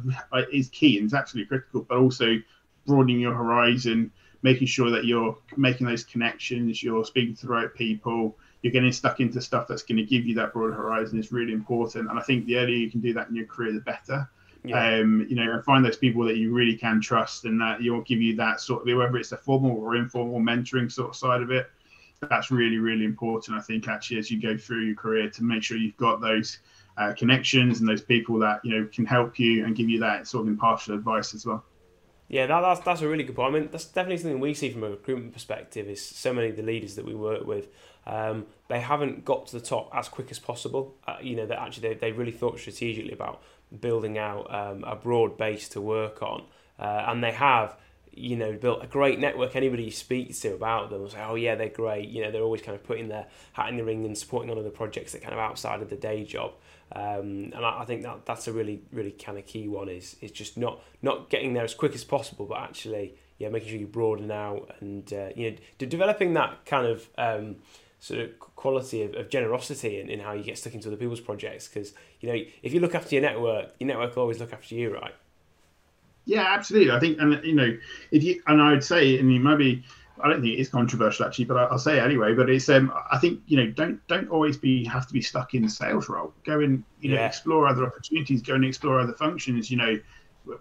is 0.52 0.68
key 0.68 0.98
and 0.98 1.06
it's 1.06 1.14
absolutely 1.14 1.48
critical. 1.48 1.82
But 1.88 1.98
also 1.98 2.38
broadening 2.86 3.20
your 3.20 3.34
horizon, 3.34 4.10
making 4.42 4.66
sure 4.66 4.90
that 4.90 5.04
you're 5.04 5.38
making 5.56 5.86
those 5.86 6.02
connections, 6.02 6.82
you're 6.82 7.04
speaking 7.04 7.36
to 7.36 7.46
the 7.46 7.52
right 7.52 7.72
people 7.72 8.36
you're 8.64 8.72
getting 8.72 8.92
stuck 8.92 9.20
into 9.20 9.42
stuff 9.42 9.68
that's 9.68 9.82
going 9.82 9.98
to 9.98 10.02
give 10.02 10.24
you 10.24 10.34
that 10.34 10.54
broad 10.54 10.72
horizon 10.72 11.18
is 11.18 11.30
really 11.30 11.52
important. 11.52 12.08
And 12.08 12.18
I 12.18 12.22
think 12.22 12.46
the 12.46 12.56
earlier 12.56 12.76
you 12.76 12.90
can 12.90 13.02
do 13.02 13.12
that 13.12 13.28
in 13.28 13.36
your 13.36 13.44
career, 13.44 13.74
the 13.74 13.80
better. 13.80 14.26
Yeah. 14.64 15.00
Um, 15.00 15.26
you 15.28 15.36
know, 15.36 15.60
find 15.60 15.84
those 15.84 15.98
people 15.98 16.24
that 16.24 16.38
you 16.38 16.50
really 16.50 16.74
can 16.74 16.98
trust 16.98 17.44
and 17.44 17.60
that 17.60 17.82
you'll 17.82 18.00
give 18.00 18.22
you 18.22 18.34
that 18.36 18.62
sort 18.62 18.88
of 18.88 18.96
whether 18.96 19.18
it's 19.18 19.32
a 19.32 19.36
formal 19.36 19.72
or 19.72 19.96
informal 19.96 20.40
mentoring 20.40 20.90
sort 20.90 21.10
of 21.10 21.16
side 21.16 21.42
of 21.42 21.50
it. 21.50 21.70
That's 22.30 22.50
really, 22.50 22.78
really 22.78 23.04
important. 23.04 23.58
I 23.58 23.60
think 23.60 23.86
actually 23.86 24.18
as 24.18 24.30
you 24.30 24.40
go 24.40 24.56
through 24.56 24.86
your 24.86 24.96
career 24.96 25.28
to 25.28 25.44
make 25.44 25.62
sure 25.62 25.76
you've 25.76 25.98
got 25.98 26.22
those 26.22 26.60
uh, 26.96 27.12
connections 27.12 27.80
and 27.80 27.88
those 27.88 28.00
people 28.00 28.38
that 28.38 28.64
you 28.64 28.74
know 28.74 28.88
can 28.90 29.04
help 29.04 29.38
you 29.38 29.66
and 29.66 29.76
give 29.76 29.90
you 29.90 30.00
that 30.00 30.26
sort 30.26 30.44
of 30.44 30.48
impartial 30.48 30.94
advice 30.94 31.34
as 31.34 31.44
well. 31.44 31.62
Yeah, 32.28 32.46
that, 32.46 32.62
that's 32.62 32.80
that's 32.80 33.02
a 33.02 33.08
really 33.08 33.24
good 33.24 33.36
point. 33.36 33.54
I 33.54 33.58
mean, 33.58 33.68
that's 33.70 33.84
definitely 33.84 34.16
something 34.16 34.40
we 34.40 34.54
see 34.54 34.70
from 34.70 34.84
a 34.84 34.90
recruitment 34.90 35.34
perspective. 35.34 35.86
Is 35.86 36.02
so 36.02 36.32
many 36.32 36.48
of 36.48 36.56
the 36.56 36.62
leaders 36.62 36.94
that 36.94 37.04
we 37.04 37.14
work 37.14 37.44
with 37.46 37.68
um, 38.06 38.46
they 38.68 38.80
haven't 38.80 39.24
got 39.24 39.46
to 39.48 39.58
the 39.58 39.64
top 39.64 39.90
as 39.94 40.08
quick 40.08 40.30
as 40.30 40.38
possible. 40.38 40.94
Uh, 41.06 41.16
you 41.22 41.36
know, 41.36 41.46
that 41.46 41.60
actually 41.60 41.88
they, 41.88 41.94
they 41.94 42.12
really 42.12 42.32
thought 42.32 42.58
strategically 42.58 43.12
about 43.12 43.42
building 43.80 44.18
out 44.18 44.52
um, 44.54 44.84
a 44.84 44.96
broad 44.96 45.36
base 45.36 45.68
to 45.70 45.80
work 45.80 46.22
on, 46.22 46.44
uh, 46.78 47.04
and 47.08 47.22
they 47.22 47.32
have. 47.32 47.76
You 48.16 48.36
know, 48.36 48.52
built 48.52 48.78
a 48.80 48.86
great 48.86 49.18
network. 49.18 49.56
Anybody 49.56 49.82
you 49.82 49.90
speak 49.90 50.38
to 50.42 50.54
about 50.54 50.88
them 50.88 51.00
will 51.00 51.10
say, 51.10 51.18
"Oh 51.20 51.34
yeah, 51.34 51.56
they're 51.56 51.68
great." 51.68 52.08
You 52.10 52.22
know, 52.22 52.30
they're 52.30 52.44
always 52.44 52.62
kind 52.62 52.76
of 52.76 52.84
putting 52.84 53.08
their 53.08 53.26
hat 53.54 53.70
in 53.70 53.76
the 53.76 53.82
ring 53.82 54.04
and 54.04 54.16
supporting 54.16 54.52
on 54.52 54.56
other 54.56 54.70
projects 54.70 55.10
that 55.10 55.22
kind 55.22 55.34
of 55.34 55.40
outside 55.40 55.82
of 55.82 55.90
the 55.90 55.96
day 55.96 56.22
job. 56.22 56.52
Um, 56.92 57.50
and 57.54 57.64
I, 57.64 57.80
I, 57.80 57.84
think 57.84 58.02
that 58.02 58.24
that's 58.24 58.46
a 58.46 58.52
really, 58.52 58.82
really 58.92 59.10
kind 59.10 59.36
of 59.36 59.46
key 59.46 59.66
one. 59.66 59.88
Is 59.88 60.14
is 60.20 60.30
just 60.30 60.56
not 60.56 60.80
not 61.02 61.28
getting 61.28 61.54
there 61.54 61.64
as 61.64 61.74
quick 61.74 61.92
as 61.92 62.04
possible, 62.04 62.46
but 62.46 62.60
actually, 62.60 63.16
yeah, 63.38 63.48
making 63.48 63.70
sure 63.70 63.78
you 63.78 63.88
broaden 63.88 64.30
out 64.30 64.76
and 64.78 65.12
uh, 65.12 65.30
you 65.34 65.50
know, 65.50 65.56
developing 65.78 66.34
that 66.34 66.64
kind 66.66 66.86
of 66.86 67.08
um, 67.18 67.56
sort 68.04 68.20
of 68.20 68.38
quality 68.38 69.02
of, 69.02 69.14
of 69.14 69.30
generosity 69.30 69.98
in, 69.98 70.10
in 70.10 70.20
how 70.20 70.32
you 70.32 70.44
get 70.44 70.58
stuck 70.58 70.74
into 70.74 70.88
other 70.88 70.96
people's 70.98 71.20
projects. 71.20 71.66
Because 71.66 71.94
you 72.20 72.28
know, 72.28 72.38
if 72.62 72.74
you 72.74 72.80
look 72.80 72.94
after 72.94 73.14
your 73.14 73.22
network, 73.22 73.70
your 73.78 73.88
network 73.88 74.14
will 74.14 74.22
always 74.24 74.38
look 74.38 74.52
after 74.52 74.74
you, 74.74 74.92
right? 74.92 75.14
Yeah, 76.26 76.44
absolutely. 76.46 76.92
I 76.92 77.00
think, 77.00 77.18
and 77.18 77.42
you 77.42 77.54
know, 77.54 77.78
if 78.10 78.22
you 78.22 78.42
and 78.46 78.60
I 78.60 78.72
would 78.72 78.84
say, 78.84 79.18
and 79.18 79.42
maybe 79.42 79.84
I 80.22 80.28
don't 80.28 80.42
think 80.42 80.52
it 80.52 80.60
is 80.60 80.68
controversial 80.68 81.24
actually, 81.24 81.46
but 81.46 81.56
I'll 81.56 81.78
say 81.78 81.96
it 81.96 82.02
anyway. 82.02 82.34
But 82.34 82.50
it's 82.50 82.68
um, 82.68 82.92
I 83.10 83.16
think 83.16 83.40
you 83.46 83.56
know, 83.56 83.70
don't 83.70 84.06
don't 84.06 84.28
always 84.28 84.58
be 84.58 84.84
have 84.84 85.06
to 85.06 85.14
be 85.14 85.22
stuck 85.22 85.54
in 85.54 85.62
the 85.62 85.70
sales 85.70 86.10
role. 86.10 86.34
Go 86.44 86.60
and 86.60 86.84
you 87.00 87.08
know, 87.08 87.16
yeah. 87.16 87.26
explore 87.26 87.66
other 87.66 87.86
opportunities. 87.86 88.42
Go 88.42 88.54
and 88.54 88.66
explore 88.66 89.00
other 89.00 89.14
functions. 89.14 89.70
You 89.70 89.78
know, 89.78 89.98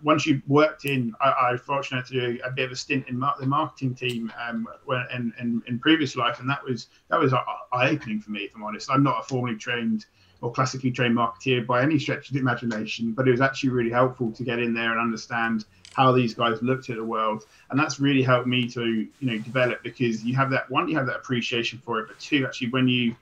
once 0.02 0.26
you've 0.26 0.41
worked 0.48 0.86
in, 0.86 1.13
I, 1.22 1.52
I 1.52 1.58
fortunate 1.58 2.06
to 2.08 2.13
do 2.13 2.39
a 2.43 2.52
bit 2.52 2.65
of 2.65 2.72
a 2.72 2.76
stint 2.76 3.08
in 3.08 3.19
mar- 3.19 3.36
the 3.39 3.46
marketing 3.46 3.96
team 3.96 4.32
um, 4.48 4.67
when, 4.86 5.06
in, 5.13 5.34
in, 5.39 5.63
in 5.67 5.80
previous 5.80 6.15
life, 6.15 6.39
and 6.39 6.50
that 6.50 6.63
was 6.63 6.88
that 7.10 7.19
was 7.19 7.34
eye 7.34 7.89
opening 7.89 8.19
for 8.19 8.32
me. 8.32 8.41
If 8.41 8.56
I'm 8.56 8.63
honest, 8.63 8.89
I'm 8.89 9.04
not 9.04 9.19
a 9.19 9.24
formally 9.24 9.58
trained 9.58 10.06
or 10.41 10.52
classically 10.52 10.91
trained 10.91 11.15
marketeer 11.15 11.65
by 11.65 11.82
any 11.82 11.98
stretch 11.98 12.28
of 12.28 12.34
the 12.34 12.39
imagination, 12.39 13.13
but 13.13 13.28
it 13.28 13.32
was 13.32 13.41
actually 13.41 13.69
really 13.69 13.89
helpful 13.89 14.32
to 14.34 14.43
get 14.43 14.60
in 14.60 14.74
there 14.74 14.91
and 14.91 15.00
understand 15.00 15.65
how 15.93 16.12
these 16.12 16.34
guys 16.34 16.62
looked 16.62 16.89
at 16.89 16.98
the 16.98 17.04
world, 17.04 17.46
and 17.69 17.80
that's 17.80 18.00
really 18.00 18.24
helped 18.24 18.48
me 18.48 18.67
to 18.67 19.08
you 19.19 19.32
know 19.32 19.38
develop 19.39 19.84
because 19.84 20.24
you 20.24 20.36
have 20.36 20.50
that 20.50 20.69
one, 20.69 20.88
you 20.88 20.98
have 20.98 21.08
that 21.08 21.17
appreciation 21.17 21.82
for 21.84 22.00
it, 22.00 22.08
but 22.08 22.19
two, 22.19 22.46
actually 22.46 22.69
when 22.69 22.88
you 22.88 23.15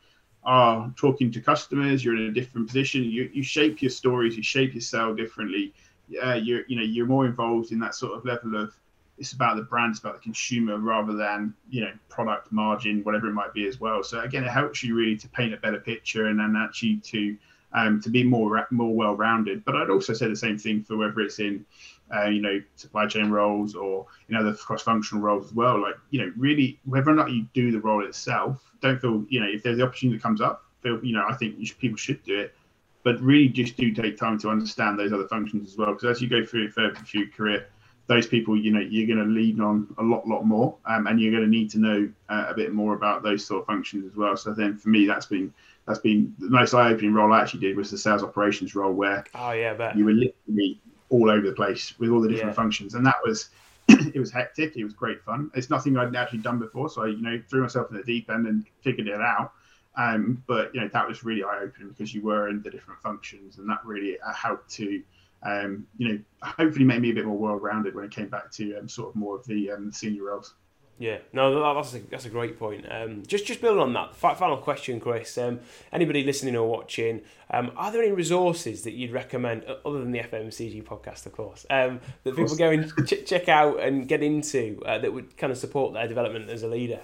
are 0.43 0.91
talking 0.97 1.31
to 1.31 1.39
customers, 1.39 2.03
you're 2.03 2.15
in 2.17 2.23
a 2.23 2.31
different 2.31 2.65
position. 2.65 3.03
You, 3.03 3.29
you 3.31 3.43
shape 3.43 3.79
your 3.79 3.91
stories, 3.91 4.35
you 4.35 4.41
shape 4.41 4.73
your 4.73 4.81
sell 4.81 5.13
differently 5.13 5.71
uh, 6.23 6.33
you're 6.33 6.63
you 6.67 6.75
know 6.75 6.83
you're 6.83 7.05
more 7.05 7.25
involved 7.25 7.71
in 7.71 7.79
that 7.79 7.95
sort 7.95 8.13
of 8.13 8.25
level 8.25 8.55
of 8.55 8.73
it's 9.17 9.33
about 9.33 9.55
the 9.55 9.61
brand, 9.61 9.91
it's 9.91 9.99
about 9.99 10.15
the 10.15 10.19
consumer 10.19 10.77
rather 10.79 11.13
than 11.13 11.53
you 11.69 11.81
know 11.81 11.91
product 12.09 12.51
margin, 12.51 13.03
whatever 13.03 13.27
it 13.27 13.33
might 13.33 13.53
be 13.53 13.67
as 13.67 13.79
well. 13.79 14.03
So 14.03 14.21
again, 14.21 14.43
it 14.43 14.49
helps 14.49 14.83
you 14.83 14.95
really 14.95 15.15
to 15.17 15.29
paint 15.29 15.53
a 15.53 15.57
better 15.57 15.79
picture 15.79 16.27
and 16.27 16.39
then 16.39 16.55
actually 16.57 16.97
to 16.97 17.37
um, 17.73 18.01
to 18.01 18.09
be 18.09 18.23
more 18.23 18.67
more 18.71 18.93
well 18.93 19.15
rounded. 19.15 19.63
But 19.63 19.75
I'd 19.75 19.89
also 19.89 20.13
say 20.13 20.27
the 20.27 20.35
same 20.35 20.57
thing 20.57 20.83
for 20.83 20.97
whether 20.97 21.19
it's 21.19 21.39
in 21.39 21.65
uh, 22.13 22.25
you 22.25 22.41
know 22.41 22.61
supply 22.75 23.05
chain 23.05 23.29
roles 23.29 23.75
or 23.75 24.07
know 24.29 24.43
the 24.43 24.57
cross 24.57 24.81
functional 24.81 25.23
roles 25.23 25.45
as 25.45 25.53
well. 25.53 25.79
Like 25.79 25.95
you 26.09 26.21
know 26.21 26.33
really 26.35 26.79
whether 26.85 27.11
or 27.11 27.15
not 27.15 27.31
you 27.31 27.45
do 27.53 27.71
the 27.71 27.79
role 27.79 28.03
itself, 28.03 28.59
don't 28.81 28.99
feel 28.99 29.23
you 29.29 29.39
know 29.39 29.47
if 29.47 29.61
there's 29.61 29.77
the 29.77 29.83
opportunity 29.83 30.17
that 30.17 30.23
comes 30.23 30.41
up, 30.41 30.63
feel 30.81 31.03
you 31.03 31.13
know 31.13 31.25
I 31.29 31.35
think 31.35 31.63
should, 31.65 31.77
people 31.77 31.97
should 31.97 32.23
do 32.23 32.39
it 32.39 32.55
but 33.03 33.19
really 33.21 33.47
just 33.47 33.77
do 33.77 33.91
take 33.91 34.17
time 34.17 34.37
to 34.39 34.49
understand 34.49 34.97
those 34.97 35.13
other 35.13 35.27
functions 35.27 35.71
as 35.71 35.77
well. 35.77 35.93
Because 35.93 36.17
as 36.17 36.21
you 36.21 36.29
go 36.29 36.45
through 36.45 36.71
your 37.13 37.27
career, 37.29 37.67
those 38.07 38.27
people, 38.27 38.57
you 38.57 38.71
know, 38.71 38.79
you're 38.79 39.07
going 39.07 39.25
to 39.25 39.33
lean 39.33 39.61
on 39.61 39.87
a 39.97 40.03
lot, 40.03 40.27
lot 40.27 40.45
more, 40.45 40.75
um, 40.85 41.07
and 41.07 41.19
you're 41.19 41.31
going 41.31 41.43
to 41.43 41.49
need 41.49 41.69
to 41.71 41.79
know 41.79 42.09
uh, 42.29 42.45
a 42.49 42.53
bit 42.53 42.73
more 42.73 42.93
about 42.93 43.23
those 43.23 43.45
sort 43.45 43.61
of 43.61 43.67
functions 43.67 44.05
as 44.05 44.15
well. 44.17 44.35
So 44.35 44.53
then, 44.53 44.77
for 44.77 44.89
me, 44.89 45.05
that's 45.05 45.25
been 45.25 45.53
that's 45.87 45.99
been 45.99 46.33
the 46.37 46.49
most 46.49 46.73
eye-opening 46.73 47.13
role 47.13 47.33
I 47.33 47.41
actually 47.41 47.61
did 47.61 47.75
was 47.75 47.89
the 47.89 47.97
sales 47.97 48.23
operations 48.23 48.75
role, 48.75 48.93
where 48.93 49.23
oh 49.35 49.51
yeah, 49.51 49.73
bet. 49.73 49.95
you 49.95 50.05
were 50.05 50.13
literally 50.13 50.79
all 51.09 51.29
over 51.29 51.47
the 51.47 51.55
place 51.55 51.97
with 51.99 52.09
all 52.09 52.21
the 52.21 52.29
different 52.29 52.51
yeah. 52.51 52.55
functions, 52.55 52.95
and 52.95 53.05
that 53.05 53.15
was 53.25 53.49
it 53.87 54.19
was 54.19 54.31
hectic. 54.31 54.75
It 54.75 54.83
was 54.83 54.93
great 54.93 55.23
fun. 55.23 55.49
It's 55.53 55.69
nothing 55.69 55.97
I'd 55.97 56.15
actually 56.15 56.39
done 56.39 56.59
before, 56.59 56.89
so 56.89 57.03
I, 57.03 57.07
you 57.07 57.21
know, 57.21 57.41
threw 57.49 57.61
myself 57.61 57.89
in 57.91 57.97
the 57.97 58.03
deep 58.03 58.29
end 58.29 58.47
and 58.47 58.65
figured 58.81 59.07
it 59.07 59.21
out. 59.21 59.53
Um, 59.97 60.43
but 60.47 60.73
you 60.73 60.81
know 60.81 60.89
that 60.93 61.07
was 61.07 61.23
really 61.23 61.43
eye 61.43 61.59
opening 61.63 61.89
because 61.89 62.13
you 62.13 62.21
were 62.21 62.47
in 62.49 62.61
the 62.61 62.69
different 62.69 63.01
functions, 63.01 63.57
and 63.57 63.69
that 63.69 63.79
really 63.85 64.17
uh, 64.19 64.33
helped 64.33 64.69
to, 64.75 65.03
um, 65.43 65.85
you 65.97 66.07
know, 66.07 66.19
hopefully 66.41 66.85
make 66.85 67.01
me 67.01 67.11
a 67.11 67.13
bit 67.13 67.25
more 67.25 67.37
well 67.37 67.55
rounded 67.55 67.93
when 67.93 68.05
it 68.05 68.11
came 68.11 68.29
back 68.29 68.51
to 68.51 68.77
um, 68.77 68.87
sort 68.87 69.09
of 69.09 69.15
more 69.15 69.35
of 69.35 69.45
the 69.47 69.71
um, 69.71 69.91
senior 69.91 70.23
roles. 70.23 70.53
Yeah, 71.01 71.17
no, 71.33 71.73
that's 71.73 71.95
a, 71.95 71.99
that's 72.11 72.25
a 72.25 72.29
great 72.29 72.59
point. 72.59 72.85
Um, 72.87 73.23
just 73.25 73.47
just 73.47 73.59
building 73.59 73.81
on 73.81 73.91
that, 73.93 74.15
final 74.15 74.57
question, 74.57 74.99
Chris. 74.99 75.35
Um, 75.35 75.59
anybody 75.91 76.23
listening 76.23 76.55
or 76.55 76.69
watching, 76.69 77.21
um, 77.49 77.71
are 77.75 77.91
there 77.91 78.03
any 78.03 78.11
resources 78.11 78.83
that 78.83 78.91
you'd 78.91 79.11
recommend, 79.11 79.65
other 79.83 79.99
than 79.99 80.11
the 80.11 80.19
FMCG 80.19 80.83
podcast, 80.83 81.25
of 81.25 81.31
course, 81.31 81.65
um, 81.71 82.01
that 82.23 82.35
people 82.35 82.55
go 82.55 82.69
and 82.69 82.93
ch- 83.07 83.25
check 83.25 83.49
out 83.49 83.79
and 83.79 84.07
get 84.07 84.21
into 84.21 84.79
uh, 84.85 84.99
that 84.99 85.11
would 85.11 85.35
kind 85.37 85.49
of 85.49 85.57
support 85.57 85.91
their 85.93 86.07
development 86.07 86.51
as 86.51 86.61
a 86.61 86.67
leader? 86.67 86.99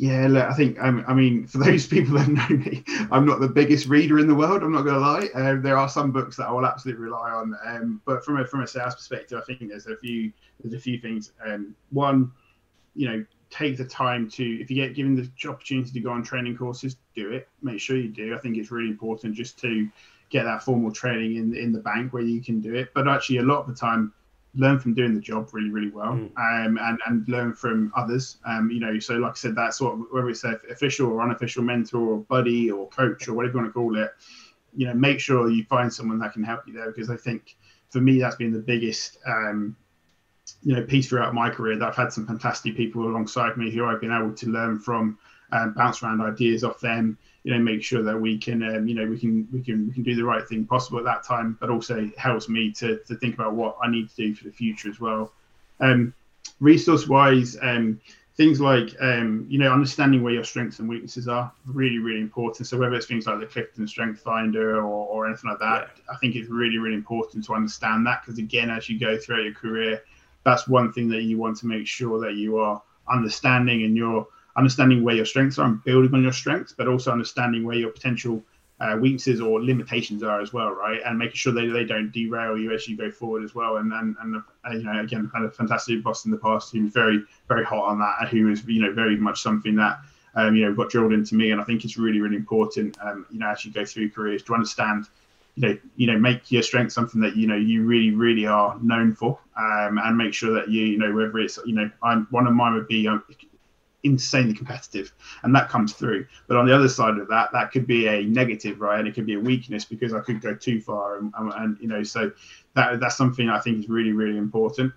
Yeah, 0.00 0.28
look, 0.28 0.44
I 0.46 0.54
think 0.54 0.82
um, 0.82 1.04
I 1.06 1.12
mean 1.12 1.46
for 1.46 1.58
those 1.64 1.86
people 1.86 2.14
that 2.14 2.28
know 2.28 2.56
me, 2.56 2.82
I'm 3.10 3.26
not 3.26 3.38
the 3.38 3.48
biggest 3.48 3.86
reader 3.86 4.18
in 4.18 4.26
the 4.26 4.34
world. 4.34 4.62
I'm 4.62 4.72
not 4.72 4.84
going 4.84 4.94
to 4.94 5.00
lie. 5.00 5.28
Um, 5.34 5.60
there 5.60 5.76
are 5.76 5.90
some 5.90 6.10
books 6.10 6.36
that 6.36 6.46
I 6.46 6.52
will 6.52 6.64
absolutely 6.64 7.04
rely 7.04 7.30
on, 7.30 7.54
um, 7.66 8.00
but 8.06 8.24
from 8.24 8.40
a 8.40 8.46
from 8.46 8.62
a 8.62 8.66
sales 8.66 8.94
perspective, 8.94 9.38
I 9.38 9.44
think 9.44 9.68
there's 9.68 9.88
a 9.88 9.98
few 9.98 10.32
there's 10.62 10.72
a 10.72 10.80
few 10.80 10.98
things. 10.98 11.32
Um, 11.44 11.76
one, 11.90 12.32
you 12.94 13.10
know, 13.10 13.26
take 13.50 13.76
the 13.76 13.84
time 13.84 14.30
to 14.30 14.42
if 14.42 14.70
you 14.70 14.76
get 14.76 14.94
given 14.94 15.16
the 15.16 15.48
opportunity 15.50 15.92
to 15.92 16.00
go 16.00 16.12
on 16.12 16.22
training 16.22 16.56
courses, 16.56 16.96
do 17.14 17.32
it. 17.32 17.46
Make 17.60 17.78
sure 17.78 17.98
you 17.98 18.08
do. 18.08 18.34
I 18.34 18.38
think 18.38 18.56
it's 18.56 18.70
really 18.70 18.88
important 18.88 19.34
just 19.34 19.58
to 19.60 19.86
get 20.30 20.44
that 20.44 20.62
formal 20.62 20.92
training 20.92 21.36
in 21.36 21.54
in 21.54 21.72
the 21.72 21.78
bank 21.78 22.14
where 22.14 22.22
you 22.22 22.40
can 22.40 22.60
do 22.60 22.74
it. 22.74 22.88
But 22.94 23.06
actually, 23.06 23.36
a 23.36 23.42
lot 23.42 23.60
of 23.60 23.66
the 23.66 23.74
time, 23.74 24.14
learn 24.54 24.78
from 24.80 24.94
doing 24.94 25.14
the 25.14 25.20
job 25.20 25.48
really, 25.52 25.70
really 25.70 25.90
well, 25.90 26.12
mm. 26.12 26.30
um, 26.36 26.78
and 26.78 26.98
and 27.06 27.28
learn 27.28 27.54
from 27.54 27.92
others. 27.96 28.38
Um, 28.44 28.70
you 28.70 28.80
know, 28.80 28.98
so 28.98 29.14
like 29.14 29.32
I 29.32 29.34
said, 29.34 29.54
that 29.56 29.74
sort 29.74 29.94
of 29.94 30.06
whether 30.10 30.28
it's 30.28 30.44
official 30.44 31.12
or 31.12 31.22
unofficial 31.22 31.62
mentor 31.62 32.00
or 32.00 32.18
buddy 32.18 32.70
or 32.70 32.88
coach 32.88 33.28
or 33.28 33.34
whatever 33.34 33.54
you 33.54 33.60
want 33.60 33.68
to 33.70 33.72
call 33.72 33.98
it, 33.98 34.10
you 34.74 34.86
know, 34.86 34.94
make 34.94 35.20
sure 35.20 35.50
you 35.50 35.64
find 35.64 35.92
someone 35.92 36.18
that 36.18 36.32
can 36.32 36.42
help 36.42 36.66
you 36.66 36.72
there 36.72 36.90
because 36.90 37.10
I 37.10 37.16
think 37.16 37.56
for 37.90 38.00
me 38.00 38.18
that's 38.18 38.36
been 38.36 38.52
the 38.52 38.58
biggest. 38.58 39.18
Um, 39.26 39.76
you 40.62 40.74
know, 40.74 40.82
piece 40.82 41.08
throughout 41.08 41.32
my 41.32 41.48
career 41.48 41.78
that 41.78 41.88
I've 41.88 41.96
had 41.96 42.12
some 42.12 42.26
fantastic 42.26 42.76
people 42.76 43.06
alongside 43.06 43.56
me 43.56 43.70
who 43.70 43.84
I've 43.84 44.00
been 44.00 44.10
able 44.10 44.34
to 44.34 44.46
learn 44.48 44.80
from, 44.80 45.16
um, 45.52 45.72
bounce 45.74 46.02
around 46.02 46.20
ideas 46.20 46.64
off 46.64 46.80
them, 46.80 47.18
you 47.44 47.52
know 47.52 47.58
make 47.58 47.82
sure 47.82 48.02
that 48.02 48.18
we 48.18 48.38
can 48.38 48.62
um, 48.62 48.86
you 48.86 48.94
know 48.94 49.06
we 49.06 49.18
can 49.18 49.48
we 49.52 49.62
can 49.62 49.88
we 49.88 49.94
can 49.94 50.02
do 50.02 50.14
the 50.14 50.24
right 50.24 50.46
thing 50.46 50.64
possible 50.64 50.98
at 50.98 51.04
that 51.04 51.22
time 51.22 51.56
but 51.60 51.70
also 51.70 52.10
helps 52.16 52.48
me 52.48 52.70
to, 52.72 52.98
to 53.06 53.14
think 53.16 53.34
about 53.34 53.54
what 53.54 53.76
i 53.82 53.90
need 53.90 54.08
to 54.08 54.16
do 54.16 54.34
for 54.34 54.44
the 54.44 54.52
future 54.52 54.88
as 54.90 55.00
well 55.00 55.32
um, 55.80 56.12
resource 56.60 57.08
wise 57.08 57.56
um, 57.62 58.00
things 58.36 58.60
like 58.60 58.94
um, 59.00 59.46
you 59.48 59.58
know 59.58 59.72
understanding 59.72 60.22
where 60.22 60.32
your 60.32 60.44
strengths 60.44 60.78
and 60.78 60.88
weaknesses 60.88 61.28
are 61.28 61.50
really 61.66 61.98
really 61.98 62.20
important 62.20 62.66
so 62.66 62.78
whether 62.78 62.94
it's 62.94 63.06
things 63.06 63.26
like 63.26 63.40
the 63.40 63.46
clifton 63.46 63.86
strength 63.86 64.20
finder 64.20 64.76
or, 64.76 65.06
or 65.08 65.26
anything 65.26 65.50
like 65.50 65.58
that 65.58 65.90
yeah. 65.96 66.14
i 66.14 66.16
think 66.18 66.36
it's 66.36 66.50
really 66.50 66.78
really 66.78 66.94
important 66.94 67.44
to 67.44 67.54
understand 67.54 68.06
that 68.06 68.20
because 68.22 68.38
again 68.38 68.70
as 68.70 68.88
you 68.88 68.98
go 68.98 69.16
throughout 69.16 69.44
your 69.44 69.54
career 69.54 70.02
that's 70.44 70.68
one 70.68 70.92
thing 70.92 71.08
that 71.08 71.22
you 71.22 71.38
want 71.38 71.56
to 71.56 71.66
make 71.66 71.86
sure 71.86 72.20
that 72.20 72.34
you 72.34 72.58
are 72.58 72.82
understanding 73.08 73.82
and 73.82 73.96
you're 73.96 74.26
understanding 74.60 75.02
where 75.02 75.16
your 75.20 75.26
strengths 75.32 75.58
are 75.58 75.66
and 75.66 75.82
building 75.84 76.14
on 76.14 76.22
your 76.22 76.36
strengths, 76.42 76.72
but 76.78 76.86
also 76.86 77.10
understanding 77.10 77.64
where 77.64 77.76
your 77.76 77.90
potential 77.90 78.42
uh, 78.80 78.96
weaknesses 78.98 79.40
or 79.40 79.62
limitations 79.62 80.22
are 80.22 80.40
as 80.40 80.52
well, 80.52 80.70
right? 80.70 81.00
And 81.04 81.18
making 81.18 81.34
sure 81.34 81.52
they, 81.52 81.66
they 81.66 81.84
don't 81.84 82.10
derail 82.12 82.56
you 82.56 82.72
as 82.72 82.88
you 82.88 82.96
go 82.96 83.10
forward 83.10 83.44
as 83.44 83.54
well. 83.54 83.76
And 83.76 83.92
and, 83.92 84.16
and 84.20 84.36
uh, 84.36 84.70
you 84.72 84.84
know, 84.84 85.00
again, 85.00 85.30
had 85.34 85.42
a 85.42 85.50
fantastic 85.50 86.02
boss 86.02 86.24
in 86.24 86.30
the 86.30 86.38
past 86.38 86.72
who's 86.72 86.92
very 86.92 87.22
very 87.48 87.64
hot 87.64 87.84
on 87.84 87.98
that, 87.98 88.28
who 88.28 88.50
is 88.50 88.64
you 88.66 88.80
know 88.82 88.92
very 88.92 89.16
much 89.16 89.42
something 89.42 89.74
that 89.76 89.98
um, 90.34 90.56
you 90.56 90.64
know 90.64 90.74
got 90.74 90.88
drilled 90.90 91.12
into 91.12 91.34
me. 91.34 91.50
And 91.50 91.60
I 91.60 91.64
think 91.64 91.84
it's 91.84 91.98
really 91.98 92.20
really 92.20 92.36
important, 92.36 92.96
um, 93.02 93.26
you 93.30 93.38
know, 93.38 93.50
as 93.50 93.64
you 93.64 93.72
go 93.72 93.84
through 93.84 94.10
careers 94.10 94.42
to 94.44 94.54
understand. 94.54 95.08
You 95.56 95.62
know, 95.62 95.78
you 95.96 96.06
know, 96.06 96.16
make 96.16 96.50
your 96.52 96.62
strength 96.62 96.92
something 96.92 97.20
that 97.20 97.36
you 97.36 97.46
know 97.48 97.56
you 97.56 97.84
really, 97.84 98.12
really 98.12 98.46
are 98.46 98.78
known 98.80 99.12
for, 99.12 99.38
um, 99.58 99.98
and 99.98 100.16
make 100.16 100.32
sure 100.32 100.52
that 100.54 100.70
you, 100.70 100.82
you 100.84 100.96
know, 100.96 101.12
whether 101.12 101.38
it's, 101.40 101.58
you 101.66 101.74
know, 101.74 101.90
I'm 102.02 102.28
one 102.30 102.46
of 102.46 102.54
mine 102.54 102.74
would 102.74 102.86
be 102.86 103.08
um, 103.08 103.24
insanely 104.02 104.54
competitive 104.54 105.12
and 105.42 105.54
that 105.54 105.68
comes 105.68 105.92
through. 105.92 106.26
But 106.46 106.56
on 106.56 106.66
the 106.66 106.74
other 106.74 106.88
side 106.88 107.18
of 107.18 107.28
that 107.28 107.50
that 107.52 107.72
could 107.72 107.86
be 107.86 108.06
a 108.06 108.22
negative 108.22 108.80
right? 108.80 108.98
And 108.98 109.08
it 109.08 109.14
could 109.14 109.26
be 109.26 109.34
a 109.34 109.40
weakness 109.40 109.84
because 109.84 110.14
i 110.14 110.20
could 110.20 110.40
go 110.40 110.54
too 110.54 110.80
far 110.80 111.18
and, 111.18 111.32
and 111.36 111.78
you 111.80 111.88
know 111.88 112.02
so 112.02 112.32
that 112.74 113.00
that's 113.00 113.16
something 113.16 113.48
i 113.48 113.58
think 113.58 113.80
is 113.80 113.88
really 113.88 114.12
really 114.12 114.38
important. 114.38 114.92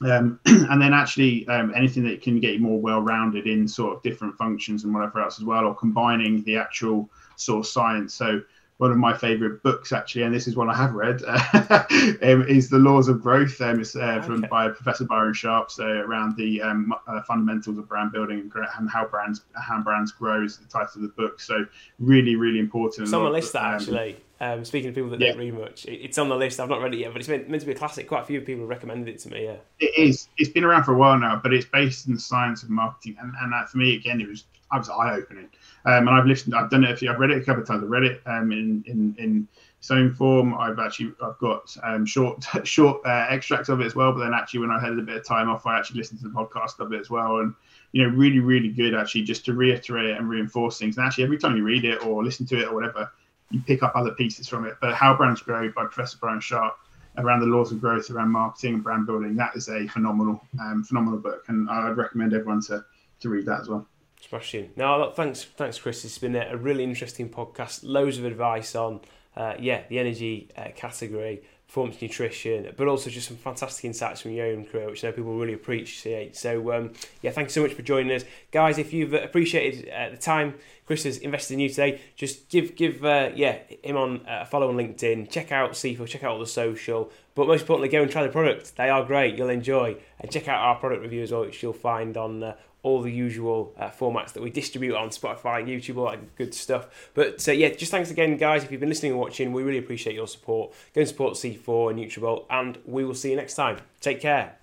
Um, 0.00 0.40
and 0.46 0.80
then 0.80 0.94
actually 0.94 1.46
um, 1.48 1.72
anything 1.76 2.04
that 2.04 2.22
can 2.22 2.40
get 2.40 2.54
you 2.54 2.60
more 2.60 2.80
well-rounded 2.80 3.46
in 3.46 3.68
sort 3.68 3.96
of 3.96 4.02
different 4.02 4.36
functions 4.36 4.84
and 4.84 4.94
whatever 4.94 5.20
else 5.20 5.38
as 5.38 5.44
well 5.44 5.64
or 5.64 5.74
combining 5.74 6.42
the 6.44 6.56
actual 6.56 7.08
sort 7.36 7.60
of 7.60 7.66
science. 7.70 8.14
So 8.14 8.42
one 8.78 8.90
of 8.90 8.96
my 8.96 9.16
favorite 9.16 9.62
books 9.62 9.92
actually, 9.92 10.22
and 10.22 10.34
this 10.34 10.48
is 10.48 10.56
one 10.56 10.68
I 10.68 10.76
have 10.76 10.94
read, 10.94 11.22
um, 12.22 12.46
is 12.48 12.68
The 12.68 12.78
Laws 12.78 13.08
of 13.08 13.22
Growth. 13.22 13.60
Um, 13.60 13.80
it's 13.80 13.94
uh, 13.94 14.20
from 14.22 14.38
okay. 14.38 14.48
by 14.48 14.68
Professor 14.68 15.04
Byron 15.04 15.34
Sharp, 15.34 15.70
so 15.70 15.84
around 15.84 16.36
the 16.36 16.60
um, 16.62 16.92
uh, 17.06 17.22
fundamentals 17.22 17.78
of 17.78 17.88
brand 17.88 18.12
building 18.12 18.50
and 18.78 18.90
how 18.90 19.06
brands 19.06 19.42
how 19.54 19.80
brands 19.80 20.10
grow 20.12 20.44
is 20.44 20.58
the 20.58 20.66
title 20.66 20.96
of 20.96 21.02
the 21.02 21.08
book. 21.08 21.40
So 21.40 21.64
really, 21.98 22.34
really 22.34 22.58
important. 22.58 23.08
The 23.08 23.18
list 23.20 23.52
that 23.52 23.64
um, 23.64 23.74
actually. 23.74 24.16
Um, 24.40 24.64
speaking 24.64 24.88
of 24.88 24.96
people 24.96 25.10
that 25.10 25.20
yeah. 25.20 25.28
don't 25.28 25.38
read 25.38 25.54
much, 25.54 25.86
it's 25.86 26.18
on 26.18 26.28
the 26.28 26.34
list. 26.34 26.58
I've 26.58 26.68
not 26.68 26.80
read 26.82 26.92
it 26.92 26.96
yet, 26.96 27.12
but 27.12 27.20
it's 27.20 27.28
meant, 27.28 27.48
meant 27.48 27.60
to 27.60 27.66
be 27.66 27.74
a 27.74 27.76
classic. 27.76 28.08
Quite 28.08 28.22
a 28.22 28.26
few 28.26 28.40
people 28.40 28.66
recommended 28.66 29.06
it 29.06 29.20
to 29.20 29.30
me. 29.30 29.44
Yeah, 29.44 29.58
it 29.78 29.96
is. 29.96 30.26
It's 30.36 30.50
been 30.50 30.64
around 30.64 30.82
for 30.82 30.94
a 30.94 30.98
while 30.98 31.16
now, 31.16 31.38
but 31.40 31.54
it's 31.54 31.66
based 31.66 32.08
in 32.08 32.14
the 32.14 32.20
science 32.20 32.64
of 32.64 32.70
marketing, 32.70 33.16
and, 33.20 33.32
and 33.40 33.52
that, 33.52 33.68
for 33.68 33.78
me, 33.78 33.94
again, 33.94 34.20
it 34.20 34.28
was 34.28 34.42
I 34.72 34.78
was 34.78 34.88
eye 34.88 35.14
opening. 35.14 35.48
Um, 35.84 36.08
and 36.08 36.10
I've 36.10 36.26
listened, 36.26 36.54
I've 36.54 36.70
done 36.70 36.84
it 36.84 36.90
a 36.90 36.96
few, 36.96 37.10
I've 37.10 37.18
read 37.18 37.30
it 37.30 37.42
a 37.42 37.44
couple 37.44 37.62
of 37.62 37.68
times. 37.68 37.82
I 37.82 37.86
read 37.86 38.04
it 38.04 38.22
um, 38.26 38.52
in, 38.52 38.84
in, 38.86 39.14
in 39.18 39.48
its 39.82 39.90
own 39.90 40.12
form. 40.14 40.54
I've 40.54 40.78
actually 40.78 41.12
I've 41.20 41.38
got 41.38 41.76
um, 41.82 42.06
short 42.06 42.44
short 42.64 43.04
uh, 43.04 43.26
extracts 43.28 43.68
of 43.68 43.80
it 43.80 43.86
as 43.86 43.96
well. 43.96 44.12
But 44.12 44.20
then 44.20 44.32
actually, 44.32 44.60
when 44.60 44.70
I 44.70 44.80
had 44.80 44.92
a 44.92 45.02
bit 45.02 45.16
of 45.16 45.26
time 45.26 45.50
off, 45.50 45.66
I 45.66 45.76
actually 45.76 45.98
listened 45.98 46.20
to 46.20 46.28
the 46.28 46.34
podcast 46.34 46.78
of 46.78 46.92
it 46.92 47.00
as 47.00 47.10
well, 47.10 47.38
and 47.38 47.52
you 47.90 48.02
know, 48.02 48.14
really 48.14 48.38
really 48.38 48.68
good 48.68 48.94
actually 48.94 49.22
just 49.22 49.44
to 49.46 49.54
reiterate 49.54 50.16
and 50.16 50.28
reinforce 50.28 50.78
things. 50.78 50.96
And 50.96 51.04
actually, 51.04 51.24
every 51.24 51.36
time 51.36 51.56
you 51.56 51.64
read 51.64 51.84
it 51.84 52.06
or 52.06 52.22
listen 52.24 52.46
to 52.46 52.60
it 52.60 52.68
or 52.68 52.74
whatever, 52.76 53.10
you 53.50 53.60
pick 53.60 53.82
up 53.82 53.92
other 53.96 54.12
pieces 54.12 54.48
from 54.48 54.66
it. 54.66 54.74
But 54.80 54.94
How 54.94 55.16
Brands 55.16 55.42
Grow 55.42 55.68
by 55.72 55.86
Professor 55.86 56.16
Brian 56.20 56.40
Sharp 56.40 56.76
around 57.18 57.40
the 57.40 57.46
laws 57.46 57.72
of 57.72 57.80
growth, 57.80 58.08
around 58.08 58.30
marketing 58.30 58.74
and 58.74 58.84
brand 58.84 59.06
building. 59.06 59.34
That 59.34 59.56
is 59.56 59.68
a 59.68 59.88
phenomenal, 59.88 60.40
um, 60.60 60.84
phenomenal 60.84 61.18
book, 61.18 61.44
and 61.48 61.68
I'd 61.68 61.96
recommend 61.96 62.34
everyone 62.34 62.62
to 62.62 62.84
to 63.20 63.28
read 63.28 63.46
that 63.46 63.62
as 63.62 63.68
well. 63.68 63.86
Smashing. 64.28 64.70
No, 64.76 65.10
thanks, 65.10 65.42
thanks, 65.42 65.78
Chris. 65.80 66.04
It's 66.04 66.18
been 66.18 66.36
a 66.36 66.56
really 66.56 66.84
interesting 66.84 67.28
podcast. 67.28 67.80
Loads 67.82 68.18
of 68.18 68.24
advice 68.24 68.76
on, 68.76 69.00
uh, 69.36 69.54
yeah, 69.58 69.82
the 69.88 69.98
energy 69.98 70.48
uh, 70.56 70.68
category, 70.76 71.42
performance 71.66 72.00
nutrition, 72.00 72.72
but 72.76 72.86
also 72.86 73.10
just 73.10 73.26
some 73.26 73.36
fantastic 73.36 73.84
insights 73.84 74.20
from 74.20 74.30
your 74.30 74.46
own 74.46 74.64
career, 74.64 74.88
which 74.88 75.02
I 75.02 75.08
know 75.08 75.12
people 75.12 75.36
really 75.36 75.54
appreciate. 75.54 76.36
So, 76.36 76.72
um, 76.72 76.92
yeah, 77.20 77.32
thank 77.32 77.46
you 77.46 77.52
so 77.52 77.62
much 77.62 77.72
for 77.72 77.82
joining 77.82 78.14
us, 78.14 78.24
guys. 78.52 78.78
If 78.78 78.92
you've 78.92 79.12
appreciated 79.12 79.88
uh, 79.88 80.10
the 80.10 80.16
time 80.16 80.54
Chris 80.86 81.02
has 81.02 81.18
invested 81.18 81.54
in 81.54 81.60
you 81.60 81.68
today, 81.68 82.00
just 82.14 82.48
give 82.48 82.76
give 82.76 83.04
uh, 83.04 83.30
yeah 83.34 83.58
him 83.82 83.96
on 83.96 84.26
uh, 84.26 84.40
a 84.42 84.46
follow 84.46 84.68
on 84.68 84.76
LinkedIn. 84.76 85.30
Check 85.30 85.50
out 85.50 85.72
C4, 85.72 86.06
check 86.06 86.22
out 86.22 86.32
all 86.32 86.38
the 86.38 86.46
social, 86.46 87.10
but 87.34 87.48
most 87.48 87.62
importantly, 87.62 87.88
go 87.88 88.02
and 88.02 88.10
try 88.10 88.22
the 88.22 88.28
product. 88.28 88.76
They 88.76 88.88
are 88.88 89.04
great. 89.04 89.36
You'll 89.36 89.48
enjoy, 89.48 89.96
and 90.20 90.30
check 90.30 90.46
out 90.46 90.60
our 90.60 90.76
product 90.76 91.02
review 91.02 91.22
as 91.22 91.32
well, 91.32 91.40
which 91.40 91.62
you'll 91.62 91.72
find 91.72 92.16
on 92.16 92.42
uh, 92.44 92.54
all 92.82 93.00
the 93.00 93.10
usual 93.10 93.74
uh, 93.78 93.90
formats 93.90 94.32
that 94.32 94.42
we 94.42 94.50
distribute 94.50 94.94
on 94.96 95.10
Spotify, 95.10 95.64
YouTube, 95.64 95.96
all 95.96 96.10
that 96.10 96.36
good 96.36 96.52
stuff. 96.52 97.10
But 97.14 97.46
uh, 97.48 97.52
yeah, 97.52 97.68
just 97.70 97.90
thanks 97.90 98.10
again, 98.10 98.36
guys. 98.36 98.64
If 98.64 98.72
you've 98.72 98.80
been 98.80 98.88
listening 98.88 99.12
and 99.12 99.20
watching, 99.20 99.52
we 99.52 99.62
really 99.62 99.78
appreciate 99.78 100.14
your 100.14 100.26
support. 100.26 100.72
Go 100.94 101.00
and 101.00 101.08
support 101.08 101.34
C4 101.34 101.90
and 101.90 101.98
Nutrabolt, 102.00 102.46
and 102.50 102.78
we 102.84 103.04
will 103.04 103.14
see 103.14 103.30
you 103.30 103.36
next 103.36 103.54
time. 103.54 103.78
Take 104.00 104.20
care. 104.20 104.56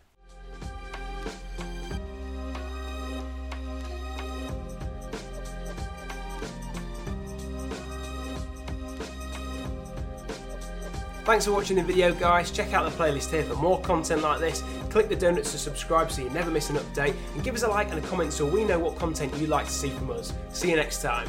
Thanks 11.29 11.45
for 11.45 11.51
watching 11.51 11.75
the 11.77 11.83
video 11.83 12.11
guys, 12.11 12.49
check 12.49 12.73
out 12.73 12.89
the 12.89 12.97
playlist 12.97 13.29
here 13.29 13.43
for 13.43 13.53
more 13.53 13.79
content 13.81 14.23
like 14.23 14.39
this, 14.39 14.63
click 14.89 15.09
the 15.09 15.15
donuts 15.15 15.51
to 15.51 15.57
subscribe 15.57 16.11
so 16.11 16.21
you 16.21 16.29
never 16.29 16.51
miss 16.51 16.69
an 16.69 16.77
update, 16.77 17.15
and 17.33 17.43
give 17.43 17.55
us 17.55 17.63
a 17.63 17.67
like 17.67 17.89
and 17.91 18.03
a 18.03 18.07
comment 18.07 18.33
so 18.33 18.45
we 18.45 18.63
know 18.63 18.79
what 18.79 18.97
content 18.97 19.33
you'd 19.37 19.49
like 19.49 19.65
to 19.65 19.71
see 19.71 19.89
from 19.89 20.11
us. 20.11 20.33
See 20.51 20.69
you 20.69 20.75
next 20.75 21.01
time. 21.01 21.27